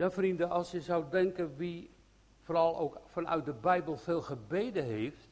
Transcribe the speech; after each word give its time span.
Ja, 0.00 0.10
vrienden, 0.10 0.50
als 0.50 0.70
je 0.70 0.80
zou 0.80 1.04
denken 1.10 1.56
wie 1.56 1.90
vooral 2.40 2.78
ook 2.78 3.00
vanuit 3.06 3.44
de 3.44 3.52
Bijbel 3.52 3.96
veel 3.96 4.22
gebeden 4.22 4.84
heeft, 4.84 5.28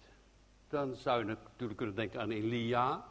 dan 0.68 0.94
zou 0.94 1.18
je 1.18 1.24
natuurlijk 1.24 1.78
kunnen 1.78 1.96
denken 1.96 2.20
aan 2.20 2.30
Elia. 2.30 3.04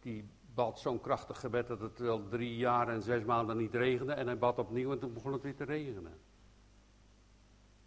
Die 0.00 0.28
bad 0.54 0.80
zo'n 0.80 1.00
krachtig 1.00 1.40
gebed 1.40 1.66
dat 1.66 1.80
het 1.80 1.98
wel 1.98 2.28
drie 2.28 2.56
jaar 2.56 2.88
en 2.88 3.02
zes 3.02 3.24
maanden 3.24 3.56
niet 3.56 3.74
regende. 3.74 4.12
En 4.12 4.26
hij 4.26 4.38
bad 4.38 4.58
opnieuw 4.58 4.92
en 4.92 4.98
toen 4.98 5.12
begon 5.12 5.32
het 5.32 5.42
weer 5.42 5.56
te 5.56 5.64
regenen. 5.64 6.18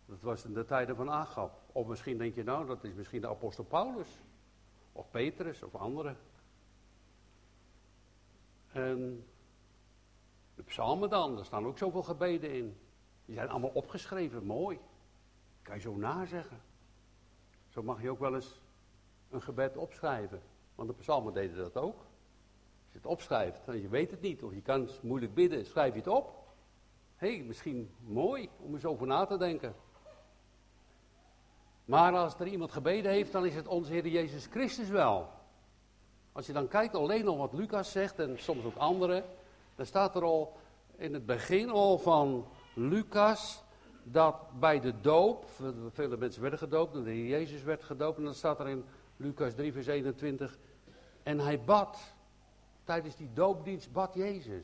Dat 0.06 0.22
was 0.22 0.46
in 0.46 0.54
de 0.54 0.66
tijden 0.66 0.96
van 0.96 1.10
Agap. 1.10 1.62
Of 1.72 1.88
misschien 1.88 2.18
denk 2.18 2.36
je 2.36 2.44
nou, 2.44 2.66
dat 2.66 2.84
is 2.84 2.94
misschien 2.94 3.22
de 3.22 3.30
apostel 3.30 3.64
Paulus. 3.64 4.20
Of 4.92 5.10
Petrus 5.12 5.64
of 5.64 5.76
anderen. 5.76 6.18
En 8.72 9.26
de 10.56 10.64
psalmen 10.64 11.10
dan, 11.10 11.36
daar 11.36 11.46
staan 11.46 11.66
ook 11.66 11.78
zoveel 11.78 12.04
gebeden 12.04 12.54
in. 12.54 12.78
Die 13.26 13.36
zijn 13.36 13.50
allemaal 13.50 13.72
opgeschreven, 13.74 14.46
mooi. 14.46 14.80
Kan 15.62 15.76
je 15.76 15.82
zo 15.82 15.96
nazeggen. 15.96 16.62
Zo 17.70 17.84
mag 17.84 18.02
je 18.02 18.10
ook 18.10 18.20
wel 18.20 18.36
eens 18.36 18.62
een 19.30 19.42
gebed 19.42 19.78
opschrijven. 19.78 20.42
Want 20.76 20.90
de 20.90 20.96
psalmen 20.96 21.34
deden 21.34 21.58
dat 21.58 21.78
ook. 21.78 21.98
Als 21.98 22.92
je 22.92 22.98
het 22.98 23.06
opschrijft 23.06 23.68
en 23.68 23.82
je 23.82 23.88
weet 23.88 24.12
het 24.12 24.22
niet, 24.22 24.44
of 24.44 24.54
je 24.54 24.62
kan 24.62 24.90
moeilijk 25.02 25.34
bidden, 25.34 25.66
schrijf 25.66 25.94
je 25.94 26.00
het 26.00 26.08
op. 26.08 26.44
Hé, 27.16 27.44
misschien 27.48 27.94
mooi 28.00 28.50
om 28.60 28.74
eens 28.74 28.86
over 28.86 29.08
na 29.08 29.26
te 29.26 29.38
denken. 29.38 29.76
Maar 31.86 32.14
als 32.14 32.40
er 32.40 32.48
iemand 32.48 32.72
gebeden 32.72 33.12
heeft, 33.12 33.32
dan 33.32 33.46
is 33.46 33.56
het 33.56 33.68
onze 33.68 33.92
Heer 33.92 34.08
Jezus 34.08 34.46
Christus 34.46 34.90
wel. 34.90 35.30
Als 36.32 36.46
je 36.46 36.54
dan 36.54 36.68
kijkt 36.68 36.96
alleen 36.96 37.28
al 37.28 37.38
wat 37.38 37.54
Lucas 37.54 37.92
zegt 37.92 38.20
en 38.20 38.40
soms 38.40 38.66
ook 38.66 38.76
anderen, 38.76 39.24
dan 39.76 39.86
staat 39.86 40.16
er 40.16 40.24
al 40.24 40.58
in 40.96 41.14
het 41.14 41.26
begin 41.26 41.70
al 41.70 41.98
van 41.98 42.48
Lucas 42.76 43.64
dat 44.04 44.60
bij 44.60 44.80
de 44.80 45.00
doop, 45.02 45.46
vele 45.92 46.18
mensen 46.18 46.42
werden 46.42 46.60
gedoopt, 46.60 46.96
en 46.96 47.04
de 47.04 47.10
Heer 47.10 47.28
Jezus 47.28 47.64
werd 47.64 47.84
gedoopt, 47.84 48.18
en 48.18 48.24
dan 48.24 48.34
staat 48.34 48.60
er 48.60 48.68
in 48.68 48.86
Lucas 49.18 49.54
3 49.54 49.74
vers 49.74 49.88
21, 49.88 50.58
en 51.24 51.40
hij 51.40 51.64
bad, 51.64 52.14
tijdens 52.84 53.16
die 53.16 53.34
doopdienst 53.34 53.92
bad 53.92 54.14
Jezus. 54.14 54.64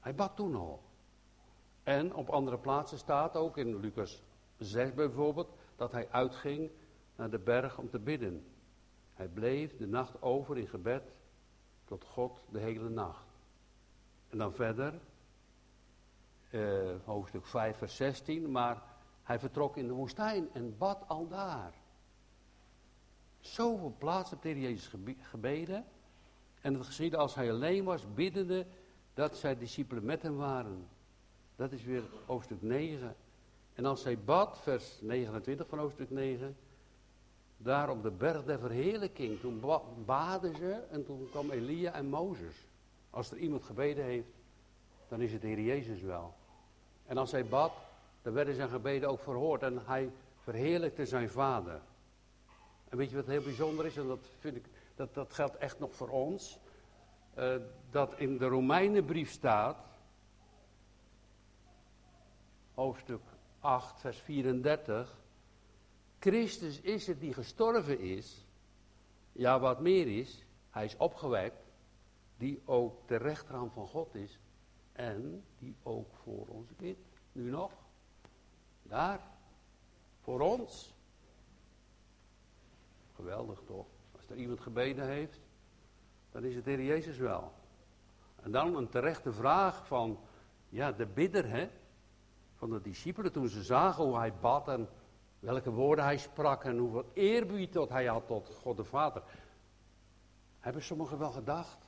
Hij 0.00 0.14
bad 0.14 0.36
toen 0.36 0.54
al. 0.54 0.82
En 1.82 2.14
op 2.14 2.28
andere 2.28 2.58
plaatsen 2.58 2.98
staat 2.98 3.36
ook 3.36 3.56
in 3.56 3.76
Lucas 3.76 4.22
6 4.58 4.94
bijvoorbeeld, 4.94 5.48
dat 5.76 5.92
hij 5.92 6.08
uitging 6.10 6.70
naar 7.16 7.30
de 7.30 7.38
berg 7.38 7.78
om 7.78 7.90
te 7.90 7.98
bidden. 7.98 8.46
Hij 9.14 9.28
bleef 9.28 9.76
de 9.76 9.86
nacht 9.86 10.22
over 10.22 10.58
in 10.58 10.68
gebed 10.68 11.02
tot 11.84 12.04
God 12.04 12.40
de 12.50 12.58
hele 12.58 12.88
nacht. 12.88 13.23
En 14.34 14.40
dan 14.40 14.54
verder, 14.54 14.94
eh, 16.50 16.60
hoofdstuk 17.04 17.46
5, 17.46 17.76
vers 17.76 17.96
16, 17.96 18.50
maar 18.50 18.82
hij 19.22 19.38
vertrok 19.38 19.76
in 19.76 19.86
de 19.86 19.92
woestijn 19.92 20.48
en 20.52 20.78
bad 20.78 21.04
al 21.08 21.28
daar. 21.28 21.74
Zoveel 23.40 23.94
plaatsen 23.98 24.38
heeft 24.40 24.60
Jezus 24.60 24.92
gebeden. 25.20 25.84
En 26.60 26.74
het 26.74 26.86
geschiedde 26.86 27.16
als 27.16 27.34
hij 27.34 27.52
alleen 27.52 27.84
was, 27.84 28.14
biddende 28.14 28.66
dat 29.12 29.36
zijn 29.36 29.58
discipelen 29.58 30.04
met 30.04 30.22
hem 30.22 30.36
waren. 30.36 30.88
Dat 31.56 31.72
is 31.72 31.84
weer 31.84 32.02
hoofdstuk 32.26 32.62
9. 32.62 33.16
En 33.74 33.84
als 33.84 34.04
hij 34.04 34.18
bad, 34.18 34.58
vers 34.58 35.00
29 35.00 35.68
van 35.68 35.78
hoofdstuk 35.78 36.10
9, 36.10 36.56
daar 37.56 37.90
op 37.90 38.02
de 38.02 38.10
berg 38.10 38.44
der 38.44 38.58
verheerlijking, 38.58 39.40
toen 39.40 39.62
baden 40.04 40.56
ze 40.56 40.72
en 40.72 41.04
toen 41.04 41.28
kwam 41.30 41.50
Elia 41.50 41.92
en 41.92 42.06
Mozes. 42.06 42.66
Als 43.14 43.30
er 43.30 43.36
iemand 43.36 43.64
gebeden 43.64 44.04
heeft, 44.04 44.32
dan 45.08 45.20
is 45.20 45.32
het 45.32 45.40
de 45.40 45.46
Heer 45.46 45.60
Jezus 45.60 46.00
wel. 46.00 46.34
En 47.06 47.18
als 47.18 47.30
hij 47.30 47.46
bad, 47.46 47.72
dan 48.22 48.32
werden 48.32 48.54
zijn 48.54 48.68
gebeden 48.68 49.08
ook 49.08 49.20
verhoord 49.20 49.62
en 49.62 49.86
hij 49.86 50.12
verheerlijkte 50.40 51.06
zijn 51.06 51.30
vader. 51.30 51.80
En 52.88 52.96
weet 52.96 53.10
je 53.10 53.16
wat 53.16 53.26
heel 53.26 53.42
bijzonder 53.42 53.86
is, 53.86 53.96
en 53.96 54.06
dat, 54.06 54.26
vind 54.38 54.56
ik, 54.56 54.64
dat, 54.94 55.14
dat 55.14 55.32
geldt 55.32 55.56
echt 55.56 55.78
nog 55.78 55.94
voor 55.94 56.08
ons, 56.08 56.58
uh, 57.38 57.56
dat 57.90 58.18
in 58.18 58.38
de 58.38 58.46
Romeinenbrief 58.46 59.30
staat, 59.30 59.76
hoofdstuk 62.74 63.22
8, 63.60 64.00
vers 64.00 64.18
34. 64.18 65.18
Christus 66.18 66.80
is 66.80 67.06
het 67.06 67.20
die 67.20 67.32
gestorven 67.32 68.00
is. 68.00 68.46
Ja, 69.32 69.60
wat 69.60 69.80
meer 69.80 70.18
is, 70.18 70.44
hij 70.70 70.84
is 70.84 70.96
opgewekt. 70.96 71.63
Die 72.44 72.62
ook 72.64 73.08
de 73.08 73.16
rechterhand 73.16 73.72
van 73.72 73.86
God 73.86 74.14
is. 74.14 74.38
En 74.92 75.44
die 75.58 75.76
ook 75.82 76.14
voor 76.14 76.46
ons 76.46 76.76
bidt. 76.76 77.08
Nu 77.32 77.50
nog. 77.50 77.72
Daar. 78.82 79.20
Voor 80.20 80.40
ons. 80.40 80.94
Geweldig 83.14 83.62
toch? 83.66 83.86
Als 84.16 84.30
er 84.30 84.36
iemand 84.36 84.60
gebeden 84.60 85.08
heeft, 85.08 85.40
dan 86.30 86.44
is 86.44 86.54
het 86.54 86.64
Heer 86.64 86.82
Jezus 86.82 87.16
wel. 87.16 87.52
En 88.42 88.50
dan 88.50 88.76
een 88.76 88.88
terechte 88.88 89.32
vraag 89.32 89.86
van, 89.86 90.18
ja, 90.68 90.92
de 90.92 91.06
bidder, 91.06 91.48
hè? 91.48 91.70
van 92.54 92.70
de 92.70 92.80
discipelen 92.80 93.32
toen 93.32 93.48
ze 93.48 93.62
zagen 93.62 94.04
hoe 94.04 94.18
hij 94.18 94.34
bad 94.34 94.68
en 94.68 94.88
welke 95.38 95.70
woorden 95.70 96.04
hij 96.04 96.18
sprak 96.18 96.64
en 96.64 96.78
hoeveel 96.78 97.10
eerbied 97.12 97.72
tot 97.72 97.88
hij 97.88 98.06
had 98.06 98.26
tot 98.26 98.54
God 98.54 98.76
de 98.76 98.84
Vader. 98.84 99.22
Hebben 100.60 100.82
sommigen 100.82 101.18
wel 101.18 101.32
gedacht, 101.32 101.84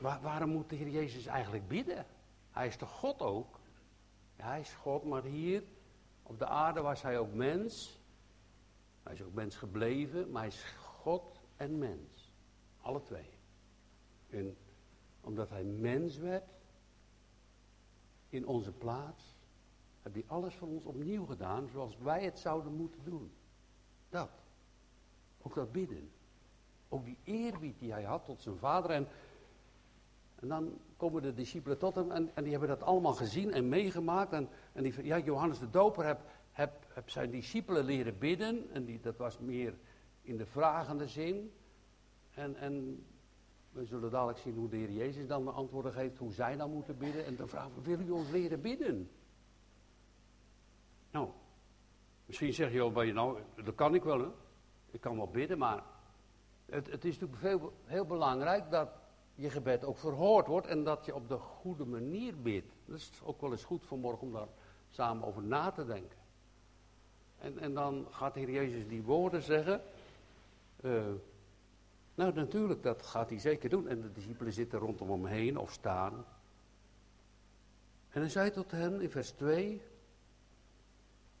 waarom 0.00 0.50
moet 0.50 0.68
de 0.68 0.76
Heer 0.76 0.88
Jezus 0.88 1.26
eigenlijk 1.26 1.68
bidden? 1.68 2.06
Hij 2.50 2.66
is 2.66 2.76
toch 2.76 2.90
God 2.90 3.20
ook? 3.20 3.60
Ja, 4.36 4.46
hij 4.46 4.60
is 4.60 4.72
God, 4.72 5.04
maar 5.04 5.22
hier 5.22 5.62
op 6.22 6.38
de 6.38 6.46
aarde 6.46 6.80
was 6.80 7.02
hij 7.02 7.18
ook 7.18 7.32
mens. 7.32 8.00
Hij 9.02 9.12
is 9.12 9.22
ook 9.22 9.34
mens 9.34 9.56
gebleven, 9.56 10.30
maar 10.30 10.42
hij 10.42 10.50
is 10.50 10.62
God 10.78 11.40
en 11.56 11.78
mens. 11.78 12.32
Alle 12.80 13.02
twee. 13.02 13.30
En 14.28 14.56
omdat 15.20 15.50
hij 15.50 15.64
mens 15.64 16.16
werd, 16.16 16.48
in 18.30 18.46
onze 18.46 18.72
plaats. 18.72 19.38
Heb 20.02 20.14
je 20.14 20.24
alles 20.26 20.54
voor 20.54 20.68
ons 20.68 20.84
opnieuw 20.84 21.24
gedaan 21.24 21.68
zoals 21.68 21.98
wij 21.98 22.24
het 22.24 22.38
zouden 22.38 22.72
moeten 22.72 23.04
doen. 23.04 23.32
Dat. 24.08 24.30
Ook 25.42 25.54
dat 25.54 25.72
bidden. 25.72 26.10
Ook 26.88 27.04
die 27.04 27.18
eerbied 27.24 27.78
die 27.78 27.92
hij 27.92 28.02
had 28.02 28.24
tot 28.24 28.40
zijn 28.40 28.56
vader. 28.56 28.90
En, 28.90 29.08
en 30.40 30.48
dan 30.48 30.78
komen 30.96 31.22
de 31.22 31.34
discipelen 31.34 31.78
tot 31.78 31.94
hem 31.94 32.10
en, 32.10 32.30
en 32.34 32.42
die 32.42 32.52
hebben 32.52 32.68
dat 32.68 32.82
allemaal 32.82 33.12
gezien 33.12 33.52
en 33.52 33.68
meegemaakt. 33.68 34.32
En, 34.32 34.48
en 34.72 34.82
die, 34.82 35.04
ja, 35.04 35.18
Johannes 35.18 35.58
de 35.58 35.70
Doper 35.70 36.04
heb, 36.04 36.20
heb, 36.52 37.10
zijn 37.10 37.30
discipelen 37.30 37.84
leren 37.84 38.18
bidden. 38.18 38.70
En 38.72 38.84
die, 38.84 39.00
dat 39.00 39.16
was 39.16 39.38
meer 39.38 39.74
in 40.22 40.36
de 40.36 40.46
vragende 40.46 41.08
zin. 41.08 41.52
En, 42.30 42.56
en 42.56 43.04
we 43.70 43.84
zullen 43.84 44.10
dadelijk 44.10 44.38
zien 44.38 44.54
hoe 44.54 44.68
de 44.68 44.76
Heer 44.76 44.92
Jezus 44.92 45.26
dan 45.26 45.44
de 45.44 45.50
antwoorden 45.50 45.92
geeft, 45.92 46.18
hoe 46.18 46.32
zij 46.32 46.56
dan 46.56 46.70
moeten 46.70 46.98
bidden. 46.98 47.24
En 47.24 47.36
dan 47.36 47.48
vragen 47.48 47.74
we, 47.74 47.96
wil 47.96 48.06
u 48.06 48.10
ons 48.10 48.30
leren 48.30 48.60
bidden? 48.60 49.10
Nou, 51.10 51.28
misschien 52.26 52.52
zeg 52.52 52.72
je 52.72 52.80
al 52.80 53.02
je 53.02 53.12
nou, 53.12 53.38
dat 53.64 53.74
kan 53.74 53.94
ik 53.94 54.02
wel, 54.02 54.20
hè? 54.20 54.28
ik 54.90 55.00
kan 55.00 55.16
wel 55.16 55.28
bidden, 55.28 55.58
maar 55.58 55.82
het, 56.66 56.90
het 56.90 57.04
is 57.04 57.18
natuurlijk 57.18 57.40
veel, 57.40 57.72
heel 57.84 58.04
belangrijk 58.04 58.70
dat 58.70 58.99
je 59.40 59.50
gebed 59.50 59.84
ook 59.84 59.98
verhoord 59.98 60.46
wordt 60.46 60.66
en 60.66 60.84
dat 60.84 61.04
je 61.04 61.14
op 61.14 61.28
de 61.28 61.36
goede 61.36 61.84
manier 61.84 62.40
bidt. 62.40 62.72
Dat 62.84 62.96
is 62.96 63.10
ook 63.22 63.40
wel 63.40 63.50
eens 63.50 63.64
goed 63.64 63.86
voor 63.86 63.98
morgen 63.98 64.26
om 64.26 64.32
daar 64.32 64.48
samen 64.90 65.26
over 65.26 65.42
na 65.42 65.70
te 65.70 65.84
denken. 65.86 66.18
En, 67.38 67.58
en 67.58 67.74
dan 67.74 68.06
gaat 68.10 68.34
de 68.34 68.40
Heer 68.40 68.50
Jezus 68.50 68.88
die 68.88 69.02
woorden 69.02 69.42
zeggen. 69.42 69.82
Uh, 70.84 71.04
nou, 72.14 72.32
natuurlijk, 72.32 72.82
dat 72.82 73.02
gaat 73.02 73.30
hij 73.30 73.38
zeker 73.38 73.70
doen. 73.70 73.88
En 73.88 74.00
de 74.00 74.12
discipelen 74.12 74.52
zitten 74.52 74.78
rondom 74.78 75.10
hem 75.10 75.24
heen 75.24 75.58
of 75.58 75.72
staan. 75.72 76.24
En 78.08 78.20
hij 78.20 78.30
zei 78.30 78.50
tot 78.50 78.70
hen 78.70 79.00
in 79.00 79.10
vers 79.10 79.30
2: 79.30 79.82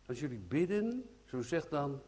Als 0.06 0.20
jullie 0.20 0.38
bidden, 0.38 1.08
zo 1.24 1.42
zegt 1.42 1.70
dan 1.70 2.00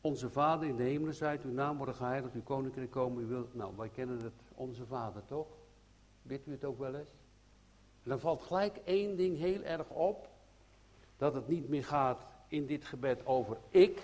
onze 0.00 0.30
Vader 0.30 0.68
in 0.68 0.76
de 0.76 0.82
hemelen 0.82 1.14
zijt, 1.14 1.42
uw 1.42 1.52
naam 1.52 1.76
worden 1.76 1.94
geheiligd, 1.94 2.34
uw 2.34 2.42
koninkrijk 2.42 2.90
komen, 2.90 3.22
u 3.22 3.26
wilt. 3.26 3.54
Nou, 3.54 3.76
wij 3.76 3.88
kennen 3.88 4.22
het, 4.22 4.32
onze 4.56 4.86
Vader 4.86 5.24
toch? 5.24 5.46
Bidt 6.22 6.46
u 6.46 6.50
het 6.50 6.64
ook 6.64 6.78
wel 6.78 6.94
eens? 6.94 7.10
En 8.02 8.10
dan 8.10 8.20
valt 8.20 8.42
gelijk 8.42 8.76
één 8.76 9.16
ding 9.16 9.38
heel 9.38 9.62
erg 9.62 9.88
op: 9.88 10.28
dat 11.16 11.34
het 11.34 11.48
niet 11.48 11.68
meer 11.68 11.84
gaat 11.84 12.26
in 12.48 12.66
dit 12.66 12.84
gebed 12.84 13.26
over 13.26 13.58
ik 13.68 14.02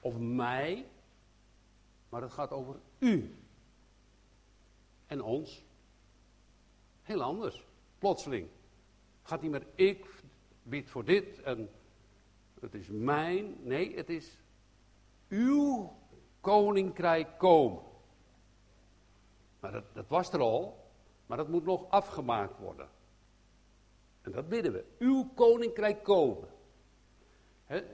of 0.00 0.18
mij, 0.18 0.86
maar 2.08 2.22
het 2.22 2.32
gaat 2.32 2.50
over 2.50 2.76
u. 2.98 3.34
En 5.06 5.22
ons. 5.22 5.64
Heel 7.02 7.22
anders. 7.22 7.64
Plotseling. 7.98 8.48
Gaat 9.22 9.42
niet 9.42 9.50
meer 9.50 9.66
ik 9.74 10.06
bid 10.62 10.90
voor 10.90 11.04
dit 11.04 11.42
en 11.42 11.70
het 12.60 12.74
is 12.74 12.88
mijn. 12.88 13.56
Nee, 13.62 13.96
het 13.96 14.08
is 14.10 14.38
uw 15.28 15.92
koninkrijk 16.40 17.38
komen. 17.38 17.82
Maar 19.64 19.72
dat, 19.72 19.84
dat 19.92 20.08
was 20.08 20.32
er 20.32 20.40
al. 20.40 20.90
Maar 21.26 21.36
dat 21.36 21.48
moet 21.48 21.64
nog 21.64 21.90
afgemaakt 21.90 22.58
worden. 22.58 22.88
En 24.22 24.32
dat 24.32 24.48
bidden 24.48 24.72
we. 24.72 24.84
Uw 24.98 25.30
koninkrijk 25.34 26.02
komen. 26.02 26.48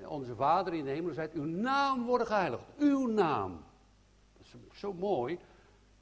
onze 0.06 0.34
Vader 0.34 0.74
in 0.74 0.84
de 0.84 0.90
hemel 0.90 1.12
zei, 1.12 1.28
uw 1.32 1.44
naam 1.44 2.04
worden 2.04 2.26
geheiligd. 2.26 2.64
Uw 2.78 3.06
naam. 3.06 3.64
Dat 4.36 4.46
is 4.46 4.78
zo 4.78 4.92
mooi. 4.92 5.38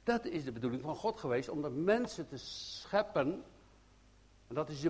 Dat 0.03 0.25
is 0.25 0.43
de 0.43 0.51
bedoeling 0.51 0.81
van 0.81 0.95
God 0.95 1.19
geweest, 1.19 1.49
om 1.49 1.61
de 1.61 1.69
mensen 1.69 2.27
te 2.27 2.37
scheppen. 2.37 3.43
En 4.47 4.55
dat 4.55 4.69
is 4.69 4.87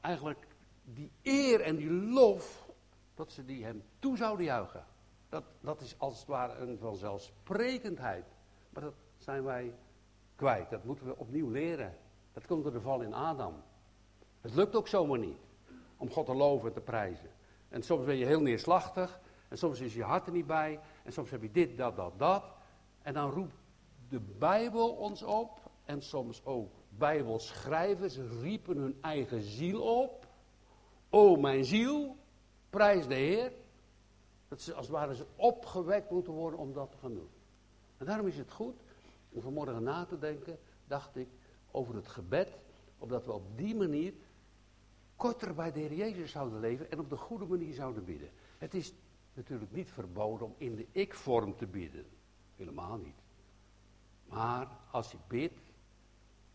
eigenlijk 0.00 0.46
die 0.84 1.10
eer 1.22 1.60
en 1.60 1.76
die 1.76 1.90
lof, 1.90 2.70
dat 3.14 3.32
ze 3.32 3.44
die 3.44 3.64
hem 3.64 3.82
toe 3.98 4.16
zouden 4.16 4.44
juichen. 4.44 4.84
Dat, 5.28 5.44
dat 5.60 5.80
is 5.80 5.94
als 5.98 6.18
het 6.18 6.28
ware 6.28 6.58
een 6.58 6.78
vanzelfsprekendheid. 6.78 8.24
Maar 8.70 8.82
dat 8.82 8.94
zijn 9.20 9.44
wij 9.44 9.74
kwijt. 10.36 10.70
Dat 10.70 10.84
moeten 10.84 11.06
we 11.06 11.16
opnieuw 11.16 11.50
leren. 11.50 11.96
Dat 12.32 12.46
komt 12.46 12.62
door 12.62 12.72
de 12.72 12.80
val 12.80 13.00
in 13.00 13.14
Adam. 13.14 13.54
Het 14.40 14.54
lukt 14.54 14.76
ook 14.76 14.88
zomaar 14.88 15.18
niet 15.18 15.38
om 15.96 16.10
God 16.10 16.26
te 16.26 16.34
loven 16.34 16.68
en 16.68 16.74
te 16.74 16.80
prijzen. 16.80 17.30
En 17.68 17.82
soms 17.82 18.04
ben 18.04 18.16
je 18.16 18.24
heel 18.24 18.40
neerslachtig. 18.40 19.20
En 19.48 19.58
soms 19.58 19.80
is 19.80 19.94
je 19.94 20.02
hart 20.02 20.26
er 20.26 20.32
niet 20.32 20.46
bij. 20.46 20.80
En 21.02 21.12
soms 21.12 21.30
heb 21.30 21.42
je 21.42 21.50
dit, 21.50 21.76
dat, 21.76 21.96
dat, 21.96 22.18
dat. 22.18 22.44
En 23.02 23.14
dan 23.14 23.30
roept 23.30 23.54
de 24.08 24.20
Bijbel 24.20 24.90
ons 24.90 25.22
op. 25.22 25.70
En 25.84 26.02
soms 26.02 26.44
ook 26.44 26.72
Bijbelschrijvers 26.88 28.18
riepen 28.40 28.76
hun 28.76 28.98
eigen 29.00 29.42
ziel 29.42 29.82
op. 29.82 30.26
O 31.10 31.36
mijn 31.36 31.64
ziel, 31.64 32.16
prijs 32.70 33.06
de 33.06 33.14
Heer. 33.14 33.52
Dat 34.48 34.60
ze 34.60 34.74
als 34.74 34.86
het 34.86 34.96
ware 34.96 35.14
ze 35.14 35.26
opgewekt 35.36 36.10
moeten 36.10 36.32
worden 36.32 36.58
om 36.58 36.72
dat 36.72 36.90
te 36.90 36.96
gaan 36.96 37.14
doen. 37.14 37.30
En 37.96 38.06
daarom 38.06 38.26
is 38.26 38.38
het 38.38 38.52
goed 38.52 38.80
om 39.30 39.40
vanmorgen 39.40 39.82
na 39.82 40.04
te 40.04 40.18
denken, 40.18 40.58
dacht 40.86 41.16
ik, 41.16 41.28
over 41.70 41.94
het 41.94 42.08
gebed. 42.08 42.58
Opdat 42.98 43.26
we 43.26 43.32
op 43.32 43.56
die 43.56 43.74
manier 43.74 44.14
korter 45.16 45.54
bij 45.54 45.72
de 45.72 45.80
Heer 45.80 45.94
Jezus 45.94 46.30
zouden 46.30 46.60
leven 46.60 46.90
en 46.90 46.98
op 46.98 47.10
de 47.10 47.16
goede 47.16 47.46
manier 47.46 47.74
zouden 47.74 48.04
bidden. 48.04 48.30
Het 48.58 48.74
is 48.74 48.94
natuurlijk 49.34 49.72
niet 49.72 49.90
verboden 49.90 50.46
om 50.46 50.54
in 50.58 50.74
de 50.74 50.86
ik-vorm 50.92 51.56
te 51.56 51.66
bidden. 51.66 52.06
Helemaal 52.56 52.96
niet. 52.96 53.22
Maar 54.26 54.68
als 54.90 55.10
je 55.10 55.18
bidt 55.28 55.60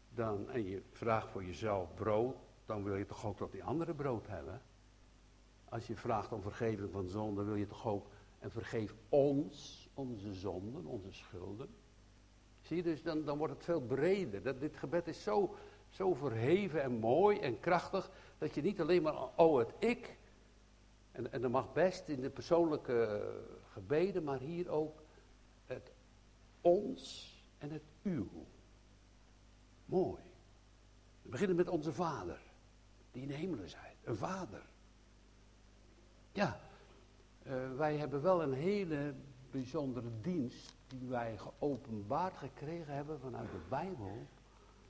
dan, 0.09 0.49
en 0.49 0.63
je 0.63 0.81
vraagt 0.91 1.31
voor 1.31 1.43
jezelf 1.43 1.93
brood, 1.93 2.35
dan 2.65 2.83
wil 2.83 2.95
je 2.95 3.05
toch 3.05 3.25
ook 3.25 3.37
dat 3.37 3.51
die 3.51 3.63
andere 3.63 3.93
brood 3.93 4.27
hebben. 4.27 4.61
Als 5.69 5.87
je 5.87 5.95
vraagt 5.95 6.31
om 6.31 6.41
vergeving 6.41 6.91
van 6.91 7.07
zonde, 7.07 7.43
wil 7.43 7.55
je 7.55 7.67
toch 7.67 7.87
ook, 7.87 8.07
en 8.39 8.51
vergeef 8.51 8.95
ons 9.09 9.89
onze 9.93 10.33
zonden, 10.33 10.85
onze 10.85 11.11
schulden. 11.11 11.69
Zie 12.65 12.77
je, 12.77 12.83
dus 12.83 13.03
dan, 13.03 13.23
dan 13.23 13.37
wordt 13.37 13.53
het 13.53 13.63
veel 13.63 13.81
breder. 13.81 14.43
Dat, 14.43 14.59
dit 14.59 14.77
gebed 14.77 15.07
is 15.07 15.23
zo, 15.23 15.55
zo 15.89 16.13
verheven 16.13 16.81
en 16.81 16.91
mooi 16.91 17.39
en 17.39 17.59
krachtig, 17.59 18.11
dat 18.37 18.55
je 18.55 18.61
niet 18.61 18.81
alleen 18.81 19.01
maar, 19.01 19.35
oh 19.35 19.57
het 19.57 19.73
ik, 19.79 20.17
en, 21.11 21.31
en 21.31 21.41
dat 21.41 21.51
mag 21.51 21.73
best 21.73 22.07
in 22.07 22.21
de 22.21 22.29
persoonlijke 22.29 23.31
gebeden, 23.71 24.23
maar 24.23 24.39
hier 24.39 24.69
ook 24.69 25.03
het 25.65 25.91
ons 26.61 27.33
en 27.57 27.71
het 27.71 27.83
uw. 28.03 28.29
Mooi. 29.85 30.21
We 31.21 31.29
beginnen 31.29 31.55
met 31.55 31.69
onze 31.69 31.93
vader, 31.93 32.41
die 33.11 33.21
in 33.21 33.27
de 33.27 33.33
hemelen 33.33 33.69
zijn. 33.69 33.95
Een 34.03 34.17
vader. 34.17 34.65
Ja, 36.31 36.59
uh, 37.47 37.75
wij 37.75 37.97
hebben 37.97 38.21
wel 38.21 38.43
een 38.43 38.53
hele 38.53 39.15
bijzondere 39.51 40.09
dienst 40.21 40.74
die 40.87 41.07
wij 41.07 41.37
geopenbaard 41.37 42.37
gekregen 42.37 42.93
hebben 42.93 43.19
vanuit 43.19 43.51
de 43.51 43.61
Bijbel. 43.69 44.27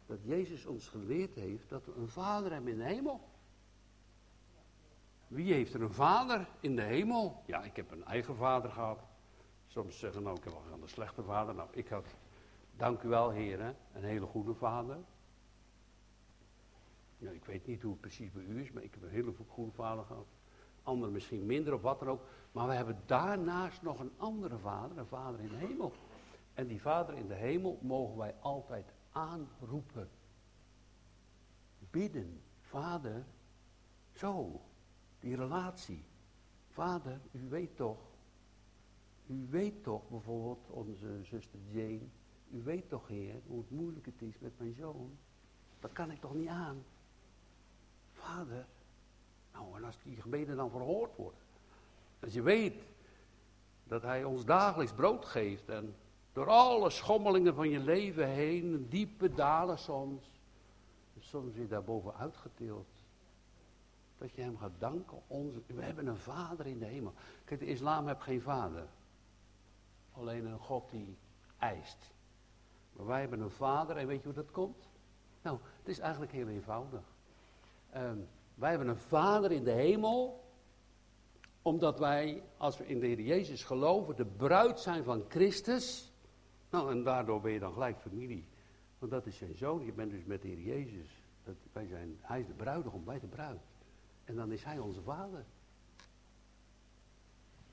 Dat 0.06 0.24
Jezus 0.24 0.65
ons 0.65 0.88
geleerd 0.88 1.36
heeft 1.36 1.69
dat 1.69 1.86
we 1.86 1.94
een 1.95 2.09
vader 2.09 2.51
hebben 2.51 2.71
in 2.71 2.77
de 2.77 2.83
hemel. 2.83 3.21
Wie 5.27 5.53
heeft 5.53 5.74
er 5.74 5.81
een 5.81 5.94
vader 5.94 6.47
in 6.59 6.75
de 6.75 6.81
hemel? 6.81 7.44
Ja, 7.45 7.63
ik 7.63 7.75
heb 7.75 7.92
een 7.92 8.06
eigen 8.06 8.36
vader 8.36 8.71
gehad. 8.71 9.00
Soms 9.68 10.00
zeggen 10.00 10.24
nou, 10.24 10.38
ik 10.38 10.44
heb 10.44 10.53
wel 10.53 10.81
een 10.81 10.89
slechte 10.89 11.24
vader. 11.24 11.56
Nou, 11.56 11.69
ik 11.71 11.88
had, 11.88 12.15
dank 12.75 13.01
u 13.01 13.07
wel 13.07 13.30
heren, 13.30 13.75
een 13.94 14.03
hele 14.03 14.25
goede 14.25 14.53
vader. 14.53 14.98
Ja, 17.18 17.31
ik 17.31 17.45
weet 17.45 17.68
niet 17.68 17.81
hoe 17.81 17.91
het 17.91 18.01
precies 18.01 18.31
bij 18.31 18.44
u 18.44 18.62
is, 18.62 18.71
maar 18.71 18.83
ik 18.83 18.94
heb 18.94 19.03
een 19.03 19.09
hele 19.09 19.33
goede 19.48 19.71
vader 19.71 20.06
gehad. 20.06 20.27
Anderen 20.85 21.13
misschien 21.13 21.45
minder 21.45 21.73
of 21.73 21.81
wat 21.81 21.99
dan 21.99 22.07
ook. 22.07 22.21
Maar 22.51 22.67
we 22.67 22.73
hebben 22.73 23.01
daarnaast 23.05 23.81
nog 23.81 23.99
een 23.99 24.13
andere 24.17 24.57
vader, 24.57 24.97
een 24.97 25.07
vader 25.07 25.39
in 25.39 25.47
de 25.47 25.55
hemel. 25.55 25.93
En 26.53 26.67
die 26.67 26.81
vader 26.81 27.15
in 27.15 27.27
de 27.27 27.33
hemel 27.33 27.79
mogen 27.81 28.17
wij 28.17 28.35
altijd 28.39 28.93
aanroepen. 29.11 30.09
Bidden, 31.89 32.41
vader, 32.59 33.25
zo, 34.11 34.61
die 35.19 35.35
relatie. 35.35 36.05
Vader, 36.69 37.21
u 37.31 37.49
weet 37.49 37.75
toch, 37.75 37.99
u 39.27 39.47
weet 39.49 39.83
toch 39.83 40.09
bijvoorbeeld 40.09 40.69
onze 40.69 41.23
zuster 41.23 41.59
Jane, 41.69 42.07
u 42.51 42.63
weet 42.63 42.89
toch 42.89 43.07
heer 43.07 43.41
hoe 43.47 43.57
het 43.57 43.69
moeilijk 43.69 44.05
het 44.05 44.21
is 44.21 44.39
met 44.39 44.59
mijn 44.59 44.73
zoon. 44.73 45.17
Dat 45.79 45.91
kan 45.91 46.11
ik 46.11 46.19
toch 46.19 46.33
niet 46.33 46.47
aan. 46.47 46.83
Vader, 48.11 48.67
nou 49.55 49.75
en 49.75 49.83
als 49.83 49.97
die 50.03 50.21
gebeden 50.21 50.55
dan 50.55 50.69
verhoord 50.69 51.15
worden. 51.15 51.39
Als 52.19 52.33
je 52.33 52.41
weet 52.41 52.83
dat 53.83 54.01
hij 54.01 54.23
ons 54.23 54.45
dagelijks 54.45 54.93
brood 54.93 55.25
geeft 55.25 55.69
en 55.69 55.95
door 56.33 56.49
alle 56.49 56.89
schommelingen 56.89 57.55
van 57.55 57.69
je 57.69 57.79
leven 57.79 58.27
heen, 58.27 58.87
diepe 58.89 59.33
dalen 59.33 59.77
soms, 59.77 60.31
soms 61.19 61.55
weer 61.55 61.67
daarboven 61.67 62.15
uitgetild. 62.15 62.87
Dat 64.17 64.31
je 64.31 64.41
hem 64.41 64.57
gaat 64.57 64.79
danken. 64.79 65.21
Onze, 65.27 65.61
we 65.65 65.81
hebben 65.81 66.07
een 66.07 66.17
vader 66.17 66.65
in 66.65 66.79
de 66.79 66.85
hemel. 66.85 67.13
Kijk, 67.43 67.59
de 67.59 67.65
islam 67.65 68.07
heeft 68.07 68.21
geen 68.21 68.41
vader. 68.41 68.87
Alleen 70.11 70.45
een 70.45 70.59
God 70.59 70.89
die 70.91 71.17
eist. 71.57 72.13
Maar 72.93 73.05
wij 73.05 73.19
hebben 73.19 73.39
een 73.39 73.49
vader 73.49 73.97
en 73.97 74.07
weet 74.07 74.19
je 74.19 74.25
hoe 74.25 74.33
dat 74.33 74.51
komt? 74.51 74.87
Nou, 75.41 75.57
het 75.77 75.87
is 75.87 75.99
eigenlijk 75.99 76.31
heel 76.31 76.47
eenvoudig. 76.47 77.03
Ehm, 77.89 78.19
wij 78.55 78.69
hebben 78.69 78.87
een 78.87 78.97
vader 78.97 79.51
in 79.51 79.63
de 79.63 79.71
hemel 79.71 80.43
omdat 81.65 81.99
wij, 81.99 82.43
als 82.57 82.77
we 82.77 82.87
in 82.87 82.99
de 82.99 83.05
Heer 83.05 83.21
Jezus 83.21 83.63
geloven, 83.63 84.15
de 84.15 84.25
bruid 84.25 84.79
zijn 84.79 85.03
van 85.03 85.25
Christus. 85.27 86.13
Nou, 86.69 86.91
en 86.91 87.03
daardoor 87.03 87.41
ben 87.41 87.51
je 87.51 87.59
dan 87.59 87.73
gelijk 87.73 87.99
familie. 87.99 88.47
Want 88.99 89.11
dat 89.11 89.25
is 89.25 89.37
zijn 89.37 89.55
zoon, 89.55 89.85
je 89.85 89.93
bent 89.93 90.11
dus 90.11 90.23
met 90.25 90.41
de 90.41 90.47
Heer 90.47 90.61
Jezus. 90.61 91.07
Dat, 91.43 91.55
wij 91.73 91.87
zijn, 91.87 92.17
hij 92.21 92.39
is 92.39 92.47
de 92.47 92.53
bruidegom, 92.53 93.05
wij 93.05 93.19
de 93.19 93.27
bruid. 93.27 93.62
En 94.24 94.35
dan 94.35 94.51
is 94.51 94.63
hij 94.63 94.79
onze 94.79 95.01
vader. 95.01 95.45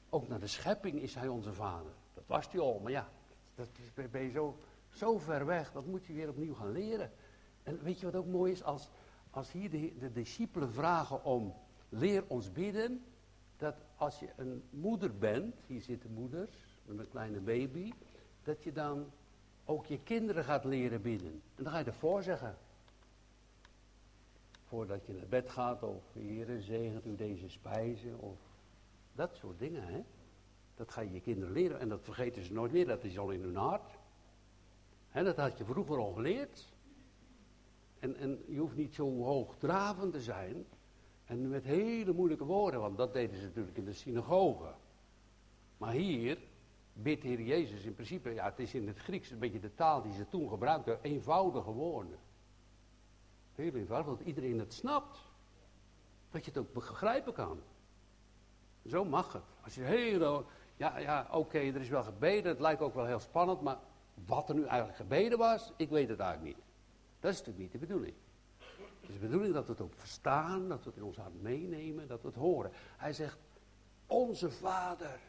Ook 0.08 0.28
naar 0.28 0.40
de 0.40 0.46
schepping 0.46 1.00
is 1.00 1.14
hij 1.14 1.28
onze 1.28 1.52
vader. 1.52 1.92
Dat 2.14 2.24
was 2.26 2.50
hij 2.50 2.60
al, 2.60 2.78
maar 2.78 2.92
ja, 2.92 3.08
dat 3.54 3.68
ben 4.10 4.22
je 4.22 4.30
zo, 4.30 4.56
zo 4.90 5.18
ver 5.18 5.46
weg. 5.46 5.72
Dat 5.72 5.86
moet 5.86 6.04
je 6.04 6.12
weer 6.12 6.28
opnieuw 6.28 6.54
gaan 6.54 6.72
leren. 6.72 7.10
En 7.62 7.82
weet 7.82 8.00
je 8.00 8.06
wat 8.06 8.16
ook 8.16 8.26
mooi 8.26 8.52
is? 8.52 8.62
Als, 8.62 8.90
als 9.32 9.52
hier 9.52 9.70
de, 9.70 9.92
de 9.98 10.12
discipelen 10.12 10.72
vragen 10.72 11.24
om 11.24 11.54
leer 11.88 12.24
ons 12.26 12.52
bidden 12.52 13.04
dat 13.56 13.74
als 13.96 14.18
je 14.18 14.28
een 14.36 14.62
moeder 14.70 15.18
bent, 15.18 15.54
hier 15.66 15.80
zitten 15.80 16.12
moeders 16.12 16.50
met 16.84 16.98
een 16.98 17.08
kleine 17.08 17.40
baby, 17.40 17.92
dat 18.42 18.62
je 18.62 18.72
dan 18.72 19.10
ook 19.64 19.86
je 19.86 19.98
kinderen 20.02 20.44
gaat 20.44 20.64
leren 20.64 21.02
bidden. 21.02 21.42
En 21.54 21.64
dan 21.64 21.72
ga 21.72 21.78
je 21.78 21.84
ervoor 21.84 22.22
zeggen. 22.22 22.56
Voordat 24.64 25.06
je 25.06 25.12
naar 25.12 25.26
bed 25.28 25.50
gaat, 25.50 25.82
of 25.82 26.04
heren, 26.12 26.62
zegent 26.62 27.06
u 27.06 27.16
deze 27.16 27.48
spijzen, 27.48 28.18
of 28.18 28.38
dat 29.12 29.36
soort 29.36 29.58
dingen, 29.58 29.82
hè. 29.82 30.02
Dat 30.74 30.90
ga 30.90 31.00
je 31.00 31.12
je 31.12 31.20
kinderen 31.20 31.52
leren 31.52 31.80
en 31.80 31.88
dat 31.88 32.04
vergeten 32.04 32.44
ze 32.44 32.52
nooit 32.52 32.72
meer, 32.72 32.86
dat 32.86 33.04
is 33.04 33.18
al 33.18 33.30
in 33.30 33.42
hun 33.42 33.56
hart. 33.56 33.98
Hè, 35.08 35.24
dat 35.24 35.36
had 35.36 35.58
je 35.58 35.64
vroeger 35.64 35.98
al 35.98 36.12
geleerd. 36.12 36.72
En, 38.02 38.16
en 38.16 38.44
je 38.49 38.59
hoeft 38.59 38.76
niet 38.76 38.94
zo 38.94 39.23
hoogdravend 39.23 40.12
te 40.12 40.21
zijn, 40.21 40.66
en 41.25 41.49
met 41.49 41.64
hele 41.64 42.12
moeilijke 42.12 42.44
woorden, 42.44 42.80
want 42.80 42.97
dat 42.97 43.12
deden 43.12 43.37
ze 43.37 43.44
natuurlijk 43.44 43.76
in 43.76 43.85
de 43.85 43.92
synagoge. 43.92 44.75
Maar 45.76 45.92
hier 45.92 46.38
bidt 46.92 47.23
Jezus 47.23 47.85
in 47.85 47.94
principe, 47.94 48.30
ja 48.30 48.44
het 48.44 48.59
is 48.59 48.75
in 48.75 48.87
het 48.87 48.99
Grieks 48.99 49.30
een 49.30 49.38
beetje 49.38 49.61
de 49.61 49.75
taal 49.75 50.02
die 50.02 50.12
ze 50.12 50.28
toen 50.28 50.49
gebruikten, 50.49 50.99
eenvoudige 51.02 51.71
woorden. 51.71 52.18
Heel 53.54 53.75
eenvoudig, 53.75 54.18
dat 54.18 54.26
iedereen 54.26 54.59
het 54.59 54.73
snapt. 54.73 55.18
Dat 56.30 56.44
je 56.44 56.50
het 56.50 56.61
ook 56.61 56.73
begrijpen 56.73 57.32
kan. 57.32 57.61
Zo 58.87 59.04
mag 59.04 59.32
het. 59.32 59.42
Als 59.64 59.75
je 59.75 59.82
heel, 59.82 60.47
ja, 60.76 60.99
ja 60.99 61.28
oké, 61.30 61.59
er 61.59 61.80
is 61.80 61.88
wel 61.88 62.04
gebeden, 62.04 62.50
het 62.50 62.61
lijkt 62.61 62.80
ook 62.80 62.94
wel 62.94 63.06
heel 63.06 63.21
spannend, 63.21 63.61
maar 63.61 63.78
wat 64.26 64.49
er 64.49 64.54
nu 64.54 64.64
eigenlijk 64.64 64.97
gebeden 64.97 65.38
was, 65.38 65.73
ik 65.76 65.88
weet 65.88 66.09
het 66.09 66.18
eigenlijk 66.18 66.56
niet. 66.56 66.64
Dat 67.22 67.32
is 67.32 67.38
natuurlijk 67.38 67.58
niet 67.58 67.72
de 67.72 67.86
bedoeling. 67.86 68.14
Het 69.00 69.10
is 69.10 69.14
de 69.14 69.20
bedoeling 69.20 69.54
dat 69.54 69.66
we 69.66 69.72
het 69.72 69.80
ook 69.80 69.94
verstaan, 69.94 70.68
dat 70.68 70.84
we 70.84 70.88
het 70.88 70.98
in 70.98 71.04
ons 71.04 71.16
hart 71.16 71.42
meenemen, 71.42 72.08
dat 72.08 72.22
we 72.22 72.26
het 72.26 72.36
horen. 72.36 72.70
Hij 72.96 73.12
zegt, 73.12 73.38
onze 74.06 74.50
Vader, 74.50 75.20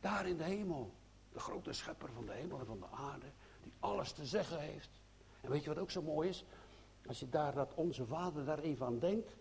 daar 0.00 0.28
in 0.28 0.36
de 0.36 0.44
hemel, 0.44 0.94
de 1.32 1.38
grote 1.38 1.72
schepper 1.72 2.12
van 2.12 2.26
de 2.26 2.32
hemel 2.32 2.58
en 2.58 2.66
van 2.66 2.78
de 2.78 2.86
aarde, 2.86 3.26
die 3.62 3.72
alles 3.78 4.12
te 4.12 4.24
zeggen 4.24 4.60
heeft. 4.60 4.90
En 5.40 5.50
weet 5.50 5.62
je 5.62 5.68
wat 5.68 5.78
ook 5.78 5.90
zo 5.90 6.02
mooi 6.02 6.28
is? 6.28 6.44
Als 7.06 7.20
je 7.20 7.28
daar 7.28 7.54
dat 7.54 7.74
onze 7.74 8.06
vader 8.06 8.44
daar 8.44 8.58
even 8.58 8.86
aan 8.86 8.98
denkt, 8.98 9.36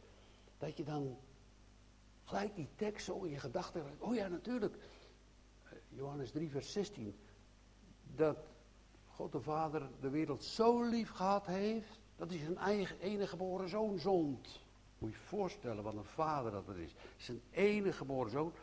dat 0.57 0.77
je 0.77 0.83
dan 0.83 1.17
gelijk 2.24 2.55
die 2.55 2.69
tekst 2.75 3.05
zo 3.05 3.24
in 3.24 3.31
je 3.31 3.39
gedachten, 3.39 3.86
oh 4.00 4.15
ja 4.15 4.27
natuurlijk, 4.27 4.75
eh, 5.63 5.72
Johannes 5.89 6.31
3 6.31 6.50
vers 6.50 6.72
16, 6.72 7.19
dat 8.15 8.52
God 9.15 9.32
de 9.32 9.41
Vader 9.41 9.89
de 10.00 10.10
wereld 10.10 10.43
zo 10.43 10.84
lief 10.84 11.10
gehad 11.10 11.46
heeft, 11.46 12.00
dat 12.15 12.29
hij 12.29 12.39
zijn 12.39 12.58
eigen 12.58 13.00
enige 13.00 13.27
geboren 13.27 13.70
zoon 13.70 14.00
zond. 14.00 14.62
Moet 14.98 15.12
je 15.12 15.17
je 15.17 15.24
voorstellen 15.25 15.84
wat 15.84 15.93
een 15.93 16.03
vader 16.03 16.51
dat 16.51 16.75
is. 16.75 16.96
Zijn 17.17 17.41
enige 17.51 17.98
geboren 17.98 18.32
zoon, 18.32 18.53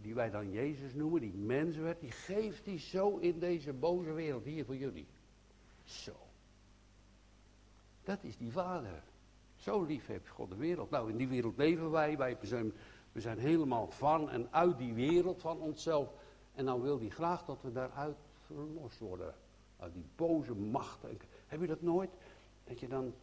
die 0.00 0.14
wij 0.14 0.30
dan 0.30 0.50
Jezus 0.50 0.94
noemen, 0.94 1.20
die 1.20 1.34
mens 1.34 1.76
werd, 1.76 2.00
die 2.00 2.10
geeft 2.10 2.66
hij 2.66 2.78
zo 2.78 3.16
in 3.16 3.38
deze 3.38 3.72
boze 3.72 4.12
wereld 4.12 4.44
hier 4.44 4.64
voor 4.64 4.76
jullie. 4.76 5.06
Zo. 5.84 6.16
Dat 8.02 8.18
is 8.22 8.36
die 8.36 8.52
vader. 8.52 9.02
Zo 9.56 9.82
lief 9.82 10.06
heeft 10.06 10.28
God 10.28 10.50
de 10.50 10.56
wereld. 10.56 10.90
Nou, 10.90 11.10
in 11.10 11.16
die 11.16 11.28
wereld 11.28 11.56
leven 11.56 11.90
wij. 11.90 12.16
wij 12.16 12.38
zijn, 12.42 12.72
we 13.12 13.20
zijn 13.20 13.38
helemaal 13.38 13.90
van 13.90 14.30
en 14.30 14.52
uit 14.52 14.78
die 14.78 14.94
wereld 14.94 15.40
van 15.40 15.60
onszelf. 15.60 16.12
En 16.54 16.64
dan 16.64 16.80
wil 16.80 16.98
hij 16.98 17.08
graag 17.08 17.44
dat 17.44 17.62
we 17.62 17.72
daaruit 17.72 18.16
verlost 18.46 18.98
worden. 18.98 19.34
Die 19.92 20.06
boze 20.16 20.54
machten. 20.54 21.18
Heb 21.46 21.60
je 21.60 21.66
dat 21.66 21.82
nooit? 21.82 22.10
Dat 22.64 22.80
je 22.80 22.88
dan, 22.88 23.14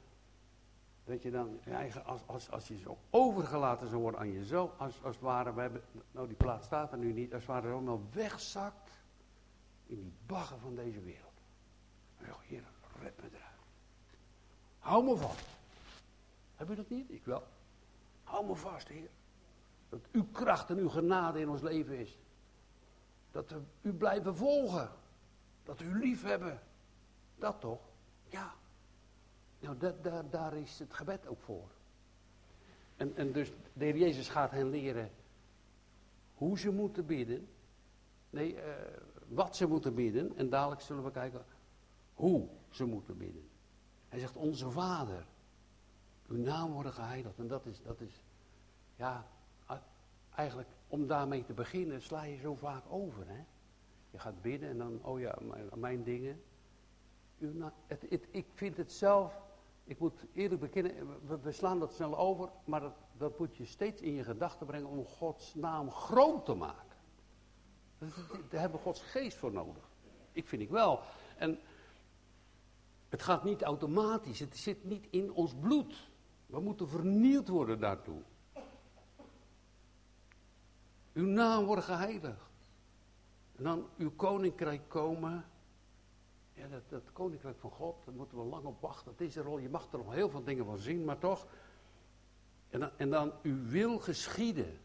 dat 1.03 1.21
je 1.21 1.31
dan 1.31 1.59
als, 2.05 2.27
als, 2.27 2.51
als 2.51 2.67
je 2.67 2.77
zo 2.77 2.97
overgelaten 3.09 3.87
zou 3.87 4.01
worden 4.01 4.19
aan 4.19 4.31
jezelf, 4.31 4.79
als, 4.79 5.03
als 5.03 5.15
het 5.15 5.23
ware, 5.23 5.53
we 5.53 5.61
hebben, 5.61 5.81
nou 6.11 6.27
die 6.27 6.35
plaats 6.35 6.65
staat 6.65 6.91
er 6.91 6.97
nu 6.97 7.13
niet, 7.13 7.33
als 7.33 7.41
het 7.41 7.51
ware 7.51 7.71
allemaal 7.71 8.01
wegzakt 8.11 9.01
in 9.85 10.01
die 10.01 10.13
bagger 10.25 10.59
van 10.59 10.75
deze 10.75 10.99
wereld. 10.99 11.31
En 12.17 12.25
zeg, 12.25 12.35
hier, 12.47 12.63
red 13.01 13.17
me 13.17 13.27
eruit. 13.27 13.51
Hou 14.79 15.03
me 15.03 15.17
vast. 15.17 15.45
Heb 16.55 16.69
je 16.69 16.75
dat 16.75 16.89
niet? 16.89 17.11
Ik 17.11 17.25
wel. 17.25 17.43
Hou 18.23 18.45
me 18.45 18.55
vast, 18.55 18.87
Heer. 18.87 19.09
Dat 19.89 19.99
uw 20.11 20.25
kracht 20.31 20.69
en 20.69 20.77
uw 20.77 20.89
genade 20.89 21.39
in 21.39 21.49
ons 21.49 21.61
leven 21.61 21.97
is. 21.97 22.17
Dat 23.31 23.49
we 23.49 23.61
u 23.81 23.93
blijven 23.93 24.35
volgen. 24.35 24.89
Dat 25.71 25.81
u 25.81 25.99
lief 25.99 26.23
hebben. 26.23 26.59
Dat 27.35 27.59
toch? 27.59 27.81
Ja. 28.29 28.53
Nou, 29.59 29.77
dat, 29.77 30.03
daar, 30.31 30.57
is 30.57 30.79
het 30.79 30.93
gebed 30.93 31.27
ook 31.27 31.41
voor. 31.41 31.69
En, 32.95 33.15
en 33.15 33.31
dus 33.31 33.51
de 33.73 33.85
Heer 33.85 33.97
Jezus 33.97 34.29
gaat 34.29 34.51
hen 34.51 34.69
leren 34.69 35.11
hoe 36.33 36.59
ze 36.59 36.71
moeten 36.71 37.05
bidden. 37.05 37.47
Nee, 38.29 38.55
uh, 38.55 38.61
wat 39.27 39.55
ze 39.55 39.67
moeten 39.67 39.95
bidden. 39.95 40.37
En 40.37 40.49
dadelijk 40.49 40.81
zullen 40.81 41.03
we 41.03 41.11
kijken 41.11 41.45
hoe 42.13 42.47
ze 42.69 42.85
moeten 42.85 43.17
bidden. 43.17 43.49
Hij 44.09 44.19
zegt, 44.19 44.35
onze 44.35 44.71
Vader, 44.71 45.25
uw 46.27 46.37
naam 46.37 46.71
worden 46.71 46.93
geheiligd. 46.93 47.37
En 47.37 47.47
dat 47.47 47.65
is, 47.65 47.81
dat 47.81 48.01
is, 48.01 48.23
ja, 48.95 49.27
eigenlijk 50.35 50.69
om 50.87 51.07
daarmee 51.07 51.43
te 51.43 51.53
beginnen 51.53 52.01
sla 52.01 52.23
je 52.23 52.37
zo 52.37 52.55
vaak 52.55 52.83
over. 52.89 53.27
Hè? 53.27 53.43
Je 54.11 54.19
gaat 54.19 54.41
bidden 54.41 54.69
en 54.69 54.77
dan, 54.77 54.99
oh 55.03 55.19
ja, 55.19 55.37
mijn, 55.41 55.69
mijn 55.75 56.03
dingen. 56.03 56.41
het, 57.87 58.05
het, 58.09 58.27
ik 58.31 58.45
vind 58.53 58.77
het 58.77 58.91
zelf, 58.91 59.41
ik 59.83 59.99
moet 59.99 60.25
eerlijk 60.33 60.61
bekennen, 60.61 61.07
we, 61.27 61.39
we 61.39 61.51
slaan 61.51 61.79
dat 61.79 61.93
snel 61.93 62.17
over, 62.17 62.49
maar 62.65 62.81
dat, 62.81 62.95
dat, 63.17 63.39
moet 63.39 63.57
je 63.57 63.65
steeds 63.65 64.01
in 64.01 64.13
je 64.13 64.23
gedachten 64.23 64.65
brengen 64.65 64.87
om 64.87 65.05
Gods 65.05 65.55
naam 65.55 65.91
groot 65.91 66.45
te 66.45 66.53
maken. 66.53 66.89
Daar 68.49 68.59
hebben 68.59 68.79
we 68.79 68.85
Gods 68.85 69.01
geest 69.01 69.37
voor 69.37 69.51
nodig. 69.51 69.89
Ik 70.31 70.47
vind 70.47 70.61
ik 70.61 70.69
wel. 70.69 70.99
En 71.37 71.59
het 73.09 73.21
gaat 73.21 73.43
niet 73.43 73.61
automatisch, 73.61 74.39
het 74.39 74.57
zit 74.57 74.83
niet 74.83 75.07
in 75.09 75.31
ons 75.31 75.53
bloed. 75.53 76.09
We 76.45 76.59
moeten 76.59 76.87
vernield 76.87 77.47
worden 77.47 77.79
daartoe. 77.79 78.21
Uw 81.13 81.25
naam 81.25 81.65
wordt 81.65 81.83
geheiligd. 81.83 82.50
Dan 83.61 83.87
uw 83.97 84.11
koninkrijk 84.15 84.81
komen. 84.87 85.45
Ja, 86.53 86.67
dat, 86.67 86.89
dat 86.89 87.11
koninkrijk 87.13 87.59
van 87.59 87.71
God, 87.71 88.05
daar 88.05 88.13
moeten 88.13 88.37
we 88.37 88.43
lang 88.43 88.65
op 88.65 88.81
wachten. 88.81 89.13
Deze 89.17 89.41
rol, 89.41 89.57
je 89.57 89.69
mag 89.69 89.91
er 89.91 89.97
nog 89.97 90.13
heel 90.13 90.29
veel 90.29 90.43
dingen 90.43 90.65
van 90.65 90.77
zien, 90.77 91.05
maar 91.05 91.17
toch. 91.17 91.47
En 92.69 92.79
dan, 92.79 92.89
en 92.97 93.09
dan 93.09 93.33
uw 93.41 93.65
wil 93.65 93.99
geschieden. 93.99 94.79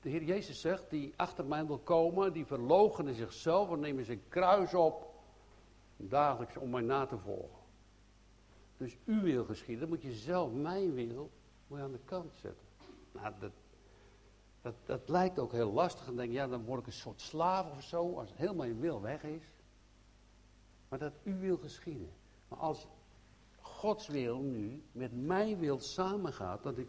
de 0.00 0.08
Heer 0.08 0.22
Jezus 0.22 0.60
zegt, 0.60 0.90
die 0.90 1.12
achter 1.16 1.46
mij 1.46 1.66
wil 1.66 1.78
komen, 1.78 2.32
die 2.32 2.46
verloochenen 2.46 3.14
zichzelf 3.14 3.70
en 3.70 3.80
nemen 3.80 4.04
zijn 4.04 4.28
kruis 4.28 4.74
op. 4.74 5.14
Dagelijks 5.96 6.56
om 6.56 6.70
mij 6.70 6.82
na 6.82 7.06
te 7.06 7.18
volgen. 7.18 7.64
Dus 8.76 8.96
uw 9.04 9.20
wil 9.20 9.44
geschieden, 9.44 9.80
dan 9.80 9.88
moet 9.88 10.02
je 10.02 10.12
zelf 10.12 10.52
mijn 10.52 10.94
wil 10.94 11.30
moet 11.66 11.78
je 11.78 11.84
aan 11.84 11.92
de 11.92 12.00
kant 12.04 12.34
zetten. 12.34 12.66
Nou, 13.12 13.34
dat, 13.38 13.52
dat, 14.66 14.74
dat 14.84 15.08
lijkt 15.08 15.38
ook 15.38 15.52
heel 15.52 15.72
lastig. 15.72 16.06
En 16.06 16.16
denk 16.16 16.32
ja, 16.32 16.46
dan 16.46 16.64
word 16.64 16.80
ik 16.80 16.86
een 16.86 16.92
soort 16.92 17.20
slaaf 17.20 17.70
of 17.70 17.82
zo, 17.82 18.18
als 18.18 18.32
helemaal 18.34 18.66
je 18.66 18.74
wil 18.74 19.00
weg 19.00 19.22
is. 19.22 19.44
Maar 20.88 20.98
dat 20.98 21.12
u 21.22 21.34
wil 21.34 21.56
geschieden. 21.56 22.12
Maar 22.48 22.58
als 22.58 22.86
Gods 23.60 24.06
wil 24.06 24.40
nu 24.40 24.82
met 24.92 25.26
mijn 25.26 25.58
wil 25.58 25.80
samengaat, 25.80 26.62
dat 26.62 26.78
ik 26.78 26.88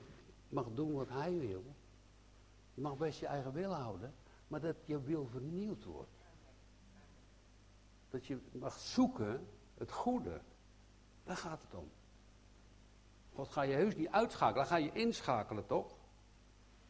mag 0.49 0.65
doen 0.73 0.93
wat 0.93 1.09
hij 1.09 1.39
wil. 1.39 1.63
Je 2.73 2.81
mag 2.81 2.97
best 2.97 3.19
je 3.19 3.27
eigen 3.27 3.53
wil 3.53 3.71
houden, 3.71 4.13
maar 4.47 4.61
dat 4.61 4.75
je 4.85 5.01
wil 5.01 5.25
vernieuwd 5.25 5.83
wordt. 5.83 6.17
Dat 8.09 8.25
je 8.25 8.39
mag 8.51 8.79
zoeken 8.79 9.47
het 9.77 9.91
goede. 9.91 10.41
Daar 11.23 11.37
gaat 11.37 11.61
het 11.61 11.73
om. 11.73 11.89
God 13.33 13.49
ga 13.49 13.61
je 13.61 13.73
heus 13.73 13.95
niet 13.95 14.09
uitschakelen, 14.09 14.67
ga 14.67 14.75
je 14.75 14.91
inschakelen 14.91 15.65
toch? 15.65 15.96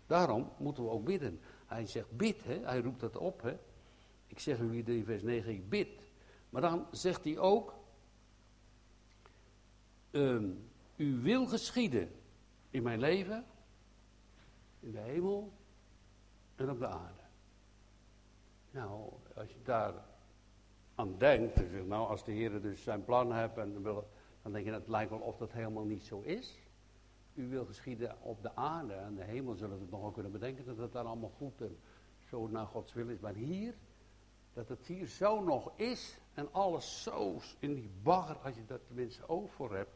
Daarom 0.07 0.51
moeten 0.57 0.83
we 0.83 0.89
ook 0.89 1.05
bidden. 1.05 1.39
Hij 1.65 1.85
zegt 1.85 2.11
bid, 2.11 2.43
hè? 2.43 2.59
hij 2.63 2.79
roept 2.79 2.99
dat 2.99 3.17
op. 3.17 3.41
Hè? 3.41 3.57
Ik 4.27 4.39
zeg 4.39 4.59
u 4.59 4.83
in 4.85 5.05
vers 5.05 5.21
9, 5.21 5.51
ik 5.51 5.69
bid. 5.69 6.11
Maar 6.49 6.61
dan 6.61 6.87
zegt 6.91 7.23
hij 7.23 7.37
ook, 7.37 7.73
um, 10.11 10.69
u 10.95 11.21
wil 11.21 11.45
geschieden 11.45 12.11
in 12.69 12.83
mijn 12.83 12.99
leven, 12.99 13.45
in 14.79 14.91
de 14.91 14.99
hemel 14.99 15.53
en 16.55 16.69
op 16.69 16.79
de 16.79 16.87
aarde. 16.87 17.21
Nou, 18.71 19.13
als 19.35 19.49
je 19.49 19.61
daar 19.63 19.93
aan 20.95 21.17
denkt, 21.17 21.87
nou 21.87 22.07
als 22.07 22.23
de 22.23 22.31
Heer 22.31 22.61
dus 22.61 22.83
zijn 22.83 23.05
plan 23.05 23.33
heeft, 23.33 23.57
en 23.57 23.83
dan 24.41 24.51
denk 24.51 24.65
je, 24.65 24.71
het 24.71 24.87
lijkt 24.87 25.09
wel 25.09 25.19
of 25.19 25.37
dat 25.37 25.51
helemaal 25.51 25.85
niet 25.85 26.03
zo 26.03 26.21
is 26.21 26.66
u 27.37 27.47
wil 27.47 27.65
geschieden 27.65 28.21
op 28.21 28.41
de 28.41 28.55
aarde 28.55 28.93
en 28.93 29.15
de 29.15 29.23
hemel 29.23 29.55
zullen 29.55 29.79
het 29.79 29.91
nog 29.91 30.13
kunnen 30.13 30.31
bedenken 30.31 30.65
dat 30.65 30.77
het 30.77 30.91
daar 30.91 31.05
allemaal 31.05 31.33
goed 31.37 31.61
en 31.61 31.77
zo 32.29 32.47
naar 32.47 32.65
Gods 32.65 32.93
wil 32.93 33.09
is. 33.09 33.19
Maar 33.19 33.33
hier, 33.33 33.73
dat 34.53 34.69
het 34.69 34.85
hier 34.85 35.07
zo 35.07 35.43
nog 35.43 35.71
is 35.75 36.19
en 36.33 36.53
alles 36.53 37.03
zo 37.03 37.39
in 37.59 37.73
die 37.73 37.91
bagger, 38.03 38.37
als 38.37 38.55
je 38.55 38.65
daar 38.65 38.85
tenminste 38.87 39.27
oog 39.27 39.53
voor 39.53 39.75
hebt, 39.75 39.91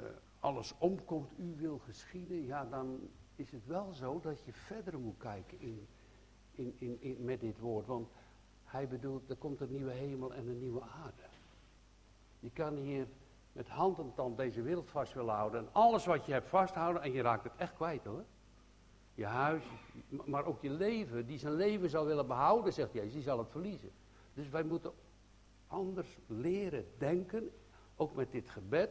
uh, 0.00 0.06
alles 0.38 0.74
omkomt, 0.78 1.38
u 1.38 1.54
wil 1.56 1.78
geschieden, 1.78 2.44
ja 2.44 2.64
dan 2.64 3.08
is 3.36 3.50
het 3.50 3.66
wel 3.66 3.92
zo 3.92 4.20
dat 4.20 4.44
je 4.44 4.52
verder 4.52 4.98
moet 4.98 5.18
kijken 5.18 5.60
in, 5.60 5.86
in, 6.54 7.00
in, 7.00 7.24
met 7.24 7.40
dit 7.40 7.58
woord. 7.58 7.86
Want 7.86 8.08
hij 8.64 8.88
bedoelt, 8.88 9.30
er 9.30 9.36
komt 9.36 9.60
een 9.60 9.70
nieuwe 9.70 9.92
hemel 9.92 10.34
en 10.34 10.46
een 10.46 10.58
nieuwe 10.58 10.82
aarde. 10.82 11.22
Je 12.40 12.50
kan 12.50 12.76
hier 12.76 13.06
met 13.54 13.68
hand 13.68 13.98
en 13.98 14.12
tand 14.14 14.36
deze 14.36 14.62
wereld 14.62 14.90
vast 14.90 15.12
willen 15.12 15.34
houden. 15.34 15.60
En 15.60 15.68
alles 15.72 16.04
wat 16.06 16.26
je 16.26 16.32
hebt 16.32 16.48
vasthouden 16.48 17.02
en 17.02 17.12
je 17.12 17.22
raakt 17.22 17.44
het 17.44 17.52
echt 17.56 17.74
kwijt 17.74 18.04
hoor. 18.04 18.24
Je 19.14 19.26
huis, 19.26 19.64
maar 20.08 20.44
ook 20.44 20.62
je 20.62 20.70
leven, 20.70 21.26
die 21.26 21.38
zijn 21.38 21.54
leven 21.54 21.90
zal 21.90 22.04
willen 22.04 22.26
behouden, 22.26 22.72
zegt 22.72 22.92
Jezus, 22.92 23.12
die 23.12 23.22
zal 23.22 23.38
het 23.38 23.50
verliezen. 23.50 23.90
Dus 24.34 24.48
wij 24.48 24.62
moeten 24.62 24.92
anders 25.66 26.18
leren 26.26 26.86
denken, 26.98 27.50
ook 27.96 28.14
met 28.14 28.32
dit 28.32 28.50
gebed, 28.50 28.90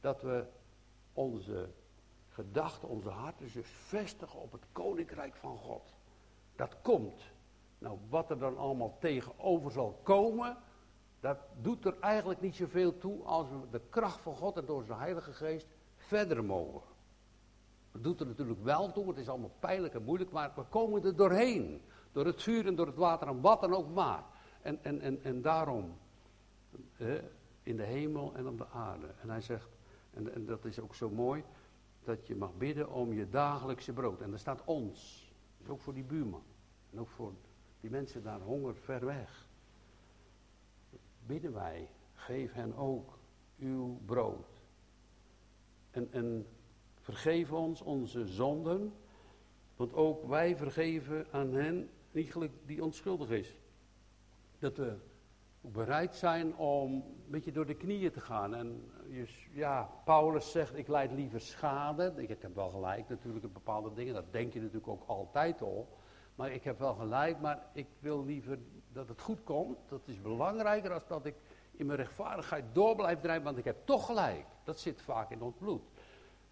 dat 0.00 0.22
we 0.22 0.44
onze 1.12 1.68
gedachten, 2.28 2.88
onze 2.88 3.08
harten 3.08 3.52
dus 3.52 3.68
vestigen 3.68 4.40
op 4.40 4.52
het 4.52 4.64
koninkrijk 4.72 5.36
van 5.36 5.56
God. 5.56 5.94
Dat 6.56 6.76
komt. 6.82 7.22
Nou, 7.78 7.98
wat 8.08 8.30
er 8.30 8.38
dan 8.38 8.56
allemaal 8.56 8.96
tegenover 8.98 9.70
zal 9.70 10.00
komen, 10.02 10.56
dat 11.20 11.38
doet 11.60 11.84
er 11.84 11.96
eigenlijk 12.00 12.40
niet 12.40 12.56
zoveel 12.56 12.98
toe 12.98 13.22
als 13.22 13.48
we 13.48 13.56
de 13.70 13.80
kracht 13.90 14.20
van 14.20 14.36
God 14.36 14.56
en 14.56 14.66
door 14.66 14.84
zijn 14.84 14.98
Heilige 14.98 15.32
Geest 15.32 15.66
verder 15.96 16.44
mogen. 16.44 16.82
Dat 17.92 18.04
doet 18.04 18.20
er 18.20 18.26
natuurlijk 18.26 18.62
wel 18.62 18.92
toe, 18.92 19.08
het 19.08 19.16
is 19.16 19.28
allemaal 19.28 19.54
pijnlijk 19.58 19.94
en 19.94 20.02
moeilijk, 20.02 20.30
maar 20.30 20.52
we 20.54 20.62
komen 20.62 21.04
er 21.04 21.16
doorheen. 21.16 21.82
Door 22.12 22.26
het 22.26 22.42
vuur 22.42 22.66
en 22.66 22.74
door 22.74 22.86
het 22.86 22.96
water 22.96 23.28
en 23.28 23.40
wat 23.40 23.60
dan 23.60 23.74
ook 23.74 23.94
maar. 23.94 24.24
En, 24.62 24.84
en, 24.84 25.00
en, 25.00 25.22
en 25.22 25.42
daarom, 25.42 25.98
in 27.62 27.76
de 27.76 27.82
hemel 27.82 28.34
en 28.34 28.48
op 28.48 28.58
de 28.58 28.68
aarde. 28.68 29.06
En 29.22 29.30
hij 29.30 29.40
zegt, 29.40 29.68
en, 30.10 30.34
en 30.34 30.46
dat 30.46 30.64
is 30.64 30.80
ook 30.80 30.94
zo 30.94 31.10
mooi, 31.10 31.44
dat 32.04 32.26
je 32.26 32.36
mag 32.36 32.56
bidden 32.56 32.92
om 32.92 33.12
je 33.12 33.28
dagelijkse 33.28 33.92
brood. 33.92 34.20
En 34.20 34.30
daar 34.30 34.38
staat 34.38 34.64
ons, 34.64 35.28
ook 35.68 35.80
voor 35.80 35.94
die 35.94 36.04
buurman. 36.04 36.42
En 36.92 37.00
ook 37.00 37.08
voor 37.08 37.32
die 37.80 37.90
mensen 37.90 38.22
daar 38.22 38.40
honger 38.40 38.74
ver 38.74 39.04
weg 39.04 39.48
bidden 41.26 41.52
wij, 41.52 41.88
geef 42.14 42.52
hen 42.52 42.76
ook 42.76 43.18
uw 43.58 44.00
brood. 44.06 44.46
En, 45.90 46.12
en 46.12 46.46
vergeef 46.94 47.52
ons 47.52 47.82
onze 47.82 48.26
zonden, 48.26 48.92
want 49.76 49.94
ook 49.94 50.26
wij 50.26 50.56
vergeven 50.56 51.26
aan 51.30 51.52
hen 51.52 51.90
die 52.64 52.84
onschuldig 52.84 53.30
is. 53.30 53.60
Dat 54.58 54.76
we 54.76 54.96
bereid 55.60 56.14
zijn 56.14 56.56
om 56.56 56.92
een 56.92 57.24
beetje 57.26 57.52
door 57.52 57.66
de 57.66 57.74
knieën 57.74 58.10
te 58.10 58.20
gaan. 58.20 58.54
En 58.54 58.90
ja, 59.52 59.90
Paulus 60.04 60.50
zegt, 60.50 60.76
ik 60.76 60.88
leid 60.88 61.12
liever 61.12 61.40
schade. 61.40 62.12
Ik 62.16 62.28
heb 62.28 62.54
wel 62.54 62.68
gelijk 62.68 63.08
natuurlijk 63.08 63.44
in 63.44 63.52
bepaalde 63.52 63.92
dingen, 63.92 64.14
dat 64.14 64.32
denk 64.32 64.52
je 64.52 64.60
natuurlijk 64.60 64.88
ook 64.88 65.04
altijd 65.06 65.62
al. 65.62 65.88
Maar 66.34 66.52
ik 66.52 66.64
heb 66.64 66.78
wel 66.78 66.94
gelijk, 66.94 67.40
maar 67.40 67.66
ik 67.72 67.86
wil 67.98 68.24
liever 68.24 68.58
dat 68.92 69.08
het 69.08 69.20
goed 69.20 69.44
komt. 69.44 69.78
Dat 69.88 70.00
is 70.04 70.22
belangrijker 70.22 70.90
dan 70.90 71.00
dat 71.08 71.24
ik 71.24 71.34
in 71.70 71.86
mijn 71.86 71.98
rechtvaardigheid 71.98 72.64
door 72.72 72.96
blijf 72.96 73.20
drijven, 73.20 73.44
want 73.44 73.58
ik 73.58 73.64
heb 73.64 73.76
toch 73.84 74.06
gelijk. 74.06 74.44
Dat 74.64 74.78
zit 74.78 75.02
vaak 75.02 75.30
in 75.30 75.42
ons 75.42 75.54
bloed. 75.58 75.82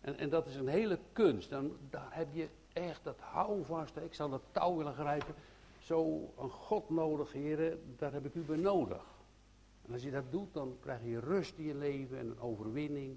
En, 0.00 0.18
en 0.18 0.28
dat 0.28 0.46
is 0.46 0.56
een 0.56 0.68
hele 0.68 0.98
kunst. 1.12 1.50
Dan, 1.50 1.76
daar 1.90 2.08
heb 2.10 2.28
je 2.32 2.48
echt 2.72 3.04
dat 3.04 3.20
houvast. 3.20 3.96
Ik 3.96 4.14
zou 4.14 4.30
dat 4.30 4.42
touw 4.52 4.76
willen 4.76 4.94
grijpen. 4.94 5.34
Zo 5.78 6.32
een 6.38 6.50
God 6.50 6.90
nodig, 6.90 7.32
heren, 7.32 7.94
daar 7.96 8.12
heb 8.12 8.24
ik 8.24 8.34
u 8.34 8.40
bij 8.40 8.56
nodig. 8.56 9.04
En 9.86 9.92
als 9.92 10.02
je 10.02 10.10
dat 10.10 10.30
doet, 10.32 10.54
dan 10.54 10.76
krijg 10.80 11.02
je 11.04 11.20
rust 11.20 11.58
in 11.58 11.64
je 11.64 11.74
leven 11.74 12.18
en 12.18 12.26
een 12.26 12.40
overwinning. 12.40 13.16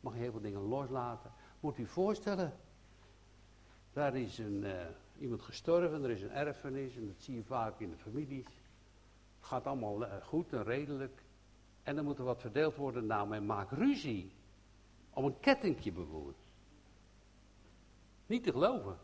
Mag 0.00 0.12
je 0.14 0.20
heel 0.20 0.30
veel 0.30 0.40
dingen 0.40 0.60
loslaten. 0.60 1.32
Moet 1.60 1.78
u 1.78 1.86
voorstellen, 1.86 2.52
daar 3.92 4.16
is 4.16 4.38
een, 4.38 4.62
uh, 4.62 4.72
iemand 5.18 5.42
gestorven, 5.42 6.04
er 6.04 6.10
is 6.10 6.22
een 6.22 6.30
erfenis 6.30 6.96
en 6.96 7.06
dat 7.06 7.16
zie 7.18 7.34
je 7.34 7.44
vaak 7.44 7.80
in 7.80 7.90
de 7.90 7.96
families. 7.96 8.46
Gaat 9.48 9.66
allemaal 9.66 10.02
uh, 10.02 10.12
goed 10.22 10.52
en 10.52 10.64
redelijk. 10.64 11.22
En 11.82 11.94
dan 11.94 12.04
moet 12.04 12.18
er 12.18 12.24
wat 12.24 12.40
verdeeld 12.40 12.76
worden. 12.76 13.06
Nou, 13.06 13.28
men 13.28 13.46
maakt 13.46 13.72
ruzie. 13.72 14.32
Om 15.10 15.24
een 15.24 15.40
kettingje 15.40 15.92
bijvoorbeeld. 15.92 16.36
Niet 18.26 18.44
te 18.44 18.52
geloven. 18.52 18.98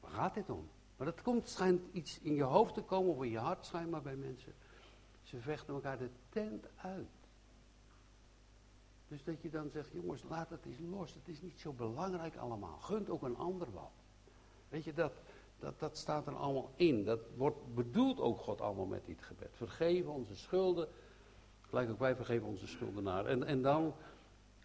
Waar 0.00 0.10
gaat 0.10 0.34
dit 0.34 0.50
om? 0.50 0.68
Maar 0.96 1.06
dat 1.06 1.22
komt, 1.22 1.48
schijnt 1.48 1.82
iets 1.92 2.20
in 2.20 2.34
je 2.34 2.42
hoofd 2.42 2.74
te 2.74 2.82
komen 2.82 3.14
of 3.14 3.22
in 3.22 3.30
je 3.30 3.38
hart 3.38 3.66
schijnbaar 3.66 4.02
bij 4.02 4.16
mensen. 4.16 4.54
Ze 5.22 5.40
vechten 5.40 5.74
elkaar 5.74 5.98
de 5.98 6.10
tent 6.28 6.66
uit. 6.76 7.08
Dus 9.08 9.24
dat 9.24 9.42
je 9.42 9.50
dan 9.50 9.70
zegt, 9.70 9.92
jongens, 9.92 10.22
laat 10.28 10.50
het 10.50 10.64
eens 10.64 10.78
los. 10.90 11.14
Het 11.14 11.28
is 11.28 11.42
niet 11.42 11.60
zo 11.60 11.72
belangrijk 11.72 12.36
allemaal. 12.36 12.78
Gunt 12.78 13.10
ook 13.10 13.22
een 13.22 13.36
ander 13.36 13.72
wat. 13.72 13.92
Weet 14.68 14.84
je, 14.84 14.92
dat, 14.92 15.12
dat, 15.60 15.78
dat 15.78 15.96
staat 15.96 16.26
er 16.26 16.36
allemaal 16.36 16.70
in. 16.76 17.04
Dat 17.04 17.20
wordt 17.36 17.74
bedoeld 17.74 18.20
ook 18.20 18.38
God 18.38 18.60
allemaal 18.60 18.86
met 18.86 19.06
dit 19.06 19.22
gebed. 19.22 19.50
Vergeven 19.52 20.12
onze 20.12 20.36
schulden. 20.36 20.88
Gelijk 21.60 21.90
ook 21.90 21.98
wij 21.98 22.16
vergeven 22.16 22.46
onze 22.46 22.66
schuldenaren. 22.66 23.30
En, 23.30 23.44
en 23.44 23.62
dan 23.62 23.94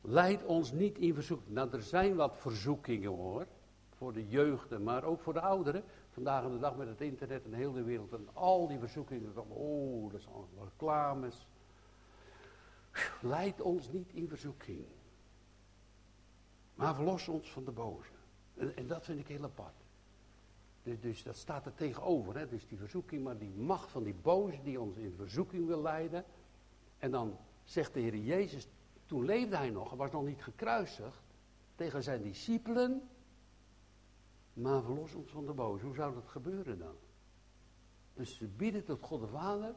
leid 0.01 0.43
ons 0.43 0.71
niet 0.71 0.97
in 0.97 1.13
verzoeking. 1.13 1.49
Nou, 1.49 1.71
er 1.71 1.81
zijn 1.81 2.15
wat 2.15 2.37
verzoekingen 2.37 3.09
hoor. 3.09 3.47
Voor 3.95 4.13
de 4.13 4.27
jeugden, 4.27 4.83
maar 4.83 5.03
ook 5.03 5.19
voor 5.19 5.33
de 5.33 5.41
ouderen. 5.41 5.83
Vandaag 6.09 6.43
aan 6.43 6.51
de 6.51 6.59
dag 6.59 6.75
met 6.75 6.87
het 6.87 7.01
internet 7.01 7.45
en 7.45 7.53
heel 7.53 7.71
de 7.71 7.83
wereld. 7.83 8.13
En 8.13 8.27
al 8.33 8.67
die 8.67 8.79
verzoekingen. 8.79 9.33
Oh, 9.49 10.11
dat 10.11 10.19
is 10.19 10.27
allemaal 10.27 10.63
reclames. 10.63 11.47
Leid 13.21 13.61
ons 13.61 13.91
niet 13.91 14.11
in 14.13 14.27
verzoeking. 14.27 14.85
Maar 16.75 16.95
verlos 16.95 17.27
ons 17.27 17.51
van 17.51 17.63
de 17.63 17.71
boze. 17.71 18.09
En, 18.53 18.75
en 18.75 18.87
dat 18.87 19.05
vind 19.05 19.19
ik 19.19 19.27
heel 19.27 19.43
apart. 19.43 19.84
Dus, 20.85 20.99
dus, 20.99 21.23
dat 21.23 21.35
staat 21.35 21.65
er 21.65 21.73
tegenover. 21.73 22.37
Hè? 22.37 22.47
Dus 22.47 22.67
die 22.67 22.77
verzoeking, 22.77 23.23
maar 23.23 23.37
die 23.37 23.49
macht 23.49 23.91
van 23.91 24.03
die 24.03 24.13
boze 24.13 24.61
die 24.63 24.81
ons 24.81 24.97
in 24.97 25.13
verzoeking 25.15 25.67
wil 25.67 25.81
leiden. 25.81 26.25
En 26.97 27.11
dan 27.11 27.37
zegt 27.63 27.93
de 27.93 27.99
Heer 27.99 28.17
Jezus, 28.17 28.67
toen 29.05 29.25
leefde 29.25 29.57
hij 29.57 29.69
nog, 29.69 29.89
hij 29.89 29.97
was 29.97 30.11
nog 30.11 30.25
niet 30.25 30.43
gekruisigd, 30.43 31.23
tegen 31.75 32.03
zijn 32.03 32.21
discipelen. 32.21 33.09
Maar 34.53 34.83
verlos 34.83 35.13
ons 35.13 35.31
van 35.31 35.45
de 35.45 35.53
boze. 35.53 35.85
Hoe 35.85 35.95
zou 35.95 36.13
dat 36.13 36.27
gebeuren 36.27 36.79
dan? 36.79 36.95
Dus 38.13 38.35
ze 38.37 38.48
bieden 38.48 38.83
tot 38.83 39.03
God 39.03 39.21
de 39.21 39.27
Vader, 39.27 39.75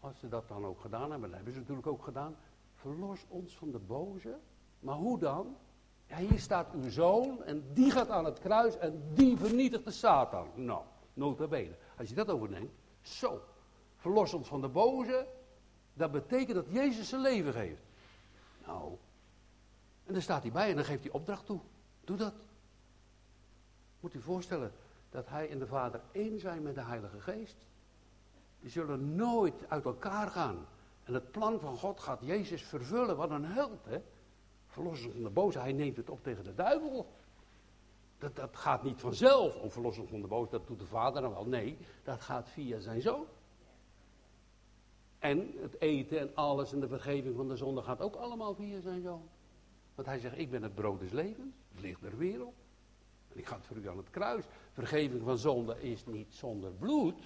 als 0.00 0.18
ze 0.18 0.28
dat 0.28 0.48
dan 0.48 0.64
ook 0.64 0.80
gedaan 0.80 1.10
hebben, 1.10 1.28
dat 1.28 1.36
hebben 1.36 1.54
ze 1.54 1.60
natuurlijk 1.60 1.86
ook 1.86 2.04
gedaan. 2.04 2.36
Verlos 2.74 3.26
ons 3.28 3.56
van 3.56 3.70
de 3.70 3.78
boze. 3.78 4.38
Maar 4.80 4.96
hoe 4.96 5.18
dan? 5.18 5.56
Hier 6.16 6.38
staat 6.38 6.72
uw 6.74 6.90
zoon 6.90 7.42
en 7.44 7.64
die 7.72 7.90
gaat 7.90 8.08
aan 8.08 8.24
het 8.24 8.38
kruis 8.38 8.78
en 8.78 9.02
die 9.14 9.36
vernietigt 9.36 9.84
de 9.84 9.90
Satan. 9.90 10.48
Nou, 10.54 10.82
nota 11.14 11.46
bene. 11.46 11.76
Als 11.98 12.08
je 12.08 12.14
dat 12.14 12.28
overdenkt, 12.28 12.72
zo. 13.02 13.42
Verlos 13.96 14.34
ons 14.34 14.48
van 14.48 14.60
de 14.60 14.68
boze, 14.68 15.26
dat 15.92 16.10
betekent 16.10 16.54
dat 16.54 16.66
Jezus 16.68 17.08
zijn 17.08 17.20
leven 17.20 17.52
geeft. 17.52 17.82
Nou, 18.66 18.96
en 20.06 20.12
dan 20.12 20.22
staat 20.22 20.42
hij 20.42 20.52
bij 20.52 20.70
en 20.70 20.76
dan 20.76 20.84
geeft 20.84 21.02
hij 21.02 21.12
opdracht 21.12 21.46
toe. 21.46 21.60
Doe 22.04 22.16
dat. 22.16 22.34
Moet 24.00 24.14
u 24.14 24.20
voorstellen 24.20 24.72
dat 25.10 25.28
hij 25.28 25.50
en 25.50 25.58
de 25.58 25.66
Vader 25.66 26.00
één 26.12 26.40
zijn 26.40 26.62
met 26.62 26.74
de 26.74 26.80
Heilige 26.80 27.20
Geest. 27.20 27.56
Die 28.60 28.70
zullen 28.70 29.14
nooit 29.14 29.54
uit 29.68 29.84
elkaar 29.84 30.30
gaan. 30.30 30.66
En 31.04 31.14
het 31.14 31.30
plan 31.30 31.60
van 31.60 31.76
God 31.76 32.00
gaat 32.00 32.18
Jezus 32.22 32.62
vervullen. 32.62 33.16
Wat 33.16 33.30
een 33.30 33.44
held, 33.44 33.84
hè? 33.84 34.02
Verlossen 34.70 35.12
van 35.12 35.22
de 35.22 35.30
boze, 35.30 35.58
hij 35.58 35.72
neemt 35.72 35.96
het 35.96 36.10
op 36.10 36.22
tegen 36.22 36.44
de 36.44 36.54
duivel. 36.54 37.06
Dat, 38.18 38.36
dat 38.36 38.56
gaat 38.56 38.82
niet 38.82 39.00
vanzelf 39.00 39.56
om 39.56 39.70
verlossing 39.70 40.08
van 40.08 40.20
de 40.20 40.26
boze, 40.26 40.50
dat 40.50 40.66
doet 40.66 40.78
de 40.78 40.86
vader 40.86 41.22
dan 41.22 41.30
wel. 41.30 41.46
Nee, 41.46 41.78
dat 42.02 42.20
gaat 42.20 42.48
via 42.48 42.78
zijn 42.78 43.00
zoon. 43.00 43.26
En 45.18 45.52
het 45.60 45.80
eten 45.80 46.18
en 46.18 46.34
alles 46.34 46.72
en 46.72 46.80
de 46.80 46.88
vergeving 46.88 47.36
van 47.36 47.48
de 47.48 47.56
zonde 47.56 47.82
gaat 47.82 48.00
ook 48.00 48.14
allemaal 48.14 48.54
via 48.54 48.80
zijn 48.80 49.02
zoon. 49.02 49.28
Want 49.94 50.08
hij 50.08 50.18
zegt, 50.18 50.38
ik 50.38 50.50
ben 50.50 50.62
het 50.62 50.74
brood 50.74 51.00
des 51.00 51.10
levens, 51.10 51.54
het 51.72 51.80
licht 51.80 52.00
der 52.00 52.16
wereld. 52.16 52.54
En 53.32 53.38
ik 53.38 53.46
ga 53.46 53.56
het 53.56 53.66
voor 53.66 53.76
u 53.76 53.88
aan 53.88 53.96
het 53.96 54.10
kruis. 54.10 54.44
Vergeving 54.72 55.22
van 55.22 55.38
zonde 55.38 55.82
is 55.82 56.06
niet 56.06 56.34
zonder 56.34 56.72
bloed. 56.72 57.22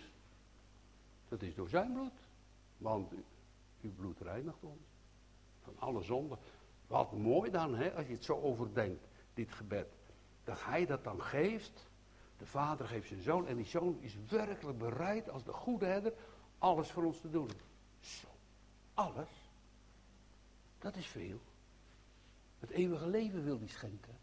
Dat 1.28 1.42
is 1.42 1.54
door 1.54 1.68
zijn 1.68 1.92
bloed. 1.92 2.12
Want 2.76 3.12
uw 3.80 3.92
bloed 3.94 4.20
reinigt 4.20 4.62
ons. 4.62 4.82
Van 5.60 5.74
alle 5.78 6.02
zonden. 6.02 6.38
Wat 6.86 7.12
mooi 7.12 7.50
dan, 7.50 7.74
hè, 7.74 7.92
als 7.92 8.06
je 8.06 8.12
het 8.12 8.24
zo 8.24 8.40
overdenkt, 8.40 9.06
dit 9.34 9.52
gebed. 9.52 9.88
Dat 10.44 10.64
hij 10.64 10.86
dat 10.86 11.04
dan 11.04 11.22
geeft. 11.22 11.86
De 12.38 12.46
vader 12.46 12.86
geeft 12.86 13.08
zijn 13.08 13.22
zoon. 13.22 13.46
En 13.46 13.56
die 13.56 13.66
zoon 13.66 13.98
is 14.00 14.16
werkelijk 14.28 14.78
bereid 14.78 15.30
als 15.30 15.44
de 15.44 15.52
goede 15.52 15.86
herder 15.86 16.12
alles 16.58 16.90
voor 16.90 17.04
ons 17.04 17.20
te 17.20 17.30
doen. 17.30 17.50
Zo, 18.00 18.26
alles. 18.94 19.50
Dat 20.78 20.96
is 20.96 21.06
veel. 21.06 21.40
Het 22.58 22.70
eeuwige 22.70 23.08
leven 23.08 23.44
wil 23.44 23.58
hij 23.58 23.68
schenken. 23.68 24.18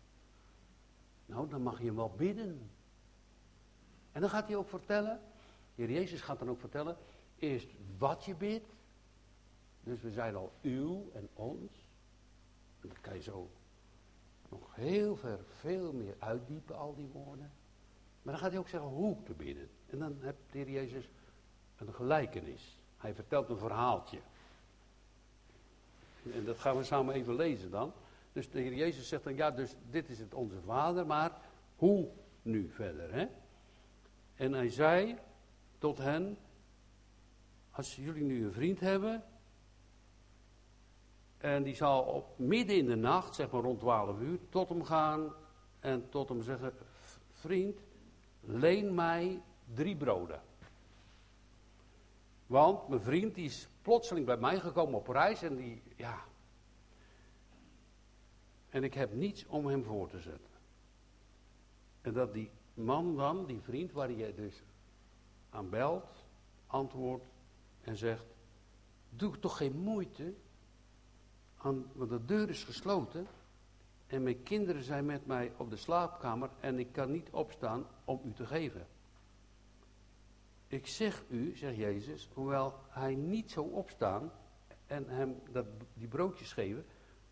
Nou, 1.26 1.50
dan 1.50 1.62
mag 1.62 1.80
je 1.80 1.86
hem 1.86 1.96
wel 1.96 2.14
bidden. 2.18 2.70
En 4.12 4.22
dan 4.22 4.30
gaat 4.30 4.48
hij 4.48 4.56
ook 4.56 4.70
vertellen, 4.70 5.22
Heer 5.76 5.92
Jezus 5.92 6.22
gaat 6.22 6.40
dan 6.40 6.50
ook 6.50 6.60
vertellen, 6.60 6.98
eerst 7.38 7.68
wat 7.98 8.26
je 8.26 8.36
bidt. 8.36 8.68
Dus 9.84 10.02
we 10.02 10.12
zijn 10.12 10.36
al 10.36 10.54
uw 10.62 11.10
en 11.14 11.30
ons. 11.34 11.90
Dat 12.82 13.02
kan 13.02 13.14
je 13.14 13.22
zo 13.22 13.50
nog 14.50 14.76
heel 14.76 15.16
ver, 15.16 15.40
veel 15.60 15.94
meer 15.94 16.16
uitdiepen, 16.20 16.78
al 16.78 16.96
die 16.96 17.08
woorden. 17.08 17.52
Maar 18.22 18.34
dan 18.34 18.38
gaat 18.38 18.52
hij 18.52 18.60
ook 18.60 18.68
zeggen 18.68 18.90
hoe 18.90 19.24
te 19.24 19.34
bidden. 19.34 19.70
En 19.90 20.00
dan 20.00 20.18
heeft 20.20 20.38
de 20.52 20.58
Heer 20.58 20.70
Jezus 20.70 21.10
een 21.78 21.94
gelijkenis. 21.94 22.84
Hij 22.98 23.14
vertelt 23.14 23.50
een 23.50 23.58
verhaaltje. 23.58 24.20
En 26.34 26.46
dat 26.46 26.60
gaan 26.60 26.78
we 26.78 26.84
samen 26.84 27.16
even 27.16 27.36
lezen 27.36 27.72
dan. 27.72 27.94
Dus 28.34 28.50
de 28.50 28.60
Heer 28.60 28.74
Jezus 28.74 29.08
zegt 29.08 29.24
dan, 29.24 29.36
ja, 29.36 29.52
dus 29.52 29.76
dit 29.90 30.10
is 30.10 30.20
het 30.20 30.34
onze 30.34 30.62
Vader, 30.62 31.06
maar 31.06 31.32
hoe 31.76 32.10
nu 32.42 32.70
verder, 32.70 33.14
hè? 33.14 33.28
En 34.36 34.54
hij 34.54 34.70
zei 34.70 35.18
tot 35.78 35.98
hen, 35.98 36.38
als 37.72 37.96
jullie 37.96 38.24
nu 38.24 38.46
een 38.46 38.54
vriend 38.54 38.80
hebben, 38.80 39.24
en 41.42 41.64
die 41.64 41.76
zal 41.76 42.04
op 42.04 42.40
midden 42.40 42.78
in 42.78 42.86
de 42.86 42.96
nacht, 42.96 43.36
zeg 43.36 43.52
maar 43.52 43.62
rond 43.62 43.80
12 43.80 44.20
uur, 44.20 44.40
tot 44.50 44.70
hem 44.70 44.84
gaan 44.84 45.34
en 45.80 46.10
tot 46.10 46.30
hem 46.30 46.42
zeggen, 46.42 46.74
vriend, 47.32 47.80
leen 48.40 48.94
mij 48.94 49.42
drie 49.74 49.96
broden. 49.96 50.42
Want 52.46 52.88
mijn 52.88 53.02
vriend 53.02 53.36
die 53.36 53.46
is 53.46 53.68
plotseling 53.82 54.26
bij 54.26 54.38
mij 54.38 54.60
gekomen 54.60 55.00
op 55.00 55.08
reis 55.08 55.42
en 55.42 55.56
die, 55.56 55.82
ja. 55.96 56.24
En 58.70 58.84
ik 58.84 58.94
heb 58.94 59.14
niets 59.14 59.46
om 59.48 59.66
hem 59.66 59.84
voor 59.84 60.10
te 60.10 60.20
zetten. 60.20 60.52
En 62.02 62.14
dat 62.14 62.34
die 62.34 62.52
man 62.74 63.16
dan, 63.16 63.46
die 63.46 63.62
vriend 63.62 63.92
waar 63.92 64.12
je 64.12 64.34
dus 64.34 64.64
aan 65.50 65.70
belt, 65.70 66.26
antwoordt 66.68 67.26
en 67.82 67.98
zegt: 67.98 68.26
Doe 69.10 69.40
toch 69.40 69.58
geen 69.58 69.78
moeite, 69.78 70.34
want 71.62 72.10
de 72.10 72.26
deur 72.26 72.50
is 72.50 72.64
gesloten 72.64 73.28
en 74.08 74.24
mijn 74.24 74.44
kinderen 74.44 74.84
zijn 74.84 75.06
met 75.06 75.26
mij 75.26 75.54
op 75.58 75.70
de 75.70 75.76
slaapkamer 75.76 76.50
en 76.60 76.80
ik 76.80 76.92
kan 76.92 77.12
niet 77.12 77.30
opstaan 77.30 77.86
om 78.06 78.22
u 78.26 78.34
te 78.34 78.46
geven. 78.46 78.88
Ik 80.68 80.88
zeg 80.88 81.24
u, 81.30 81.56
zegt 81.56 81.76
Jezus, 81.76 82.30
hoewel 82.34 82.74
hij 82.88 83.16
niet 83.16 83.52
zou 83.52 83.72
opstaan 83.72 84.32
en 84.86 85.08
hem 85.08 85.42
dat, 85.52 85.66
die 85.94 86.08
broodjes 86.08 86.54
geven, 86.54 86.86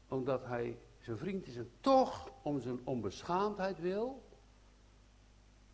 omdat 0.08 0.46
hij 0.46 0.78
zijn 1.00 1.18
vriend 1.18 1.48
is 1.48 1.56
en 1.56 1.72
toch 1.80 2.32
om 2.42 2.60
zijn 2.60 2.80
onbeschaamdheid 2.84 3.80
wil, 3.80 4.24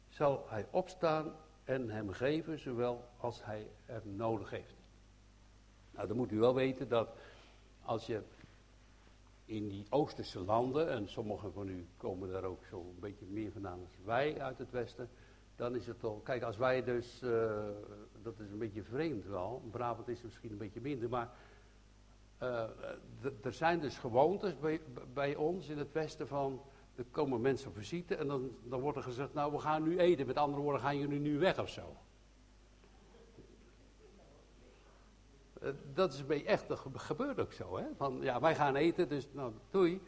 zal 0.09 0.45
hij 0.49 0.67
opstaan 0.71 1.35
en 1.63 1.89
hem 1.89 2.09
geven, 2.09 2.59
zowel 2.59 3.09
als 3.17 3.45
hij 3.45 3.67
er 3.85 4.01
nodig 4.03 4.49
heeft. 4.49 4.75
Nou, 5.91 6.07
dan 6.07 6.17
moet 6.17 6.31
u 6.31 6.39
wel 6.39 6.53
weten 6.53 6.87
dat 6.87 7.09
als 7.81 8.05
je 8.05 8.23
in 9.45 9.67
die 9.67 9.85
Oosterse 9.89 10.39
landen, 10.39 10.89
en 10.89 11.07
sommigen 11.07 11.53
van 11.53 11.67
u 11.67 11.87
komen 11.97 12.31
daar 12.31 12.43
ook 12.43 12.65
zo 12.65 12.79
een 12.79 12.99
beetje 12.99 13.25
meer 13.25 13.51
vandaan 13.51 13.79
als 13.79 13.97
wij 14.03 14.41
uit 14.41 14.57
het 14.57 14.71
Westen, 14.71 15.09
dan 15.55 15.75
is 15.75 15.87
het 15.87 15.99
toch, 15.99 16.23
kijk, 16.23 16.43
als 16.43 16.57
wij 16.57 16.83
dus, 16.83 17.21
uh, 17.23 17.67
dat 18.21 18.39
is 18.39 18.51
een 18.51 18.57
beetje 18.57 18.83
vreemd 18.83 19.25
wel, 19.25 19.61
Brabant 19.71 20.07
is 20.07 20.21
misschien 20.21 20.51
een 20.51 20.57
beetje 20.57 20.81
minder, 20.81 21.09
maar 21.09 21.33
uh, 22.41 22.69
er 23.43 23.53
zijn 23.53 23.79
dus 23.79 23.97
gewoontes 23.97 24.59
bij, 24.59 24.81
bij, 25.13 25.35
ons 25.35 25.69
in 25.69 25.77
het 25.77 25.91
Westen 25.91 26.27
van, 26.27 26.61
er 26.95 27.05
komen 27.11 27.41
mensen 27.41 27.69
op 27.69 27.75
visite 27.75 28.15
en 28.15 28.27
dan, 28.27 28.51
dan 28.63 28.79
wordt 28.79 28.97
er 28.97 29.03
gezegd, 29.03 29.33
nou 29.33 29.51
we 29.51 29.59
gaan 29.59 29.83
nu 29.83 29.99
eten, 29.99 30.27
met 30.27 30.37
andere 30.37 30.61
woorden 30.61 30.81
gaan 30.81 30.97
jullie 30.97 31.19
nu 31.19 31.39
weg 31.39 31.59
of 31.59 31.69
zo. 31.69 31.97
Dat 35.93 36.13
is 36.13 36.25
beetje 36.25 36.47
echt, 36.47 36.67
dat 36.67 36.79
gebeurt 36.93 37.39
ook 37.39 37.53
zo, 37.53 37.77
hè. 37.77 37.85
Van, 37.95 38.17
ja, 38.21 38.39
wij 38.39 38.55
gaan 38.55 38.75
eten, 38.75 39.09
dus 39.09 39.27
nou, 39.31 39.53
doei. 39.69 40.01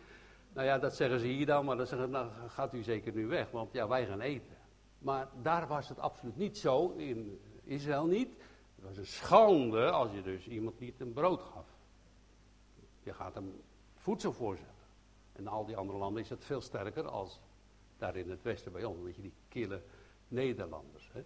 Nou 0.54 0.67
ja, 0.67 0.78
dat 0.78 0.96
zeggen 0.96 1.20
ze 1.20 1.26
hier 1.26 1.46
dan, 1.46 1.65
maar 1.65 1.78
dan 1.78 1.88
zeggen 1.88 2.08
ze, 2.08 2.13
nou 2.13 2.30
gaat 2.48 2.74
u 2.74 2.84
zeker 2.84 3.13
nu 3.13 3.28
weg, 3.28 3.52
want 3.52 3.74
ja, 3.74 3.88
wij 3.88 4.06
gaan 4.06 4.22
eten. 4.22 4.58
Maar 5.00 5.28
daar 5.41 5.67
was 5.67 5.89
het 5.89 6.00
absoluut 6.00 6.38
niet 6.38 6.58
zo, 6.58 6.93
in 6.98 7.41
Israël 7.63 8.06
niet. 8.06 8.30
Het 8.76 8.86
was 8.86 8.98
een 8.98 9.06
schande 9.06 9.91
als 9.91 10.12
je 10.12 10.22
dus 10.22 10.48
iemand 10.48 10.80
niet 10.80 11.00
een 11.00 11.13
brood 11.13 11.41
gaf. 11.41 11.65
Je 13.04 13.13
gaat 13.13 13.34
hem 13.34 13.62
voedsel 13.96 14.34
voorzetten. 14.34 14.76
En 15.34 15.41
in 15.41 15.48
al 15.48 15.65
die 15.65 15.78
andere 15.78 15.98
landen 15.98 16.22
is 16.22 16.30
het 16.30 16.46
veel 16.46 16.62
sterker 16.62 17.08
als 17.08 17.39
daar 17.98 18.15
in 18.15 18.30
het 18.30 18.41
westen 18.41 18.72
bij 18.72 18.84
ons. 18.84 19.04
Weet 19.04 19.15
je, 19.15 19.22
die 19.22 19.34
kille 19.48 19.82
Nederlanders. 20.28 21.10
Hè? 21.13 21.24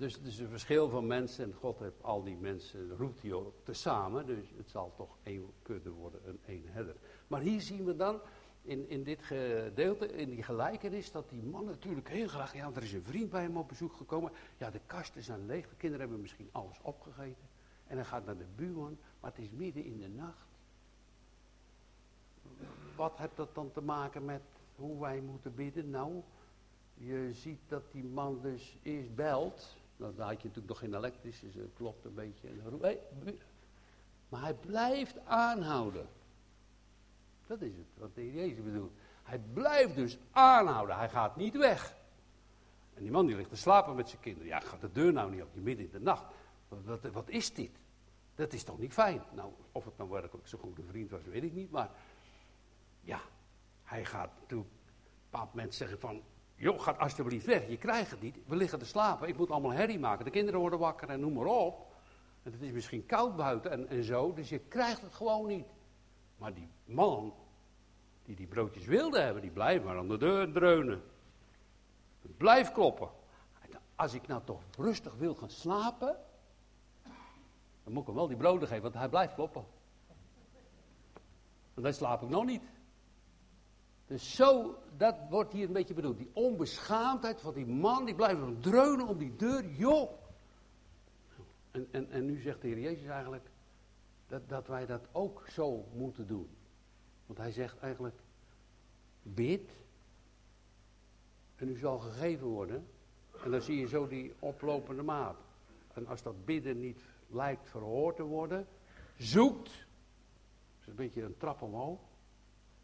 Dus 0.00 0.14
het 0.14 0.26
is 0.26 0.38
een 0.38 0.48
verschil 0.48 0.88
van 0.88 1.06
mensen. 1.06 1.44
En 1.44 1.54
God 1.54 1.78
heeft 1.78 2.02
al 2.02 2.22
die 2.22 2.36
mensen, 2.36 2.96
roept 2.96 3.22
hij 3.22 3.32
ook 3.32 3.54
tezamen. 3.64 4.26
Dus 4.26 4.46
het 4.56 4.70
zal 4.70 4.92
toch 4.96 5.16
één 5.22 5.52
kunnen 5.62 5.92
worden, 5.92 6.20
een 6.28 6.40
één 6.46 6.64
herder. 6.66 6.96
Maar 7.26 7.40
hier 7.40 7.60
zien 7.60 7.84
we 7.84 7.96
dan 7.96 8.20
in, 8.62 8.88
in 8.88 9.02
dit 9.02 9.22
gedeelte, 9.22 10.06
in 10.06 10.30
die 10.30 10.42
gelijkenis, 10.42 11.12
dat 11.12 11.30
die 11.30 11.42
man 11.42 11.64
natuurlijk 11.64 12.08
heel 12.08 12.28
graag, 12.28 12.54
ja, 12.54 12.70
er 12.74 12.82
is 12.82 12.92
een 12.92 13.04
vriend 13.04 13.30
bij 13.30 13.42
hem 13.42 13.56
op 13.56 13.68
bezoek 13.68 13.92
gekomen. 13.92 14.32
Ja, 14.56 14.70
de 14.70 14.80
kasten 14.86 15.22
zijn 15.22 15.46
leeg, 15.46 15.68
de 15.68 15.76
kinderen 15.76 16.00
hebben 16.00 16.20
misschien 16.20 16.48
alles 16.52 16.78
opgegeten. 16.82 17.48
En 17.86 17.96
hij 17.96 18.04
gaat 18.04 18.26
naar 18.26 18.38
de 18.38 18.48
buurman, 18.56 18.98
maar 19.20 19.30
het 19.30 19.44
is 19.44 19.50
midden 19.50 19.84
in 19.84 19.98
de 19.98 20.08
nacht. 20.08 20.46
Wat 22.96 23.18
heeft 23.18 23.36
dat 23.36 23.54
dan 23.54 23.72
te 23.72 23.80
maken 23.80 24.24
met 24.24 24.42
hoe 24.76 25.00
wij 25.00 25.20
moeten 25.20 25.54
bidden? 25.54 25.90
Nou, 25.90 26.22
je 26.94 27.30
ziet 27.32 27.60
dat 27.68 27.92
die 27.92 28.04
man 28.04 28.40
dus 28.42 28.76
eerst 28.82 29.14
belt. 29.14 29.78
Nou, 30.00 30.14
dan 30.14 30.26
had 30.26 30.42
je 30.42 30.48
natuurlijk 30.48 30.68
nog 30.68 30.78
geen 30.78 30.94
elektrische, 30.94 31.50
dus 31.50 31.66
klopt 31.74 32.04
een 32.04 32.14
beetje. 32.14 32.48
Maar 34.28 34.42
hij 34.42 34.54
blijft 34.54 35.18
aanhouden. 35.24 36.08
Dat 37.46 37.60
is 37.60 37.76
het, 37.76 37.86
wat 37.94 38.14
de 38.14 38.32
Jezus 38.32 38.64
bedoelt. 38.64 38.92
Hij 39.22 39.38
blijft 39.38 39.94
dus 39.94 40.18
aanhouden, 40.30 40.96
hij 40.96 41.08
gaat 41.08 41.36
niet 41.36 41.56
weg. 41.56 41.96
En 42.94 43.02
die 43.02 43.10
man 43.10 43.26
die 43.26 43.36
ligt 43.36 43.48
te 43.48 43.56
slapen 43.56 43.94
met 43.94 44.08
zijn 44.08 44.20
kinderen. 44.20 44.48
Ja, 44.48 44.60
gaat 44.60 44.80
de 44.80 44.92
deur 44.92 45.12
nou 45.12 45.30
niet 45.30 45.42
op, 45.42 45.54
midden 45.54 45.84
in 45.84 45.92
de 45.92 46.00
nacht. 46.00 46.24
Wat, 46.68 47.12
wat, 47.12 47.28
is 47.28 47.54
dit? 47.54 47.70
Dat 48.34 48.52
is 48.52 48.64
toch 48.64 48.78
niet 48.78 48.92
fijn? 48.92 49.22
Nou, 49.34 49.52
of 49.72 49.84
het 49.84 49.96
nou 49.96 50.10
werkelijk 50.10 50.48
zo'n 50.48 50.60
goede 50.60 50.82
vriend 50.82 51.10
was, 51.10 51.24
weet 51.24 51.42
ik 51.42 51.52
niet. 51.52 51.70
Maar 51.70 51.90
ja, 53.00 53.20
hij 53.82 54.04
gaat 54.04 54.30
natuurlijk 54.40 54.70
een 54.70 55.22
bepaald 55.30 55.54
moment 55.54 55.74
zeggen 55.74 56.00
van... 56.00 56.22
joh, 56.60 56.80
ga 56.80 56.92
alsjeblieft 56.92 57.46
weg, 57.46 57.68
je 57.68 57.76
krijgt 57.76 58.10
het 58.10 58.20
niet. 58.20 58.36
We 58.46 58.56
liggen 58.56 58.78
te 58.78 58.84
slapen, 58.84 59.28
ik 59.28 59.36
moet 59.36 59.50
allemaal 59.50 59.72
herrie 59.72 59.98
maken. 59.98 60.24
De 60.24 60.30
kinderen 60.30 60.60
worden 60.60 60.78
wakker 60.78 61.08
en 61.08 61.20
noem 61.20 61.32
maar 61.32 61.46
op. 61.46 61.92
En 62.42 62.52
het 62.52 62.62
is 62.62 62.72
misschien 62.72 63.06
koud 63.06 63.36
buiten 63.36 63.70
en, 63.70 63.88
en 63.88 64.04
zo, 64.04 64.32
dus 64.32 64.48
je 64.48 64.58
krijgt 64.58 65.00
het 65.00 65.14
gewoon 65.14 65.46
niet. 65.46 65.66
Maar 66.36 66.54
die 66.54 66.68
man, 66.84 67.34
die 68.24 68.36
die 68.36 68.46
broodjes 68.46 68.84
wilde 68.84 69.20
hebben, 69.20 69.42
die 69.42 69.50
blijft 69.50 69.84
maar 69.84 69.96
aan 69.96 70.08
de 70.08 70.18
deur 70.18 70.52
dreunen. 70.52 71.02
Blijf 72.36 72.72
kloppen. 72.72 73.08
Als 73.94 74.14
ik 74.14 74.26
nou 74.26 74.42
toch 74.44 74.62
rustig 74.78 75.14
wil 75.14 75.34
gaan 75.34 75.50
slapen, 75.50 76.16
dan 77.84 77.92
moet 77.92 78.00
ik 78.00 78.06
hem 78.06 78.16
wel 78.16 78.28
die 78.28 78.36
broden 78.36 78.68
geven, 78.68 78.82
want 78.82 78.94
hij 78.94 79.08
blijft 79.08 79.34
kloppen. 79.34 79.64
En 81.74 81.82
dan 81.82 81.92
slaap 81.92 82.22
ik 82.22 82.28
nog 82.28 82.44
niet. 82.44 82.62
Dus 84.10 84.34
zo, 84.34 84.78
dat 84.96 85.14
wordt 85.28 85.52
hier 85.52 85.66
een 85.66 85.72
beetje 85.72 85.94
bedoeld. 85.94 86.18
Die 86.18 86.30
onbeschaamdheid 86.32 87.40
van 87.40 87.54
die 87.54 87.66
man, 87.66 88.04
die 88.04 88.14
blijft 88.14 88.62
dreunen 88.62 89.06
om 89.06 89.18
die 89.18 89.36
deur. 89.36 89.70
Joh! 89.70 90.10
En, 91.70 91.88
en, 91.90 92.10
en 92.10 92.24
nu 92.24 92.40
zegt 92.40 92.60
de 92.60 92.68
Heer 92.68 92.78
Jezus 92.78 93.06
eigenlijk 93.06 93.50
dat, 94.26 94.48
dat 94.48 94.66
wij 94.66 94.86
dat 94.86 95.08
ook 95.12 95.44
zo 95.48 95.84
moeten 95.94 96.26
doen. 96.26 96.48
Want 97.26 97.38
hij 97.38 97.52
zegt 97.52 97.78
eigenlijk, 97.78 98.20
bid 99.22 99.70
en 101.56 101.68
u 101.68 101.76
zal 101.76 101.98
gegeven 101.98 102.46
worden. 102.46 102.86
En 103.44 103.50
dan 103.50 103.62
zie 103.62 103.78
je 103.78 103.88
zo 103.88 104.06
die 104.06 104.34
oplopende 104.38 105.02
maat. 105.02 105.36
En 105.94 106.06
als 106.06 106.22
dat 106.22 106.44
bidden 106.44 106.80
niet 106.80 107.00
lijkt 107.28 107.68
verhoord 107.68 108.16
te 108.16 108.22
worden, 108.22 108.66
zoekt. 109.18 109.68
Dat 109.68 110.80
is 110.80 110.86
een 110.86 110.94
beetje 110.94 111.22
een 111.22 111.36
trap 111.36 111.62
omhoog. 111.62 112.00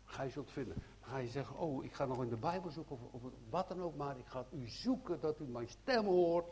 Ga 0.04 0.22
je 0.22 0.30
zult 0.30 0.50
vinden. 0.50 0.76
Ga 1.08 1.18
je 1.18 1.28
zeggen, 1.28 1.58
oh, 1.58 1.84
ik 1.84 1.92
ga 1.92 2.04
nog 2.04 2.22
in 2.22 2.28
de 2.28 2.36
Bijbel 2.36 2.70
zoeken 2.70 2.94
of, 2.94 3.00
of 3.10 3.32
wat 3.50 3.68
dan 3.68 3.82
ook, 3.82 3.96
maar 3.96 4.18
ik 4.18 4.26
ga 4.26 4.46
u 4.50 4.68
zoeken 4.68 5.20
dat 5.20 5.40
u 5.40 5.44
mijn 5.44 5.68
stem 5.68 6.04
hoort. 6.04 6.46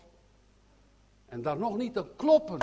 En 1.26 1.42
dan 1.42 1.58
nog 1.58 1.76
niet 1.76 1.94
te 1.94 2.06
kloppen. 2.16 2.58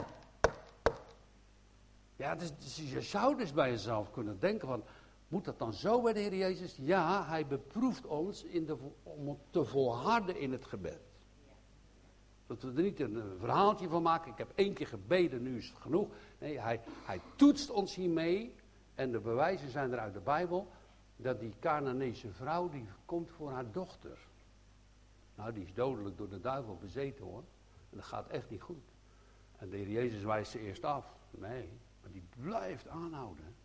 Ja, 2.16 2.36
dus, 2.36 2.58
dus, 2.58 2.92
je 2.92 3.02
zou 3.02 3.38
dus 3.38 3.54
bij 3.54 3.70
jezelf 3.70 4.12
kunnen 4.12 4.40
denken 4.40 4.68
van, 4.68 4.84
moet 5.28 5.46
dat 5.46 5.60
dan 5.60 5.74
zo 5.74 6.02
bij 6.02 6.14
de 6.14 6.20
Heer 6.20 6.36
Jezus? 6.36 6.76
Ja, 6.82 7.26
hij 7.26 7.48
beproeft 7.48 8.06
ons 8.06 8.44
in 8.44 8.66
de, 8.66 8.78
om 9.04 9.38
te 9.50 9.66
volharden 9.66 10.40
in 10.40 10.52
het 10.52 10.66
gebed. 10.66 11.00
Dat 12.48 12.62
we 12.62 12.68
er 12.76 12.84
niet 12.84 13.00
een 13.00 13.24
verhaaltje 13.40 13.90
van 13.90 14.02
maken. 14.02 14.32
Ik 14.32 14.38
heb 14.38 14.52
één 14.56 14.74
keer 14.74 14.88
gebeden, 14.88 15.42
nu 15.42 15.58
is 15.58 15.68
het 15.68 15.78
genoeg. 15.78 16.08
Nee, 16.38 16.60
hij, 16.60 16.82
hij 17.06 17.22
toetst 17.36 17.70
ons 17.70 17.96
hiermee. 17.96 18.56
En 18.96 19.12
de 19.12 19.20
bewijzen 19.20 19.70
zijn 19.70 19.92
er 19.92 20.00
uit 20.00 20.14
de 20.14 20.20
Bijbel. 20.20 20.68
Dat 21.22 21.40
die 21.40 21.54
Canaanese 21.60 22.32
vrouw, 22.32 22.70
die 22.70 22.88
komt 23.06 23.30
voor 23.30 23.52
haar 23.52 23.72
dochter. 23.72 24.18
Nou, 25.36 25.54
die 25.54 25.64
is 25.64 25.74
dodelijk 25.74 26.18
door 26.18 26.30
de 26.30 26.40
duivel 26.40 26.78
bezeten 26.78 27.26
hoor. 27.26 27.44
En 27.90 27.98
dat 27.98 28.06
gaat 28.06 28.28
echt 28.28 28.50
niet 28.50 28.62
goed. 28.62 28.84
En 29.58 29.70
de 29.70 29.78
Heer 29.78 29.90
Jezus 29.90 30.24
wijst 30.24 30.52
ze 30.52 30.60
eerst 30.60 30.84
af. 30.84 31.16
Nee, 31.32 31.70
maar 32.02 32.12
die 32.12 32.24
blijft 32.38 32.88
aanhouden. 32.88 33.56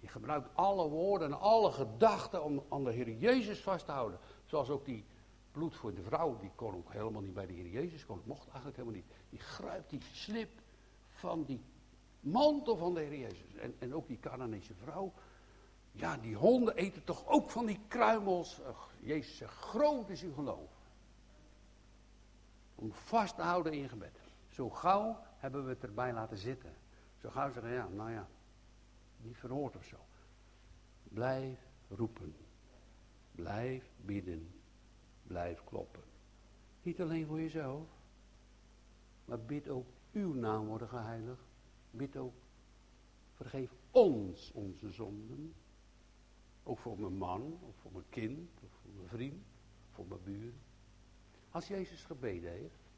Die 0.00 0.08
gebruikt 0.08 0.48
alle 0.54 0.88
woorden 0.88 1.28
en 1.28 1.40
alle 1.40 1.72
gedachten 1.72 2.44
om 2.44 2.64
aan 2.68 2.84
de 2.84 2.92
Heer 2.92 3.10
Jezus 3.10 3.60
vast 3.60 3.84
te 3.84 3.92
houden. 3.92 4.18
Zoals 4.44 4.70
ook 4.70 4.84
die 4.84 5.04
bloed 5.52 5.76
voor 5.76 5.94
de 5.94 6.02
vrouw, 6.02 6.36
die 6.36 6.50
kon 6.54 6.74
ook 6.74 6.92
helemaal 6.92 7.22
niet 7.22 7.34
bij 7.34 7.46
de 7.46 7.52
Heer 7.52 7.68
Jezus 7.68 8.06
komen. 8.06 8.24
Mocht 8.26 8.46
eigenlijk 8.46 8.76
helemaal 8.76 8.96
niet. 8.96 9.12
Die 9.30 9.38
grijpt 9.38 9.90
die 9.90 10.02
slip 10.12 10.60
van 11.08 11.44
die 11.44 11.60
mantel 12.20 12.76
van 12.76 12.94
de 12.94 13.00
Heer 13.00 13.18
Jezus. 13.18 13.54
En, 13.54 13.74
en 13.78 13.94
ook 13.94 14.06
die 14.06 14.20
Canaanese 14.20 14.74
vrouw. 14.74 15.12
Ja, 15.92 16.16
die 16.16 16.34
honden 16.36 16.76
eten 16.76 17.04
toch 17.04 17.26
ook 17.26 17.50
van 17.50 17.66
die 17.66 17.80
kruimels. 17.88 18.60
Jezus 19.00 19.48
groot 19.48 20.08
is 20.10 20.22
uw 20.22 20.32
geloof. 20.32 20.70
Om 22.74 22.92
vast 22.92 23.36
te 23.36 23.42
houden 23.42 23.72
in 23.72 23.88
gebed. 23.88 24.20
Zo 24.48 24.70
gauw 24.70 25.20
hebben 25.36 25.64
we 25.64 25.70
het 25.70 25.82
erbij 25.82 26.12
laten 26.12 26.38
zitten. 26.38 26.74
Zo 27.20 27.30
gauw 27.30 27.52
zeggen, 27.52 27.72
ja, 27.72 27.88
nou 27.88 28.10
ja, 28.10 28.28
niet 29.16 29.36
verhoord 29.36 29.76
of 29.76 29.84
zo. 29.84 29.96
Blijf 31.02 31.58
roepen. 31.88 32.36
Blijf 33.32 33.90
bidden. 33.96 34.52
Blijf 35.22 35.64
kloppen. 35.64 36.02
Niet 36.82 37.00
alleen 37.00 37.26
voor 37.26 37.40
jezelf. 37.40 37.88
Maar 39.24 39.40
bid 39.40 39.68
ook 39.68 39.86
uw 40.12 40.34
naam 40.34 40.66
worden 40.66 40.88
geheiligd. 40.88 41.44
Bid 41.90 42.16
ook, 42.16 42.34
vergeef 43.32 43.74
ons 43.90 44.52
onze 44.52 44.90
zonden. 44.90 45.54
Ook 46.68 46.78
voor 46.78 46.98
mijn 46.98 47.16
man, 47.16 47.58
of 47.68 47.76
voor 47.76 47.92
mijn 47.92 48.08
kind, 48.08 48.50
of 48.64 48.70
voor 48.82 48.90
mijn 48.96 49.08
vriend, 49.08 49.44
voor 49.90 50.06
mijn 50.06 50.22
buren. 50.24 50.60
Als 51.50 51.68
Jezus 51.68 52.04
gebeden 52.04 52.50
heeft, 52.50 52.90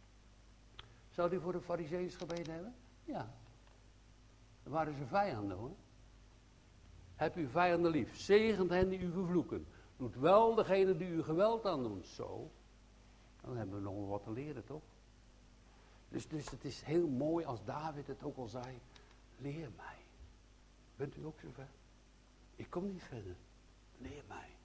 zou 1.11 1.29
hij 1.29 1.39
voor 1.39 1.53
de 1.53 1.61
fariseeërs 1.61 2.17
gebeden 2.17 2.55
hebben? 2.55 2.75
Ja. 3.05 3.35
Dan 4.63 4.73
waren 4.73 4.95
ze 4.95 5.07
vijanden 5.07 5.57
hoor. 5.57 5.75
Heb 7.15 7.35
uw 7.35 7.49
vijanden 7.49 7.91
lief. 7.91 8.17
Zegent 8.17 8.71
hen 8.71 8.89
die 8.89 8.99
u 8.99 9.13
vervloeken. 9.13 9.67
Doet 9.97 10.15
wel 10.15 10.55
degene 10.55 10.97
die 10.97 11.09
u 11.09 11.23
geweld 11.23 11.67
aan 11.67 11.83
doen. 11.83 12.05
Zo. 12.05 12.51
Dan 13.41 13.57
hebben 13.57 13.77
we 13.77 13.83
nog 13.83 14.09
wat 14.09 14.23
te 14.23 14.31
leren, 14.31 14.65
toch? 14.65 14.83
Dus, 16.09 16.29
dus 16.29 16.51
het 16.51 16.65
is 16.65 16.83
heel 16.83 17.09
mooi 17.09 17.45
als 17.45 17.65
David 17.65 18.07
het 18.07 18.23
ook 18.23 18.37
al 18.37 18.49
zei. 18.49 18.79
leer 19.39 19.71
mij. 19.77 19.99
Bent 20.97 21.17
u 21.17 21.25
ook 21.25 21.41
zover? 21.41 21.69
Ik 22.57 22.71
kom 22.71 22.87
niet 22.87 23.03
verder. 23.03 23.37
Leer 24.01 24.25
mij. 24.29 24.57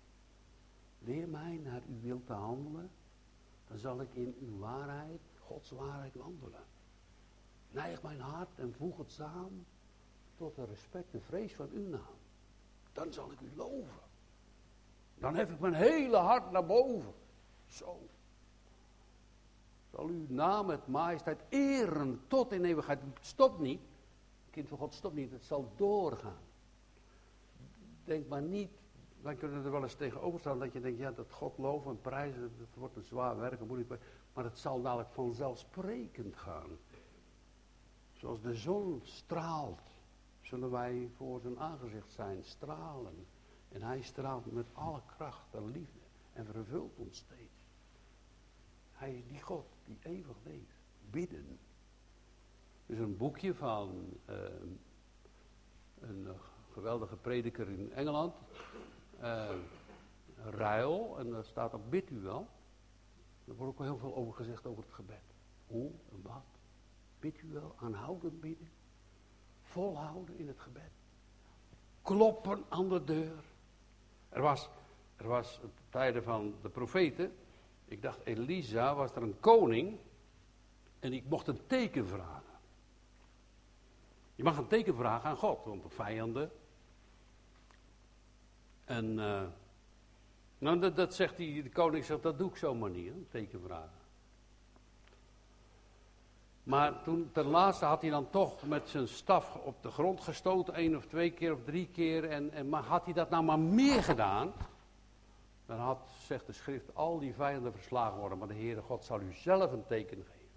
Leer 1.00 1.28
mij 1.28 1.60
naar 1.64 1.82
uw 1.88 2.00
wil 2.02 2.24
te 2.24 2.34
handelen. 2.34 2.92
Dan 3.68 3.78
zal 3.78 4.02
ik 4.02 4.14
in 4.14 4.36
uw 4.40 4.58
waarheid, 4.58 5.22
Gods 5.40 5.70
waarheid 5.70 6.16
wandelen. 6.16 6.64
Neig 7.72 8.02
mijn 8.02 8.20
hart 8.20 8.60
en 8.60 8.74
voeg 8.74 8.98
het 8.98 9.12
samen 9.12 9.66
tot 10.36 10.56
de 10.56 10.66
respect 10.66 11.14
en 11.14 11.22
vrees 11.22 11.56
van 11.56 11.70
uw 11.70 11.88
naam. 11.90 12.16
Dan 12.94 13.14
zal 13.14 13.32
ik 13.32 13.42
u 13.42 13.56
loven. 13.56 14.04
Dan 15.18 15.36
hef 15.36 15.52
ik 15.52 15.60
mijn 15.60 15.74
hele 15.74 16.18
hart 16.18 16.52
naar 16.52 16.66
boven. 16.66 17.14
Zo. 17.66 18.00
Zal 19.92 20.08
uw 20.08 20.26
naam 20.28 20.66
met 20.66 20.88
majesteit 20.88 21.44
eren 21.50 22.22
tot 22.28 22.52
in 22.52 22.66
eeuwigheid. 22.66 23.02
Het 23.02 23.26
stopt 23.26 23.60
niet. 23.60 23.82
Kind 24.50 24.68
van 24.68 24.78
God 24.78 24.94
stopt 24.94 25.16
niet. 25.16 25.32
Het 25.32 25.46
zal 25.46 25.72
doorgaan. 25.76 26.44
Denk 28.04 28.28
maar 28.28 28.42
niet. 28.42 28.72
Wij 29.26 29.36
kunnen 29.36 29.66
er 29.66 29.72
wel 29.72 29.84
eens 29.84 29.96
tegenover 29.96 30.40
staan 30.40 30.60
dat 30.60 30.74
je 30.74 30.80
denkt, 30.80 31.00
ja, 31.00 31.12
dat 31.12 31.32
God 31.32 31.58
loven 31.58 31.92
en 31.92 32.02
prijzen, 32.02 32.52
dat 32.58 32.68
wordt 32.74 32.96
een 32.96 33.04
zwaar 33.04 33.38
werk, 33.38 33.60
een 33.60 33.68
moeilijk 33.68 33.90
werk. 33.90 34.04
Maar 34.34 34.44
het 34.44 34.60
zal 34.60 34.82
dadelijk 34.82 35.10
vanzelfsprekend 35.10 36.36
gaan. 36.36 36.70
Zoals 38.14 38.42
de 38.42 38.56
zon 38.56 39.00
straalt, 39.04 39.82
zullen 40.42 40.72
wij 40.72 41.10
voor 41.16 41.40
zijn 41.40 41.60
aangezicht 41.60 42.12
zijn, 42.12 42.44
stralen. 42.44 43.28
En 43.70 43.82
hij 43.82 44.02
straalt 44.02 44.52
met 44.52 44.68
alle 44.74 45.02
kracht 45.18 45.54
en 45.54 45.72
liefde 45.72 46.00
en 46.34 46.46
vervult 46.46 46.98
ons 46.98 47.18
steeds. 47.18 47.64
Hij 48.92 49.16
is 49.16 49.28
die 49.28 49.42
God 49.42 49.68
die 49.86 49.98
eeuwig 50.02 50.38
leeft. 50.44 50.84
Bidden. 51.10 51.60
Er 52.86 52.94
is 52.94 53.00
een 53.00 53.18
boekje 53.18 53.54
van 53.54 54.18
uh, 54.30 54.36
een 56.00 56.28
geweldige 56.72 57.16
prediker 57.16 57.70
in 57.70 57.92
Engeland. 57.92 58.36
Uh, 59.22 59.50
Ruil. 60.36 61.16
En 61.20 61.30
daar 61.30 61.46
staat 61.46 61.74
op 61.74 61.92
bid 61.92 62.10
u 62.10 62.20
wel. 62.20 62.48
Er 63.48 63.56
wordt 63.56 63.72
ook 63.72 63.78
wel 63.78 63.88
heel 63.88 63.98
veel 63.98 64.16
over 64.16 64.34
gezegd 64.34 64.66
over 64.66 64.84
het 64.84 64.94
gebed. 64.94 65.24
Hoe 65.68 65.92
en 66.12 66.22
wat. 66.22 66.46
Bid 67.20 67.42
u 67.42 67.52
wel. 67.52 67.76
Aanhoudend 67.76 68.42
bidden. 68.42 68.70
Volhouden 69.62 70.38
in 70.38 70.48
het 70.48 70.60
gebed. 70.60 70.92
Kloppen 72.02 72.64
aan 72.70 72.90
de 72.90 73.04
deur. 73.04 73.44
Er 74.30 74.42
was, 74.42 74.70
er 75.16 75.28
was 75.28 75.60
tijden 75.90 76.24
van 76.24 76.56
de 76.62 76.70
profeten. 76.70 77.36
Ik 77.86 78.02
dacht, 78.02 78.20
Elisa 78.24 78.96
was 78.96 79.16
er 79.16 79.24
een 79.24 79.40
koning. 79.40 79.98
En 81.00 81.14
ik 81.14 81.30
mocht 81.30 81.48
een 81.48 81.68
teken 81.68 82.08
vragen. 82.08 82.44
Je 84.36 84.44
mag 84.44 84.58
een 84.58 84.68
teken 84.68 84.96
vragen 84.96 85.30
aan 85.30 85.38
God, 85.38 85.66
want 85.66 85.84
de 85.84 85.90
vijanden. 85.90 86.52
En 88.86 89.06
uh, 89.18 89.42
nou, 90.58 90.94
dat, 90.94 91.14
zegt 91.14 91.38
die, 91.38 91.64
de 91.64 91.70
koning, 91.70 92.06
zegt, 92.06 92.24
dat 92.24 92.38
doe 92.38 92.50
ik 92.50 92.56
zomaar 92.56 92.90
niet, 92.90 93.14
teken 93.30 93.62
vragen. 93.62 94.04
Maar 96.64 97.04
toen, 97.04 97.30
ten 97.32 97.46
laatste 97.46 97.86
had 97.86 98.02
hij 98.02 98.10
dan 98.10 98.30
toch 98.30 98.68
met 98.68 98.90
zijn 98.90 99.08
staf 99.08 99.56
op 99.56 99.82
de 99.82 99.92
grond 99.92 100.22
gestoten, 100.22 100.74
één 100.74 100.96
of 100.96 101.06
twee 101.06 101.32
keer 101.32 101.54
of 101.54 101.64
drie 101.64 101.88
keer. 101.88 102.30
En, 102.30 102.52
en 102.52 102.70
maar 102.70 102.84
had 102.84 103.06
hij 103.06 103.14
dat 103.14 103.30
nou 103.30 103.44
maar 103.44 103.60
meer 103.60 104.04
gedaan, 104.04 104.54
dan 105.66 105.78
had, 105.78 106.00
zegt 106.20 106.46
de 106.46 106.54
schrift, 106.54 106.96
al 106.96 107.20
die 107.20 107.34
vijanden 107.34 107.72
verslagen 107.74 108.20
worden. 108.20 108.38
Maar 108.38 108.48
de 108.48 108.54
Heere 108.54 108.82
God 108.82 109.06
zal 109.06 109.22
u 109.22 109.34
zelf 109.34 109.72
een 109.72 109.86
teken 109.86 110.18
geven. 110.18 110.50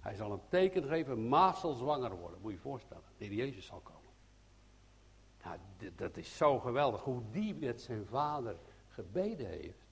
Hij 0.00 0.14
zal 0.14 0.32
een 0.32 0.42
teken 0.48 0.84
geven, 0.84 1.28
Maas 1.28 1.60
zal 1.60 1.74
zwanger 1.74 2.16
worden. 2.16 2.38
Moet 2.40 2.50
je 2.50 2.56
je 2.56 2.62
voorstellen. 2.62 3.02
De 3.18 3.24
Heer 3.24 3.34
Jezus 3.34 3.66
zal 3.66 3.80
komen. 3.80 3.99
Nou, 5.44 5.58
dat 5.96 6.16
is 6.16 6.36
zo 6.36 6.58
geweldig. 6.58 7.02
Hoe 7.02 7.22
die 7.30 7.54
met 7.54 7.80
zijn 7.80 8.06
vader 8.06 8.56
gebeden 8.88 9.46
heeft. 9.46 9.88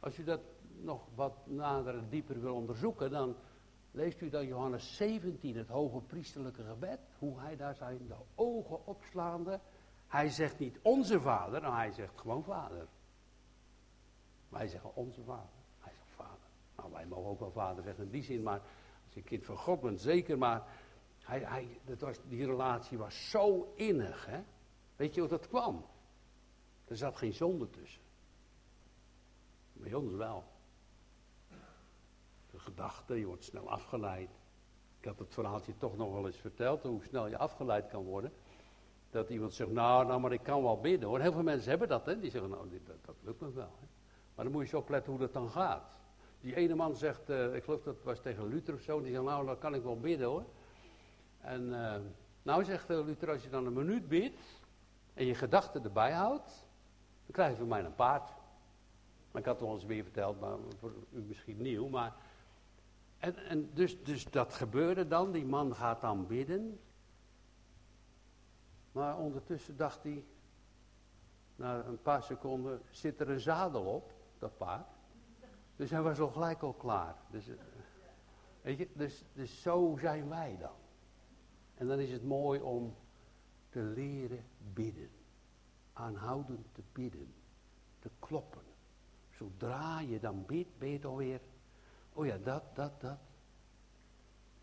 Als 0.00 0.18
u 0.18 0.24
dat 0.24 0.40
nog 0.80 1.08
wat 1.14 1.46
nader 1.46 1.98
en 1.98 2.08
dieper 2.08 2.40
wil 2.40 2.54
onderzoeken, 2.54 3.10
dan 3.10 3.36
leest 3.90 4.20
u 4.20 4.28
dan 4.28 4.46
Johannes 4.46 4.96
17, 4.96 5.56
het 5.56 5.68
hoge 5.68 6.00
priesterlijke 6.00 6.62
gebed. 6.62 7.00
Hoe 7.18 7.40
hij 7.40 7.56
daar 7.56 7.74
zijn 7.74 8.06
de 8.06 8.16
ogen 8.34 8.86
opslaande. 8.86 9.60
Hij 10.06 10.28
zegt 10.28 10.58
niet 10.58 10.78
onze 10.82 11.20
vader, 11.20 11.62
maar 11.62 11.76
hij 11.76 11.92
zegt 11.92 12.20
gewoon 12.20 12.44
vader. 12.44 12.86
Wij 14.48 14.66
zeggen 14.66 14.94
onze 14.94 15.22
vader. 15.22 15.50
Hij 15.78 15.92
zegt 15.92 16.10
vader. 16.16 16.48
Nou, 16.76 16.92
wij 16.92 17.06
mogen 17.06 17.30
ook 17.30 17.40
wel 17.40 17.52
vader 17.52 17.82
zeggen 17.82 18.04
in 18.04 18.10
die 18.10 18.22
zin, 18.22 18.42
maar 18.42 18.60
als 19.04 19.14
je 19.14 19.22
kind 19.22 19.44
van 19.44 19.56
God 19.56 19.80
bent, 19.80 20.00
zeker. 20.00 20.38
Maar 20.38 20.62
hij, 21.24 21.40
hij, 21.40 21.80
dat 21.84 22.00
was, 22.00 22.16
die 22.28 22.46
relatie 22.46 22.98
was 22.98 23.30
zo 23.30 23.72
innig. 23.76 24.26
Hè? 24.26 24.42
Weet 24.96 25.14
je 25.14 25.20
hoe 25.20 25.28
dat 25.28 25.48
kwam? 25.48 25.84
Er 26.84 26.96
zat 26.96 27.16
geen 27.16 27.32
zonde 27.32 27.70
tussen. 27.70 28.02
Bij 29.72 29.94
ons 29.94 30.12
wel. 30.12 30.44
De 32.50 32.58
gedachte, 32.58 33.18
je 33.18 33.26
wordt 33.26 33.44
snel 33.44 33.70
afgeleid. 33.70 34.30
Ik 34.98 35.04
had 35.04 35.18
het 35.18 35.34
verhaaltje 35.34 35.76
toch 35.76 35.96
nog 35.96 36.12
wel 36.12 36.26
eens 36.26 36.36
verteld, 36.36 36.82
hoe 36.82 37.04
snel 37.04 37.26
je 37.26 37.38
afgeleid 37.38 37.86
kan 37.86 38.04
worden. 38.04 38.32
Dat 39.10 39.30
iemand 39.30 39.54
zegt, 39.54 39.70
nou, 39.70 40.06
nou, 40.06 40.20
maar 40.20 40.32
ik 40.32 40.42
kan 40.42 40.62
wel 40.62 40.80
bidden 40.80 41.08
hoor. 41.08 41.20
Heel 41.20 41.32
veel 41.32 41.42
mensen 41.42 41.70
hebben 41.70 41.88
dat, 41.88 42.06
hè. 42.06 42.20
Die 42.20 42.30
zeggen, 42.30 42.50
nou, 42.50 42.80
dat, 42.84 43.04
dat 43.04 43.16
lukt 43.20 43.40
me 43.40 43.52
wel. 43.52 43.76
Hè? 43.80 43.86
Maar 44.34 44.44
dan 44.44 44.54
moet 44.54 44.62
je 44.62 44.68
zo 44.68 44.78
opletten 44.78 45.12
hoe 45.12 45.20
dat 45.20 45.32
dan 45.32 45.50
gaat. 45.50 45.98
Die 46.40 46.54
ene 46.54 46.74
man 46.74 46.96
zegt, 46.96 47.30
uh, 47.30 47.54
ik 47.54 47.64
geloof 47.64 47.82
dat 47.82 48.02
was 48.02 48.20
tegen 48.20 48.46
Luther 48.46 48.74
of 48.74 48.80
zo, 48.80 49.00
die 49.00 49.12
zegt, 49.12 49.24
nou, 49.24 49.46
dan 49.46 49.58
kan 49.58 49.74
ik 49.74 49.82
wel 49.82 50.00
bidden 50.00 50.28
hoor. 50.28 50.44
En 51.44 51.62
uh, 51.62 51.94
nou 52.42 52.64
zegt 52.64 52.90
uh, 52.90 53.04
Luther, 53.04 53.30
als 53.30 53.42
je 53.42 53.50
dan 53.50 53.66
een 53.66 53.72
minuut 53.72 54.08
bidt 54.08 54.40
en 55.14 55.26
je 55.26 55.34
gedachten 55.34 55.84
erbij 55.84 56.12
houdt, 56.12 56.66
dan 57.24 57.32
krijg 57.32 57.50
je 57.50 57.56
van 57.56 57.68
mij 57.68 57.84
een 57.84 57.94
paard. 57.94 58.30
Ik 59.34 59.44
had 59.44 59.60
het 59.60 59.68
al 59.68 59.74
eens 59.74 59.84
weer 59.84 60.02
verteld, 60.02 60.40
maar 60.40 60.56
voor 60.78 60.92
u 61.12 61.20
misschien 61.20 61.62
nieuw. 61.62 61.88
Maar, 61.88 62.14
en 63.18 63.36
en 63.36 63.70
dus, 63.74 64.04
dus 64.04 64.24
dat 64.24 64.54
gebeurde 64.54 65.06
dan, 65.06 65.32
die 65.32 65.44
man 65.44 65.74
gaat 65.74 66.00
dan 66.00 66.26
bidden. 66.26 66.80
Maar 68.92 69.18
ondertussen 69.18 69.76
dacht 69.76 70.02
hij, 70.02 70.24
na 71.56 71.84
een 71.84 72.02
paar 72.02 72.22
seconden, 72.22 72.82
zit 72.90 73.20
er 73.20 73.30
een 73.30 73.40
zadel 73.40 73.82
op, 73.82 74.12
dat 74.38 74.56
paard. 74.56 74.88
Dus 75.76 75.90
hij 75.90 76.02
was 76.02 76.20
al 76.20 76.30
gelijk 76.30 76.62
al 76.62 76.72
klaar. 76.72 77.16
Dus, 77.30 77.48
eh, 77.48 77.54
weet 78.62 78.78
je, 78.78 78.88
dus, 78.92 79.24
dus 79.32 79.62
zo 79.62 79.96
zijn 80.00 80.28
wij 80.28 80.56
dan. 80.60 80.83
En 81.74 81.86
dan 81.86 81.98
is 81.98 82.10
het 82.10 82.24
mooi 82.24 82.60
om 82.60 82.94
te 83.68 83.80
leren 83.80 84.44
bidden. 84.72 85.10
Aanhoudend 85.92 86.66
te 86.72 86.82
bidden. 86.92 87.34
Te 87.98 88.10
kloppen. 88.18 88.62
Zodra 89.30 90.00
je 90.00 90.20
dan 90.20 90.46
bidt, 90.46 90.78
ben 90.78 90.88
je 90.88 91.06
alweer. 91.06 91.40
Oh 92.12 92.26
ja, 92.26 92.38
dat, 92.38 92.76
dat, 92.76 93.00
dat. 93.00 93.18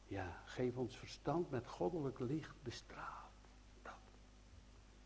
Ja, 0.08 0.42
geef 0.46 0.78
ons 0.78 0.98
verstand 0.98 1.50
met 1.50 1.68
goddelijk 1.68 2.20
licht 2.20 2.64
bestraald. 2.64 3.32
Dat. 3.82 3.94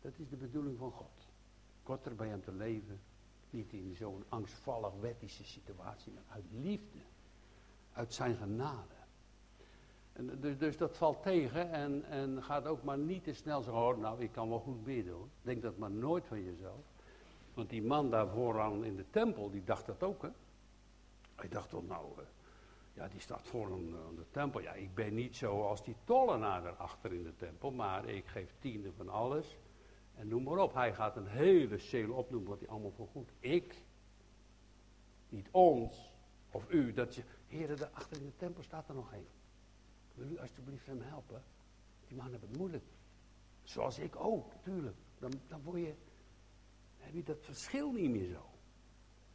Dat 0.00 0.12
is 0.18 0.28
de 0.28 0.36
bedoeling 0.36 0.78
van 0.78 0.90
God. 0.90 1.28
Korter 1.82 2.14
bij 2.14 2.28
hem 2.28 2.42
te 2.42 2.52
leven 2.52 3.00
niet 3.50 3.72
in 3.72 3.96
zo'n 3.96 4.24
angstvallig 4.28 4.92
wettische 5.00 5.44
situatie, 5.44 6.12
maar 6.12 6.24
uit 6.28 6.44
liefde. 6.50 6.98
Uit 7.92 8.14
zijn 8.14 8.36
genade. 8.36 8.94
En 10.16 10.40
dus, 10.40 10.58
dus 10.58 10.76
dat 10.76 10.96
valt 10.96 11.22
tegen 11.22 11.70
en, 11.70 12.04
en 12.04 12.42
gaat 12.42 12.66
ook 12.66 12.82
maar 12.82 12.98
niet 12.98 13.24
te 13.24 13.32
snel 13.32 13.62
zeggen, 13.62 13.82
oh, 13.82 13.98
nou 13.98 14.22
ik 14.22 14.32
kan 14.32 14.48
wel 14.48 14.60
goed 14.60 14.84
bidden. 14.84 15.30
Denk 15.42 15.62
dat 15.62 15.76
maar 15.76 15.90
nooit 15.90 16.26
van 16.26 16.42
jezelf. 16.44 16.84
Want 17.54 17.70
die 17.70 17.82
man 17.82 18.10
daar 18.10 18.28
vooraan 18.28 18.84
in 18.84 18.96
de 18.96 19.10
tempel, 19.10 19.50
die 19.50 19.64
dacht 19.64 19.86
dat 19.86 20.02
ook 20.02 20.22
hè. 20.22 20.28
Hij 21.34 21.48
dacht 21.48 21.72
wel, 21.72 21.82
nou, 21.82 22.06
uh, 22.18 22.24
ja 22.94 23.08
die 23.08 23.20
staat 23.20 23.46
voor 23.46 23.72
aan 23.72 24.14
de 24.16 24.24
tempel. 24.30 24.60
Ja, 24.60 24.72
ik 24.72 24.94
ben 24.94 25.14
niet 25.14 25.36
zo 25.36 25.62
als 25.62 25.84
die 25.84 25.96
tollenaar 26.04 26.66
erachter 26.66 27.12
in 27.12 27.22
de 27.22 27.36
tempel, 27.36 27.70
maar 27.70 28.08
ik 28.08 28.26
geef 28.26 28.54
tiende 28.58 28.92
van 28.92 29.08
alles. 29.08 29.56
En 30.14 30.28
noem 30.28 30.42
maar 30.42 30.58
op, 30.58 30.74
hij 30.74 30.94
gaat 30.94 31.16
een 31.16 31.26
hele 31.26 31.78
cel 31.78 32.12
opnoemen 32.12 32.48
wat 32.48 32.58
hij 32.58 32.68
allemaal 32.68 32.92
voor 32.96 33.08
goed. 33.08 33.32
Ik, 33.38 33.84
niet 35.28 35.48
ons, 35.50 36.12
of 36.50 36.70
u, 36.70 36.92
dat 36.92 37.14
je, 37.14 37.22
heren, 37.46 37.76
daar 37.76 37.90
achter 37.92 38.16
in 38.16 38.26
de 38.26 38.36
tempel 38.36 38.62
staat 38.62 38.88
er 38.88 38.94
nog 38.94 39.12
één. 39.12 39.26
Wil 40.16 40.30
u 40.30 40.38
alsjeblieft 40.38 40.86
hem 40.86 41.00
helpen? 41.00 41.42
Die 42.08 42.16
man 42.16 42.30
heeft 42.30 42.42
het 42.42 42.56
moeilijk. 42.56 42.84
Zoals 43.62 43.98
ik 43.98 44.16
ook, 44.16 44.52
natuurlijk. 44.54 44.96
Dan, 45.18 45.32
dan 45.48 45.62
word 45.62 45.80
je, 45.80 45.94
heb 46.96 47.14
je 47.14 47.22
dat 47.22 47.38
verschil 47.40 47.92
niet 47.92 48.10
meer 48.10 48.28
zo. 48.28 48.44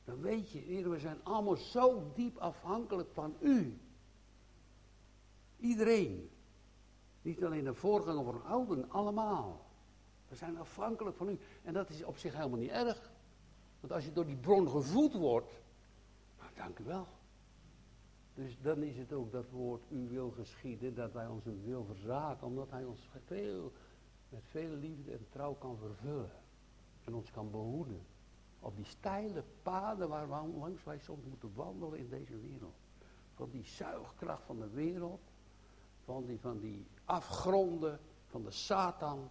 Dan 0.03 0.21
weet 0.21 0.51
je, 0.51 0.89
we 0.89 0.99
zijn 0.99 1.23
allemaal 1.23 1.55
zo 1.55 2.11
diep 2.13 2.37
afhankelijk 2.37 3.09
van 3.11 3.35
u. 3.39 3.79
Iedereen. 5.57 6.29
Niet 7.21 7.43
alleen 7.43 7.63
de 7.63 7.73
voorganger 7.73 8.35
een 8.35 8.43
ouden, 8.43 8.89
allemaal. 8.89 9.65
We 10.27 10.35
zijn 10.35 10.57
afhankelijk 10.57 11.17
van 11.17 11.29
u. 11.29 11.39
En 11.63 11.73
dat 11.73 11.89
is 11.89 12.03
op 12.03 12.17
zich 12.17 12.33
helemaal 12.33 12.59
niet 12.59 12.69
erg. 12.69 13.11
Want 13.79 13.93
als 13.93 14.05
je 14.05 14.11
door 14.11 14.25
die 14.25 14.37
bron 14.37 14.69
gevoed 14.69 15.13
wordt, 15.13 15.51
nou, 16.37 16.51
dank 16.55 16.79
u 16.79 16.83
wel. 16.83 17.07
Dus 18.41 18.57
dan 18.61 18.83
is 18.83 18.97
het 18.97 19.13
ook 19.13 19.31
dat 19.31 19.49
woord 19.49 19.83
u 19.89 20.07
wil 20.09 20.31
geschieden, 20.31 20.95
dat 20.95 21.11
wij 21.11 21.27
onze 21.27 21.59
wil 21.63 21.85
verzaken, 21.85 22.47
omdat 22.47 22.69
hij 22.69 22.85
ons 22.85 23.09
veel, 23.25 23.71
met 24.29 24.41
veel 24.45 24.75
liefde 24.75 25.11
en 25.11 25.27
trouw 25.29 25.53
kan 25.53 25.77
vervullen. 25.77 26.31
En 27.03 27.13
ons 27.13 27.31
kan 27.31 27.51
behoeden 27.51 28.01
op 28.59 28.75
die 28.75 28.85
steile 28.85 29.43
paden 29.63 30.09
waar 30.09 30.27
langs 30.27 30.83
wij 30.83 30.99
soms 30.99 31.25
moeten 31.25 31.51
wandelen 31.55 31.99
in 31.99 32.09
deze 32.09 32.39
wereld. 32.39 32.75
Van 33.33 33.49
die 33.49 33.65
zuigkracht 33.65 34.43
van 34.45 34.59
de 34.59 34.69
wereld, 34.69 35.21
van 36.03 36.25
die, 36.25 36.39
van 36.39 36.59
die 36.59 36.85
afgronden 37.05 37.99
van 38.25 38.43
de 38.43 38.51
Satan, 38.51 39.29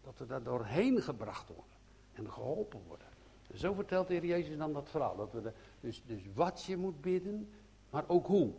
dat 0.00 0.18
we 0.18 0.26
daar 0.26 0.42
doorheen 0.42 1.02
gebracht 1.02 1.48
worden 1.48 1.76
en 2.12 2.32
geholpen 2.32 2.80
worden. 2.86 3.08
zo 3.54 3.72
vertelt 3.72 4.06
de 4.06 4.14
Heer 4.14 4.24
Jezus 4.24 4.56
dan 4.56 4.72
dat 4.72 4.90
verhaal. 4.90 5.16
Dat 5.16 5.32
we 5.32 5.42
de, 5.42 5.52
dus, 5.80 6.02
dus 6.06 6.22
wat 6.34 6.64
je 6.64 6.76
moet 6.76 7.00
bidden, 7.00 7.48
maar 7.90 8.04
ook 8.06 8.26
hoe. 8.26 8.52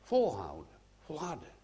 Volhouden, 0.00 0.74
volharden. 0.98 1.54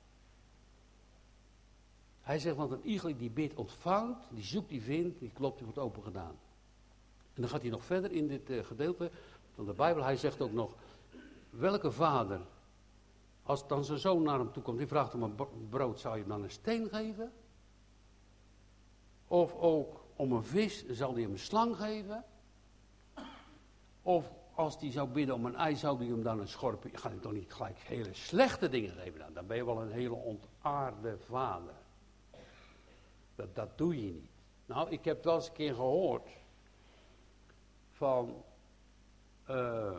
Hij 2.21 2.39
zegt, 2.39 2.57
want 2.57 2.71
een 2.71 2.91
igel 2.91 3.17
die 3.17 3.31
bidt 3.31 3.55
ontvangt, 3.55 4.27
die 4.31 4.45
zoekt, 4.45 4.69
die 4.69 4.83
vindt, 4.83 5.19
die 5.19 5.31
klopt, 5.31 5.57
die 5.57 5.65
wordt 5.65 5.81
open 5.81 6.03
gedaan. 6.03 6.39
En 7.35 7.41
dan 7.43 7.49
gaat 7.49 7.63
hij 7.63 7.71
nog 7.71 7.85
verder 7.85 8.13
in 8.13 8.29
dit 8.29 8.51
uh, 8.51 8.65
gedeelte 8.65 9.11
van 9.55 9.65
de 9.65 9.73
Bijbel. 9.73 10.03
Hij 10.03 10.17
zegt 10.17 10.41
ook 10.41 10.53
nog, 10.53 10.75
welke 11.51 11.93
vader, 11.93 12.41
als 13.43 13.67
dan 13.69 13.85
zijn 13.85 13.99
zoon 13.99 14.23
naar 14.23 14.39
hem 14.39 14.53
toe 14.53 14.63
komt, 14.63 14.79
die 14.79 14.87
vraagt 14.87 15.15
om 15.15 15.23
een 15.23 15.69
brood, 15.69 16.01
zou 16.01 16.15
je 16.15 16.21
hem 16.21 16.29
dan 16.29 16.43
een 16.43 16.51
steen 16.51 16.89
geven? 16.89 17.33
Of 19.27 19.55
ook 19.55 20.05
om 20.17 20.33
een 20.33 20.45
vis, 20.45 20.87
zal 20.89 21.13
hij 21.13 21.23
hem 21.23 21.33
een 21.33 21.39
slang 21.39 21.77
geven? 21.77 22.25
Of 24.03 24.33
als 24.55 24.81
hij 24.81 24.91
zou 24.91 25.09
bidden 25.09 25.35
om 25.35 25.47
een 25.47 25.57
ei, 25.57 25.77
zou 25.77 25.99
hij 25.99 26.07
hem 26.07 26.23
dan 26.23 26.41
een 26.41 26.49
schorpioen... 26.49 26.99
Ga 26.99 27.11
je 27.11 27.21
toch 27.21 27.33
niet 27.33 27.53
gelijk 27.53 27.79
hele 27.79 28.15
slechte 28.15 28.69
dingen 28.69 28.93
geven 28.93 29.19
dan? 29.19 29.33
Dan 29.33 29.47
ben 29.47 29.57
je 29.57 29.65
wel 29.65 29.81
een 29.81 29.93
hele 29.93 30.15
ontaarde 30.15 31.19
vader. 31.19 31.75
Dat, 33.35 33.55
dat 33.55 33.79
doe 33.79 34.07
je 34.07 34.13
niet. 34.13 34.31
Nou, 34.67 34.91
ik 34.91 35.05
heb 35.05 35.25
wel 35.25 35.35
eens 35.35 35.49
een 35.49 35.53
keer 35.53 35.75
gehoord 35.75 36.29
van 37.91 38.45
uh, 39.51 39.97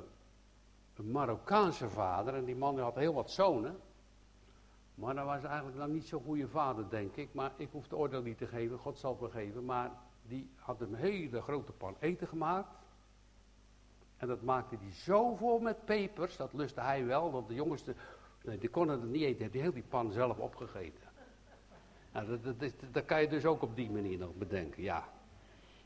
een 0.95 1.11
Marokkaanse 1.11 1.89
vader. 1.89 2.33
En 2.33 2.45
die 2.45 2.55
man 2.55 2.79
had 2.79 2.95
heel 2.95 3.13
wat 3.13 3.31
zonen. 3.31 3.79
Maar 4.95 5.15
dat 5.15 5.25
was 5.25 5.43
eigenlijk 5.43 5.77
dan 5.77 5.91
niet 5.91 6.07
zo'n 6.07 6.23
goede 6.23 6.47
vader, 6.47 6.89
denk 6.89 7.15
ik. 7.15 7.33
Maar 7.33 7.51
ik 7.55 7.69
hoef 7.71 7.87
de 7.87 7.95
oordeel 7.95 8.21
niet 8.21 8.37
te 8.37 8.47
geven, 8.47 8.77
God 8.77 8.99
zal 8.99 9.15
vergeven. 9.15 9.65
Maar 9.65 9.91
die 10.21 10.49
had 10.55 10.81
een 10.81 10.95
hele 10.95 11.41
grote 11.41 11.71
pan 11.71 11.95
eten 11.99 12.27
gemaakt. 12.27 12.82
En 14.23 14.29
dat 14.29 14.41
maakte 14.41 14.77
hij 14.81 14.91
zo 14.91 15.35
vol 15.35 15.59
met 15.59 15.85
pepers, 15.85 16.37
dat 16.37 16.53
lustte 16.53 16.81
hij 16.81 17.05
wel, 17.05 17.31
want 17.31 17.47
de 17.47 17.53
jongens, 17.53 17.83
nee, 18.43 18.57
die 18.57 18.69
konden 18.69 19.01
het 19.01 19.09
niet 19.09 19.21
eten, 19.21 19.49
hij 19.51 19.61
heel 19.61 19.73
die 19.73 19.83
pan 19.89 20.11
zelf 20.11 20.37
opgegeten. 20.37 21.03
Nou, 22.11 22.27
dat, 22.27 22.59
dat, 22.59 22.73
dat, 22.91 23.05
kan 23.05 23.21
je 23.21 23.27
dus 23.27 23.45
ook 23.45 23.61
op 23.61 23.75
die 23.75 23.91
manier 23.91 24.17
nog 24.17 24.35
bedenken, 24.35 24.83
ja. 24.83 25.09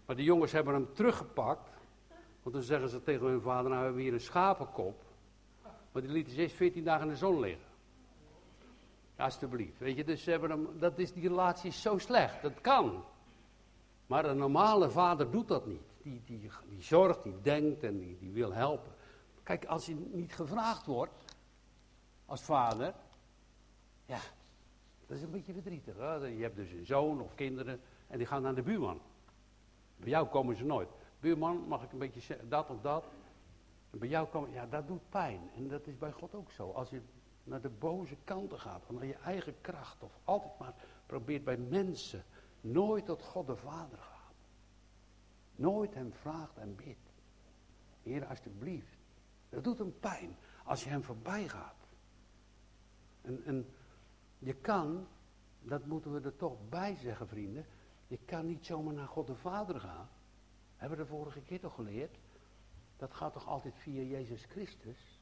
Maar 0.05 0.15
de 0.15 0.23
jongens 0.23 0.51
hebben 0.51 0.73
hem 0.73 0.93
teruggepakt, 0.93 1.69
want 2.43 2.55
dan 2.55 2.63
zeggen 2.63 2.89
ze 2.89 3.03
tegen 3.03 3.27
hun 3.27 3.41
vader, 3.41 3.69
nou 3.69 3.77
we 3.77 3.85
hebben 3.85 4.03
hier 4.03 4.13
een 4.13 4.19
schapenkop. 4.19 5.03
Maar 5.91 6.01
die 6.01 6.11
lieten 6.11 6.33
ze 6.33 6.41
eerst 6.41 6.55
14 6.55 6.83
dagen 6.83 7.05
in 7.05 7.11
de 7.11 7.17
zon 7.17 7.39
liggen. 7.39 7.67
Alsjeblieft, 9.15 9.79
weet 9.79 9.95
je, 9.95 10.03
dus 10.03 10.23
ze 10.23 10.31
hebben 10.31 10.49
hem, 10.49 10.79
dat 10.79 10.99
is, 10.99 11.13
die 11.13 11.27
relatie 11.27 11.69
is 11.69 11.81
zo 11.81 11.97
slecht, 11.97 12.41
dat 12.41 12.61
kan. 12.61 13.03
Maar 14.07 14.25
een 14.25 14.37
normale 14.37 14.89
vader 14.89 15.31
doet 15.31 15.47
dat 15.47 15.65
niet. 15.65 15.86
Die, 16.07 16.21
die, 16.25 16.49
die 16.69 16.81
zorgt, 16.81 17.23
die 17.23 17.41
denkt 17.41 17.83
en 17.83 17.97
die, 17.97 18.17
die 18.17 18.31
wil 18.31 18.53
helpen. 18.53 18.91
Kijk, 19.43 19.65
als 19.65 19.85
je 19.85 19.95
niet 19.95 20.33
gevraagd 20.33 20.85
wordt 20.85 21.35
als 22.25 22.41
vader, 22.41 22.93
ja, 24.05 24.19
dat 25.05 25.17
is 25.17 25.23
een 25.23 25.31
beetje 25.31 25.53
verdrietig. 25.53 25.97
Hè? 25.97 26.15
Je 26.15 26.41
hebt 26.41 26.55
dus 26.55 26.71
een 26.71 26.85
zoon 26.85 27.21
of 27.21 27.35
kinderen 27.35 27.79
en 28.07 28.17
die 28.17 28.27
gaan 28.27 28.41
naar 28.41 28.55
de 28.55 28.61
buurman. 28.61 29.01
Bij 29.97 30.09
jou 30.09 30.27
komen 30.27 30.55
ze 30.55 30.65
nooit. 30.65 30.89
Buurman, 31.19 31.67
mag 31.67 31.83
ik 31.83 31.91
een 31.91 31.99
beetje 31.99 32.47
dat 32.47 32.69
of 32.69 32.81
dat? 32.81 33.05
En 33.89 33.99
bij 33.99 34.07
jou 34.07 34.27
komen, 34.27 34.51
ja, 34.51 34.65
dat 34.65 34.87
doet 34.87 35.09
pijn. 35.09 35.49
En 35.55 35.67
dat 35.67 35.87
is 35.87 35.97
bij 35.97 36.11
God 36.11 36.35
ook 36.35 36.51
zo. 36.51 36.71
Als 36.71 36.89
je 36.89 37.01
naar 37.43 37.61
de 37.61 37.69
boze 37.69 38.15
kanten 38.23 38.59
gaat, 38.59 38.91
naar 38.91 39.05
je 39.05 39.15
eigen 39.15 39.55
kracht, 39.61 40.03
of 40.03 40.19
altijd 40.23 40.59
maar 40.59 40.73
probeert 41.05 41.43
bij 41.43 41.57
mensen 41.57 42.23
nooit 42.61 43.05
tot 43.05 43.21
God 43.21 43.47
de 43.47 43.55
Vader 43.55 43.97
gaat. 43.97 44.16
Nooit 45.57 45.93
hem 45.93 46.13
vraagt 46.13 46.57
en 46.57 46.75
bidt. 46.75 47.09
Heer, 48.03 48.25
alsjeblieft. 48.25 48.97
Dat 49.49 49.63
doet 49.63 49.77
hem 49.77 49.99
pijn 49.99 50.35
als 50.65 50.83
je 50.83 50.89
hem 50.89 51.03
voorbij 51.03 51.47
gaat. 51.47 51.87
En, 53.21 53.43
en 53.45 53.65
je 54.39 54.53
kan, 54.53 55.07
dat 55.61 55.85
moeten 55.85 56.13
we 56.13 56.21
er 56.21 56.35
toch 56.35 56.69
bij 56.69 56.95
zeggen, 56.95 57.27
vrienden. 57.27 57.65
Je 58.07 58.17
kan 58.25 58.45
niet 58.45 58.65
zomaar 58.65 58.93
naar 58.93 59.07
God 59.07 59.27
de 59.27 59.35
Vader 59.35 59.79
gaan. 59.79 60.09
Hebben 60.75 60.97
we 60.97 61.03
de 61.03 61.09
vorige 61.09 61.41
keer 61.41 61.59
toch 61.59 61.75
geleerd? 61.75 62.17
Dat 62.97 63.13
gaat 63.13 63.33
toch 63.33 63.47
altijd 63.47 63.75
via 63.77 64.01
Jezus 64.01 64.45
Christus? 64.45 65.21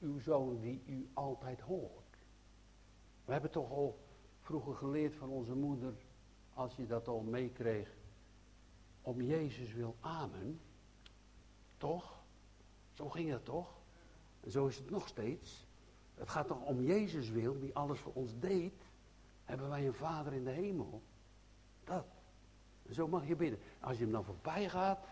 Uw 0.00 0.18
zoon 0.18 0.60
die 0.60 0.82
u 0.86 1.10
altijd 1.14 1.60
hoort. 1.60 2.16
We 3.24 3.32
hebben 3.32 3.50
toch 3.50 3.70
al 3.70 3.98
vroeger 4.40 4.74
geleerd 4.74 5.14
van 5.14 5.28
onze 5.28 5.54
moeder, 5.54 5.94
als 6.54 6.76
je 6.76 6.86
dat 6.86 7.08
al 7.08 7.20
meekreeg, 7.20 7.96
om 9.04 9.22
Jezus 9.22 9.72
wil 9.72 9.96
amen. 10.00 10.60
Toch? 11.76 12.22
Zo 12.92 13.08
ging 13.08 13.30
het 13.30 13.44
toch? 13.44 13.74
En 14.40 14.50
zo 14.50 14.66
is 14.66 14.76
het 14.76 14.90
nog 14.90 15.08
steeds. 15.08 15.66
Het 16.14 16.28
gaat 16.28 16.46
toch 16.46 16.60
om 16.60 16.82
Jezus 16.82 17.30
wil, 17.30 17.58
die 17.58 17.74
alles 17.74 17.98
voor 17.98 18.12
ons 18.12 18.38
deed. 18.38 18.82
Hebben 19.44 19.68
wij 19.68 19.86
een 19.86 19.94
Vader 19.94 20.32
in 20.32 20.44
de 20.44 20.50
hemel. 20.50 21.02
Dat. 21.84 22.06
En 22.86 22.94
zo 22.94 23.08
mag 23.08 23.26
je 23.26 23.36
bidden. 23.36 23.60
Als 23.80 23.96
je 23.96 24.02
hem 24.02 24.12
dan 24.12 24.24
voorbij 24.24 24.68
gaat. 24.68 25.06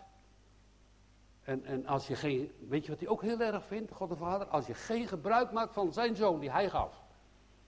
En, 1.41 1.65
en 1.65 1.85
als 1.85 2.07
je 2.07 2.15
geen. 2.15 2.51
Weet 2.69 2.85
je 2.85 2.91
wat 2.91 2.99
hij 2.99 3.09
ook 3.09 3.21
heel 3.21 3.39
erg 3.39 3.65
vindt, 3.65 3.91
God 3.91 4.09
de 4.09 4.15
Vader? 4.15 4.47
Als 4.47 4.67
je 4.67 4.73
geen 4.73 5.07
gebruik 5.07 5.51
maakt 5.51 5.73
van 5.73 5.93
zijn 5.93 6.15
zoon 6.15 6.39
die 6.39 6.51
hij 6.51 6.69
gaf. 6.69 7.03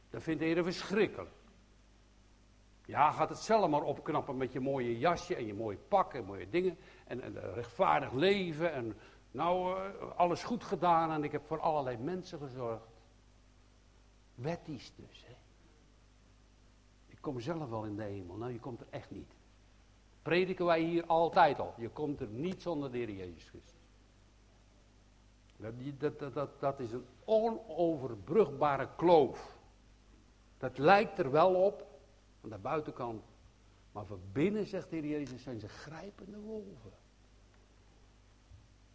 Dan 0.10 0.22
vindt 0.22 0.40
de 0.40 0.46
Heer 0.46 0.64
verschrikkelijk. 0.64 1.32
Ja, 2.86 3.12
gaat 3.12 3.30
het 3.30 3.38
zelf 3.38 3.70
maar 3.70 3.82
opknappen 3.82 4.38
met 4.38 4.52
je 4.52 4.60
mooie 4.60 4.98
jasje 4.98 5.36
en 5.36 5.46
je 5.46 5.54
mooie 5.54 5.78
pak 5.78 6.14
en 6.14 6.26
mooie 6.26 6.50
dingen. 6.50 6.78
En, 7.08 7.22
en 7.22 7.54
rechtvaardig 7.54 8.12
leven 8.12 8.74
en 8.74 8.98
nou, 9.32 9.80
uh, 9.80 10.12
alles 10.16 10.44
goed 10.44 10.64
gedaan 10.64 11.12
en 11.12 11.24
ik 11.24 11.32
heb 11.32 11.46
voor 11.46 11.60
allerlei 11.60 11.98
mensen 11.98 12.40
gezorgd. 12.40 12.88
Wettisch 14.36 14.94
dus, 14.96 15.26
hè. 15.28 15.36
Ik 17.08 17.18
kom 17.22 17.40
zelf 17.40 17.70
wel 17.70 17.86
in 17.86 17.96
de 17.96 18.04
hemel. 18.04 18.36
Nou, 18.36 18.52
je 18.52 18.60
komt 18.60 18.82
er 18.82 18.88
echt 18.90 19.12
niet. 19.12 19.34
Prediken 20.22 20.66
wij 20.66 20.82
hier 20.82 21.06
altijd 21.06 21.60
al. 21.60 21.74
Je 21.78 21.90
komt 21.90 22.22
er 22.22 22.28
niet 22.28 22.62
zonder 22.62 22.92
de 22.92 22.98
Heer 22.98 23.12
Jezus 23.12 23.50
Christus. 23.50 23.74
Dat, 25.98 26.34
dat, 26.34 26.60
dat 26.60 26.80
is 26.80 26.92
een 26.92 27.06
onoverbrugbare 27.24 28.90
kloof. 28.96 29.58
Dat 30.58 30.78
lijkt 30.78 31.20
er 31.20 31.32
wel 31.32 31.54
op, 31.54 31.95
aan 32.46 32.52
de 32.52 32.58
buitenkant. 32.58 33.24
Maar 33.92 34.06
van 34.06 34.22
binnen, 34.32 34.66
zegt 34.66 34.90
de 34.90 34.96
Heer 34.96 35.10
Jezus, 35.10 35.44
zijn 35.44 35.60
ze 35.60 35.68
grijpende 35.68 36.40
wolven. 36.40 36.92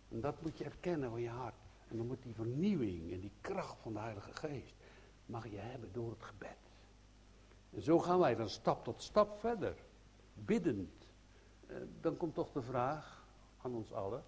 En 0.09 0.21
dat 0.21 0.43
moet 0.43 0.59
je 0.59 0.65
erkennen 0.65 1.11
van 1.11 1.21
je 1.21 1.29
hart. 1.29 1.55
En 1.89 1.97
dan 1.97 2.07
moet 2.07 2.23
die 2.23 2.35
vernieuwing 2.35 3.13
en 3.13 3.21
die 3.21 3.33
kracht 3.41 3.81
van 3.81 3.93
de 3.93 3.99
Heilige 3.99 4.33
Geest, 4.33 4.75
mag 5.27 5.51
je 5.51 5.57
hebben 5.57 5.93
door 5.93 6.11
het 6.11 6.23
gebed. 6.23 6.59
En 7.71 7.83
zo 7.83 7.99
gaan 7.99 8.19
wij 8.19 8.35
dan 8.35 8.49
stap 8.49 8.85
tot 8.85 9.03
stap 9.03 9.39
verder. 9.39 9.77
Biddend. 10.35 11.09
Eh, 11.67 11.77
dan 12.01 12.17
komt 12.17 12.35
toch 12.35 12.53
de 12.53 12.63
vraag 12.63 13.25
aan 13.63 13.75
ons 13.75 13.93
allen. 13.93 14.25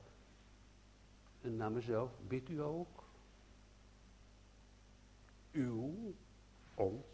En 1.40 1.56
naar 1.56 1.72
mezelf, 1.72 2.10
bidt 2.26 2.48
u 2.48 2.62
ook? 2.62 3.04
Uw, 5.52 6.14
ons, 6.74 7.11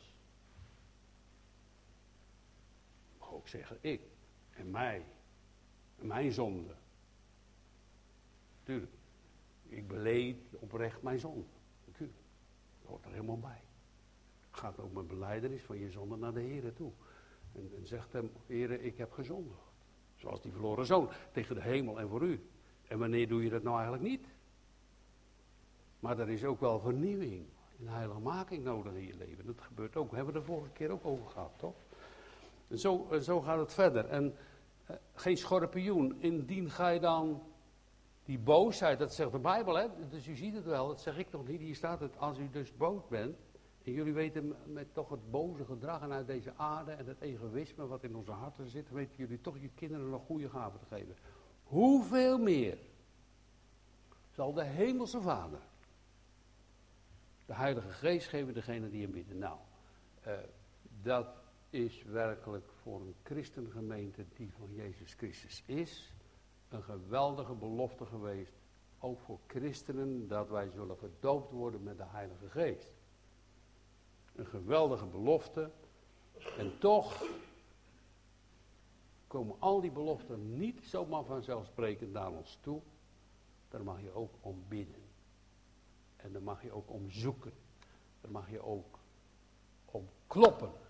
ook 3.33 3.49
zeggen 3.49 3.79
ik 3.81 4.01
en 4.51 4.71
mij 4.71 5.05
en 5.99 6.07
mijn 6.07 6.33
zonde. 6.33 6.75
Tuurlijk. 8.63 8.93
Ik 9.63 9.89
beleed 9.89 10.37
oprecht 10.59 11.03
mijn 11.03 11.19
zonde. 11.19 11.45
Natuurlijk. 11.85 12.19
Dat 12.81 12.91
hoort 12.91 13.05
er 13.05 13.11
helemaal 13.11 13.39
bij. 13.39 13.63
Gaat 14.51 14.81
ook 14.81 14.93
met 14.93 15.09
beleidenis 15.09 15.63
van 15.63 15.79
je 15.79 15.91
zonde 15.91 16.17
naar 16.17 16.33
de 16.33 16.41
Heer 16.41 16.73
toe. 16.73 16.93
En, 17.53 17.87
zegt 17.87 18.13
hem, 18.13 18.31
Heer, 18.47 18.71
ik 18.71 18.97
heb 18.97 19.13
gezondigd. 19.13 19.61
Zoals 20.17 20.43
die 20.43 20.53
verloren 20.53 20.87
zoon 20.87 21.09
tegen 21.33 21.55
de 21.55 21.63
hemel 21.63 22.01
en 22.01 22.09
voor 22.09 22.23
u. 22.23 22.49
En 22.89 22.99
wanneer 22.99 23.29
doe 23.29 23.43
je 23.43 23.51
dat 23.51 23.63
nou 23.63 23.77
eigenlijk 23.77 24.09
niet? 24.11 24.27
Maar 26.01 26.19
er 26.19 26.29
is 26.29 26.45
ook 26.45 26.61
wel 26.61 26.81
vernieuwing 26.81 27.47
en 27.79 27.89
heiligmaking 27.89 28.65
nodig 28.65 28.93
in 28.93 29.07
je 29.07 29.17
leven. 29.17 29.47
Dat 29.47 29.61
gebeurt 29.61 29.97
ook. 29.97 30.11
We 30.11 30.17
hebben 30.17 30.35
we 30.35 30.41
de 30.41 30.47
vorige 30.47 30.73
keer 30.73 30.91
ook 30.91 31.05
over 31.05 31.27
gehad, 31.27 31.53
toch? 31.57 31.75
En 32.69 32.79
zo, 32.79 33.09
zo 33.21 33.41
gaat 33.41 33.59
het 33.59 33.75
verder. 33.75 34.07
En 34.07 34.35
eh, 34.87 34.97
geen 35.15 35.37
schorpioen. 35.37 36.21
Indien 36.21 36.71
gij 36.71 36.99
dan 36.99 37.43
Die 38.25 38.39
boosheid, 38.39 38.99
dat 38.99 39.15
zegt 39.15 39.33
de 39.33 39.39
Bijbel, 39.39 39.75
hè? 39.75 39.87
dus 40.09 40.27
u 40.27 40.37
ziet 40.37 40.55
het 40.55 40.65
wel, 40.65 40.89
dat 40.89 41.01
zeg 41.01 41.19
ik 41.19 41.31
toch 41.31 41.47
niet. 41.47 41.61
Hier 41.61 41.75
staat 41.75 42.01
het, 42.01 42.19
als 42.19 42.39
u 42.39 42.51
dus 42.51 42.77
boos 42.77 43.07
bent, 43.07 43.37
en 43.85 43.93
jullie 43.93 44.13
weten 44.13 44.55
met 44.67 44.95
toch 44.95 45.09
het 45.09 45.31
boze 45.31 45.65
gedrag 45.65 46.03
en 46.03 46.13
uit 46.13 46.27
deze 46.27 46.53
aarde 46.57 46.93
en 46.93 47.07
het 47.07 47.21
egoïsme 47.21 47.87
wat 47.87 48.05
in 48.05 48.17
onze 48.17 48.31
harten 48.31 48.69
zit, 48.69 48.91
weten 48.91 49.17
jullie 49.17 49.41
toch 49.41 49.59
je 49.59 49.71
kinderen 49.75 50.13
een 50.13 50.19
goede 50.19 50.49
gaven 50.49 50.79
te 50.79 50.87
geven. 50.87 51.17
Hoeveel 51.63 52.39
meer 52.39 52.79
zal 54.31 54.53
de 54.53 54.65
hemelse 54.65 55.21
Vader 55.21 55.61
de 57.47 57.55
Heilige 57.55 57.91
Geest 57.91 58.29
geven 58.29 58.55
degene 58.55 58.91
die 58.91 59.03
hem 59.03 59.13
bidden? 59.13 59.39
Nou, 59.39 59.59
uh, 60.27 60.33
dat 61.03 61.27
is 61.71 62.03
werkelijk 62.03 62.71
voor 62.83 63.01
een 63.01 63.15
christengemeente 63.23 64.25
die 64.35 64.53
van 64.53 64.75
Jezus 64.75 65.15
Christus 65.15 65.63
is, 65.67 66.13
een 66.69 66.83
geweldige 66.83 67.55
belofte 67.55 68.07
geweest. 68.07 68.53
Ook 68.99 69.21
voor 69.21 69.39
christenen 69.47 70.29
dat 70.29 70.49
wij 70.49 70.71
zullen 70.71 70.97
gedoopt 70.97 71.51
worden 71.51 71.83
met 71.83 71.97
de 71.97 72.05
Heilige 72.07 72.51
Geest. 72.51 72.93
Een 74.35 74.47
geweldige 74.47 75.07
belofte. 75.07 75.71
En 76.59 76.79
toch 76.79 77.25
komen 79.27 79.57
al 79.59 79.81
die 79.81 79.91
beloften 79.91 80.59
niet 80.59 80.85
zomaar 80.85 81.25
vanzelfsprekend 81.25 82.13
naar 82.13 82.33
ons 82.33 82.59
toe. 82.61 82.81
Daar 83.69 83.85
mag 83.85 84.03
je 84.03 84.13
ook 84.13 84.35
om 84.41 84.65
bidden. 84.69 85.03
En 86.17 86.33
daar 86.33 86.43
mag 86.43 86.63
je 86.63 86.73
ook 86.73 86.91
om 86.91 87.11
zoeken. 87.11 87.53
Daar 88.21 88.31
mag 88.31 88.51
je 88.51 88.61
ook 88.61 88.99
om 89.85 90.09
kloppen 90.27 90.71
en 90.71 90.88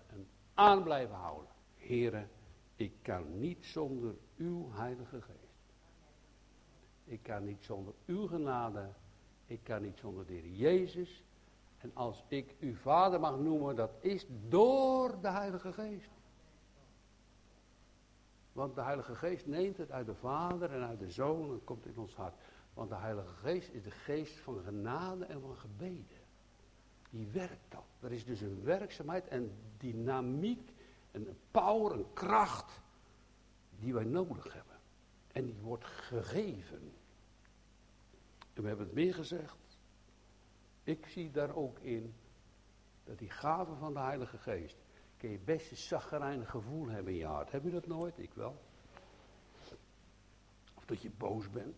aan 0.59 0.83
blijven 0.83 1.15
houden. 1.15 1.49
Heren, 1.75 2.29
ik 2.75 2.93
kan 3.01 3.39
niet 3.39 3.65
zonder 3.65 4.15
uw 4.37 4.71
Heilige 4.71 5.21
Geest. 5.21 5.37
Ik 7.03 7.23
kan 7.23 7.43
niet 7.43 7.63
zonder 7.63 7.93
uw 8.05 8.27
genade. 8.27 8.89
Ik 9.45 9.63
kan 9.63 9.81
niet 9.81 9.97
zonder 9.97 10.25
de 10.25 10.33
Heer 10.33 10.51
Jezus. 10.51 11.23
En 11.77 11.91
als 11.93 12.23
ik 12.27 12.55
uw 12.59 12.75
vader 12.75 13.19
mag 13.19 13.37
noemen, 13.37 13.75
dat 13.75 13.91
is 13.99 14.25
door 14.47 15.21
de 15.21 15.29
Heilige 15.29 15.73
Geest. 15.73 16.11
Want 18.51 18.75
de 18.75 18.81
Heilige 18.81 19.15
Geest 19.15 19.45
neemt 19.45 19.77
het 19.77 19.91
uit 19.91 20.05
de 20.05 20.15
Vader 20.15 20.71
en 20.71 20.87
uit 20.87 20.99
de 20.99 21.11
Zoon 21.11 21.51
en 21.51 21.63
komt 21.63 21.85
in 21.85 21.97
ons 21.97 22.15
hart. 22.15 22.35
Want 22.73 22.89
de 22.89 22.95
Heilige 22.95 23.33
Geest 23.33 23.69
is 23.69 23.83
de 23.83 23.91
geest 23.91 24.39
van 24.39 24.61
genade 24.63 25.25
en 25.25 25.41
van 25.41 25.55
gebeden. 25.55 26.18
Die 27.09 27.27
werkt 27.27 27.71
dat. 27.71 27.85
Er 27.99 28.11
is 28.11 28.25
dus 28.25 28.41
een 28.41 28.63
werkzaamheid 28.63 29.27
en 29.27 29.51
dynamiek, 29.77 30.71
en 31.11 31.27
een 31.27 31.39
power, 31.51 31.91
een 31.91 32.13
kracht 32.13 32.81
die 33.79 33.93
wij 33.93 34.03
nodig 34.03 34.53
hebben. 34.53 34.77
En 35.31 35.45
die 35.45 35.59
wordt 35.61 35.85
gegeven. 35.85 36.91
En 38.53 38.61
we 38.61 38.67
hebben 38.67 38.85
het 38.85 38.95
meer 38.95 39.13
gezegd. 39.13 39.57
Ik 40.83 41.05
zie 41.05 41.31
daar 41.31 41.55
ook 41.55 41.79
in 41.79 42.13
dat 43.03 43.17
die 43.17 43.29
gave 43.29 43.75
van 43.75 43.93
de 43.93 43.99
Heilige 43.99 44.37
Geest. 44.37 44.77
Kun 45.17 45.29
je 45.29 45.39
best 45.39 45.91
een 46.11 46.45
gevoel 46.47 46.87
hebben 46.87 47.13
in 47.13 47.19
je 47.19 47.25
hart. 47.25 47.51
Heb 47.51 47.63
je 47.63 47.69
dat 47.69 47.87
nooit? 47.87 48.17
Ik 48.17 48.33
wel. 48.33 48.61
Of 50.75 50.85
dat 50.85 51.01
je 51.01 51.09
boos 51.09 51.49
bent. 51.49 51.75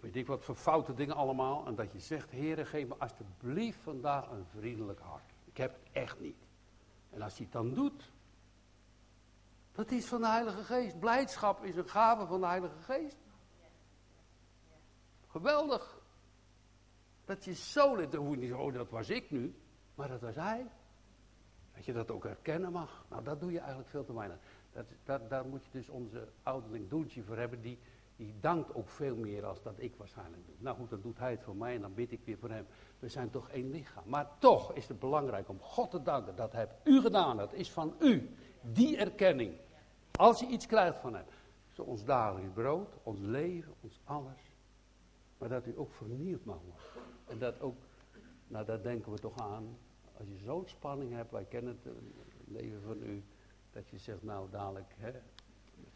Weet 0.00 0.16
ik 0.16 0.26
wat 0.26 0.44
voor 0.44 0.54
foute 0.54 0.94
dingen 0.94 1.14
allemaal. 1.14 1.66
En 1.66 1.74
dat 1.74 1.92
je 1.92 1.98
zegt, 1.98 2.30
Heer, 2.30 2.66
geef 2.66 2.88
me 2.88 2.96
alsjeblieft 2.96 3.78
vandaag 3.78 4.30
een 4.30 4.46
vriendelijk 4.46 5.00
hart. 5.00 5.32
Ik 5.44 5.56
heb 5.56 5.72
het 5.72 5.92
echt 5.92 6.20
niet. 6.20 6.46
En 7.10 7.22
als 7.22 7.36
hij 7.36 7.44
het 7.44 7.52
dan 7.52 7.74
doet. 7.74 8.12
Dat 9.72 9.90
is 9.90 10.06
van 10.06 10.20
de 10.20 10.26
Heilige 10.26 10.64
Geest. 10.64 10.98
Blijdschap 10.98 11.64
is 11.64 11.76
een 11.76 11.88
gave 11.88 12.26
van 12.26 12.40
de 12.40 12.46
Heilige 12.46 12.78
Geest. 12.78 13.16
Geweldig. 15.26 16.00
Dat 17.24 17.44
je 17.44 17.54
zo 17.54 17.96
lid, 17.96 18.12
dan 18.12 18.38
niet 18.38 18.52
oh 18.52 18.74
dat 18.74 18.90
was 18.90 19.08
ik 19.08 19.30
nu, 19.30 19.54
maar 19.94 20.08
dat 20.08 20.20
was 20.20 20.34
hij. 20.34 20.66
Dat 21.74 21.84
je 21.84 21.92
dat 21.92 22.10
ook 22.10 22.24
herkennen 22.24 22.72
mag. 22.72 23.04
Nou, 23.08 23.24
dat 23.24 23.40
doe 23.40 23.52
je 23.52 23.58
eigenlijk 23.58 23.88
veel 23.88 24.04
te 24.04 24.14
weinig. 24.14 24.38
Dat, 24.72 24.86
dat, 25.04 25.30
daar 25.30 25.46
moet 25.46 25.64
je 25.64 25.70
dus 25.70 25.88
onze 25.88 26.28
ouderling 26.42 26.88
Doentje 26.88 27.22
voor 27.22 27.36
hebben, 27.36 27.60
die, 27.60 27.78
die 28.16 28.34
dankt 28.40 28.74
ook 28.74 28.88
veel 28.88 29.16
meer 29.16 29.44
als 29.46 29.62
dat 29.62 29.74
ik 29.76 29.96
waarschijnlijk 29.96 30.46
doe. 30.46 30.54
Nou 30.58 30.76
goed, 30.76 30.90
dan 30.90 31.00
doet 31.00 31.18
hij 31.18 31.30
het 31.30 31.42
voor 31.42 31.56
mij 31.56 31.74
en 31.74 31.80
dan 31.80 31.94
bid 31.94 32.12
ik 32.12 32.20
weer 32.24 32.38
voor 32.38 32.50
hem. 32.50 32.66
We 32.98 33.08
zijn 33.08 33.30
toch 33.30 33.48
één 33.48 33.70
lichaam. 33.70 34.02
Maar 34.06 34.38
toch 34.38 34.72
is 34.72 34.88
het 34.88 34.98
belangrijk 34.98 35.48
om 35.48 35.60
God 35.60 35.90
te 35.90 36.02
danken. 36.02 36.36
Dat 36.36 36.52
hebt 36.52 36.74
u 36.84 37.00
gedaan, 37.00 37.36
dat 37.36 37.52
is 37.52 37.70
van 37.72 37.94
u. 38.00 38.30
Die 38.60 38.96
erkenning. 38.96 39.54
Als 40.12 40.40
je 40.40 40.46
iets 40.46 40.66
krijgt 40.66 40.98
van 40.98 41.14
hem. 41.14 41.24
Zo 41.72 41.82
ons 41.82 42.04
dagelijks 42.04 42.52
brood, 42.54 42.94
ons 43.02 43.20
leven, 43.20 43.74
ons 43.80 44.00
alles. 44.04 44.54
Maar 45.38 45.48
dat 45.48 45.66
u 45.66 45.78
ook 45.78 45.92
vernieuwd 45.92 46.44
mag 46.44 46.58
worden. 46.60 47.10
En 47.26 47.38
dat 47.38 47.60
ook, 47.60 47.76
nou 48.46 48.64
daar 48.64 48.82
denken 48.82 49.12
we 49.12 49.18
toch 49.18 49.38
aan, 49.38 49.78
als 50.18 50.28
je 50.28 50.38
zo'n 50.44 50.66
spanning 50.66 51.12
hebt, 51.12 51.30
wij 51.30 51.44
kennen 51.44 51.78
het, 51.82 51.94
leven 52.44 52.82
van 52.82 53.02
u, 53.02 53.24
dat 53.70 53.88
je 53.88 53.98
zegt, 53.98 54.22
nou 54.22 54.50
dadelijk, 54.50 54.94
hè, 54.96 55.10
het 55.10 55.22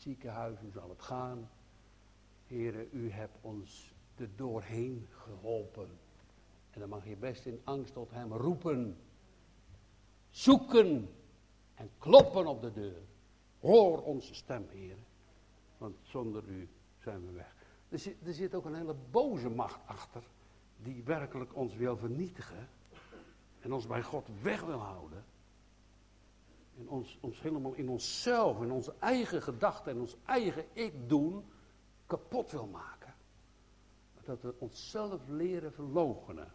ziekenhuis, 0.01 0.59
hoe 0.59 0.71
zal 0.71 0.89
het 0.89 1.03
gaan? 1.03 1.51
Heren, 2.51 2.89
u 2.93 3.11
hebt 3.11 3.39
ons 3.41 3.95
er 4.17 4.29
doorheen 4.37 5.07
geholpen. 5.11 5.89
En 6.71 6.81
dan 6.81 6.89
mag 6.89 7.07
je 7.07 7.17
best 7.17 7.47
in 7.47 7.61
angst 7.65 7.93
tot 7.93 8.11
hem 8.11 8.33
roepen, 8.33 8.97
zoeken 10.31 11.09
en 11.75 11.91
kloppen 11.99 12.47
op 12.47 12.63
de 12.63 12.73
deur. 12.73 13.03
Hoor 13.61 14.03
onze 14.03 14.35
stem, 14.35 14.67
heren, 14.69 15.05
want 15.79 15.97
zonder 16.03 16.45
u 16.49 16.69
zijn 16.99 17.27
we 17.27 17.33
weg. 17.33 17.55
Er 17.89 17.99
zit, 17.99 18.17
er 18.27 18.35
zit 18.35 18.55
ook 18.55 18.65
een 18.65 18.75
hele 18.75 18.97
boze 19.11 19.49
macht 19.49 19.81
achter 19.87 20.23
die 20.77 21.03
werkelijk 21.05 21.57
ons 21.57 21.75
wil 21.75 21.97
vernietigen 21.97 22.69
en 23.61 23.73
ons 23.73 23.87
bij 23.87 24.03
God 24.03 24.29
weg 24.43 24.61
wil 24.61 24.79
houden. 24.79 25.25
En 26.79 26.89
ons, 26.89 27.19
ons 27.21 27.41
helemaal 27.41 27.73
in 27.73 27.89
onszelf, 27.89 28.63
in 28.63 28.71
onze 28.71 28.95
eigen 28.99 29.43
gedachten 29.43 29.93
en 29.93 30.01
ons 30.01 30.17
eigen 30.25 30.65
ik 30.73 31.09
doen, 31.09 31.45
kapot 32.11 32.51
wil 32.51 32.67
maken. 32.67 33.15
Dat 34.25 34.43
we 34.43 34.55
onszelf 34.59 35.29
leren 35.29 35.73
verloochenen. 35.73 36.53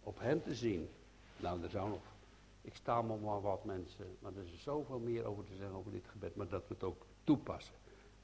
Op 0.00 0.18
hem 0.18 0.42
te 0.42 0.54
zien. 0.54 0.88
Nou, 1.36 1.62
er 1.62 1.70
zou 1.70 1.88
nog, 1.88 2.02
ik 2.60 2.74
sta 2.74 3.02
maar 3.02 3.40
wat 3.40 3.64
mensen, 3.64 4.16
maar 4.18 4.36
er 4.36 4.44
is 4.44 4.62
zoveel 4.62 4.98
meer 4.98 5.24
over 5.24 5.44
te 5.44 5.54
zeggen 5.54 5.76
over 5.76 5.90
dit 5.90 6.08
gebed, 6.08 6.34
maar 6.34 6.48
dat 6.48 6.68
we 6.68 6.74
het 6.74 6.82
ook 6.82 7.06
toepassen. 7.24 7.74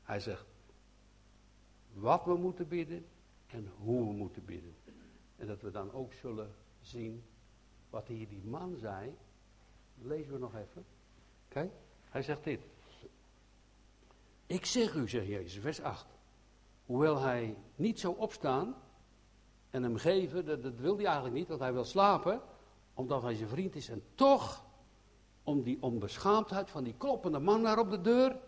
Hij 0.03 0.20
zegt, 0.20 0.47
wat 1.93 2.25
we 2.25 2.35
moeten 2.35 2.68
bidden 2.68 3.07
en 3.47 3.72
hoe 3.79 4.07
we 4.07 4.12
moeten 4.12 4.45
bidden. 4.45 4.75
En 5.37 5.47
dat 5.47 5.61
we 5.61 5.70
dan 5.70 5.93
ook 5.93 6.12
zullen 6.12 6.55
zien 6.81 7.25
wat 7.91 8.07
hier 8.07 8.29
die 8.29 8.45
man 8.45 8.77
zei. 8.77 9.16
Lezen 10.03 10.33
we 10.33 10.39
nog 10.39 10.55
even. 10.55 10.85
Kijk, 11.49 11.72
hij 12.11 12.22
zegt 12.22 12.45
dit. 12.45 12.61
Ik 14.47 14.64
zeg 14.66 14.95
u, 14.95 15.09
zegt 15.09 15.27
Jezus, 15.27 15.62
vers 15.62 15.81
8. 15.81 16.13
Hoewel 16.87 17.18
hij 17.20 17.57
niet 17.74 18.01
zou 18.01 18.18
opstaan 18.18 18.74
en 19.70 19.82
hem 19.82 19.97
geven, 19.97 20.45
dat, 20.45 20.62
dat 20.62 20.78
wil 20.78 20.97
hij 20.97 21.05
eigenlijk 21.05 21.35
niet, 21.35 21.49
want 21.49 21.61
hij 21.61 21.72
wil 21.72 21.85
slapen, 21.85 22.41
omdat 22.95 23.22
hij 23.22 23.35
zijn 23.35 23.49
vriend 23.49 23.76
is. 23.76 23.89
En 23.89 24.03
toch, 24.14 24.64
om 25.43 25.62
die 25.62 25.82
onbeschaamdheid 25.82 26.70
van 26.70 26.85
die 26.85 26.95
kloppende 26.97 27.39
man 27.39 27.62
daar 27.62 27.78
op 27.78 27.91
de 27.91 28.01
deur, 28.01 28.39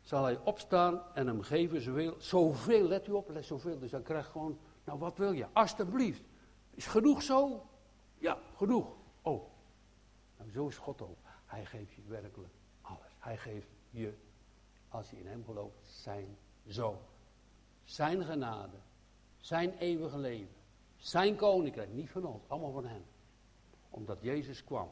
zal 0.00 0.24
hij 0.24 0.38
opstaan 0.44 1.02
en 1.14 1.26
hem 1.26 1.42
geven 1.42 1.80
zoveel, 1.80 2.14
zoveel 2.18 2.88
let 2.88 3.06
u 3.06 3.12
op, 3.12 3.28
let 3.28 3.44
zoveel. 3.44 3.78
Dus 3.78 3.90
hij 3.90 4.02
krijgt 4.02 4.30
gewoon, 4.30 4.58
nou 4.84 4.98
wat 4.98 5.18
wil 5.18 5.32
je, 5.32 5.46
alstublieft. 5.52 6.22
Is 6.70 6.86
genoeg 6.86 7.22
zo? 7.22 7.66
Ja, 8.18 8.38
genoeg. 8.56 8.96
Oh, 9.22 9.42
nou 10.36 10.50
zo 10.50 10.66
is 10.66 10.76
God 10.76 11.02
ook. 11.02 11.18
Hij 11.46 11.64
geeft 11.64 11.92
je 11.92 12.02
werkelijk 12.06 12.54
alles. 12.80 13.16
Hij 13.18 13.36
geeft 13.36 13.68
je, 13.90 14.14
als 14.88 15.10
je 15.10 15.18
in 15.18 15.26
hem 15.26 15.44
gelooft, 15.44 15.76
zijn 15.82 16.36
zoon. 16.66 16.98
Zijn 17.84 18.24
genade. 18.24 18.76
Zijn 19.38 19.78
eeuwige 19.78 20.18
leven. 20.18 20.54
Zijn 20.96 21.36
koninkrijk. 21.36 21.92
Niet 21.92 22.10
van 22.10 22.24
ons, 22.24 22.48
allemaal 22.48 22.72
van 22.72 22.86
hem. 22.86 23.04
Omdat 23.90 24.22
Jezus 24.22 24.64
kwam 24.64 24.88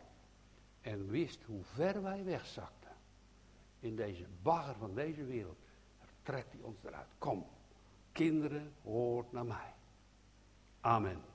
en 0.81 1.09
wist 1.09 1.43
hoe 1.43 1.65
ver 1.65 2.03
wij 2.03 2.25
wegzakten. 2.25 2.91
In 3.81 3.97
deze 3.97 4.27
bagger 4.43 4.75
van 4.75 4.95
deze 4.95 5.25
wereld. 5.25 5.57
Trekt 6.23 6.53
hij 6.53 6.63
ons 6.63 6.85
eruit. 6.85 7.09
Kom, 7.19 7.47
kinderen, 8.13 8.73
hoort 8.83 9.33
naar 9.33 9.47
mij. 9.47 9.75
Amen. 10.81 11.32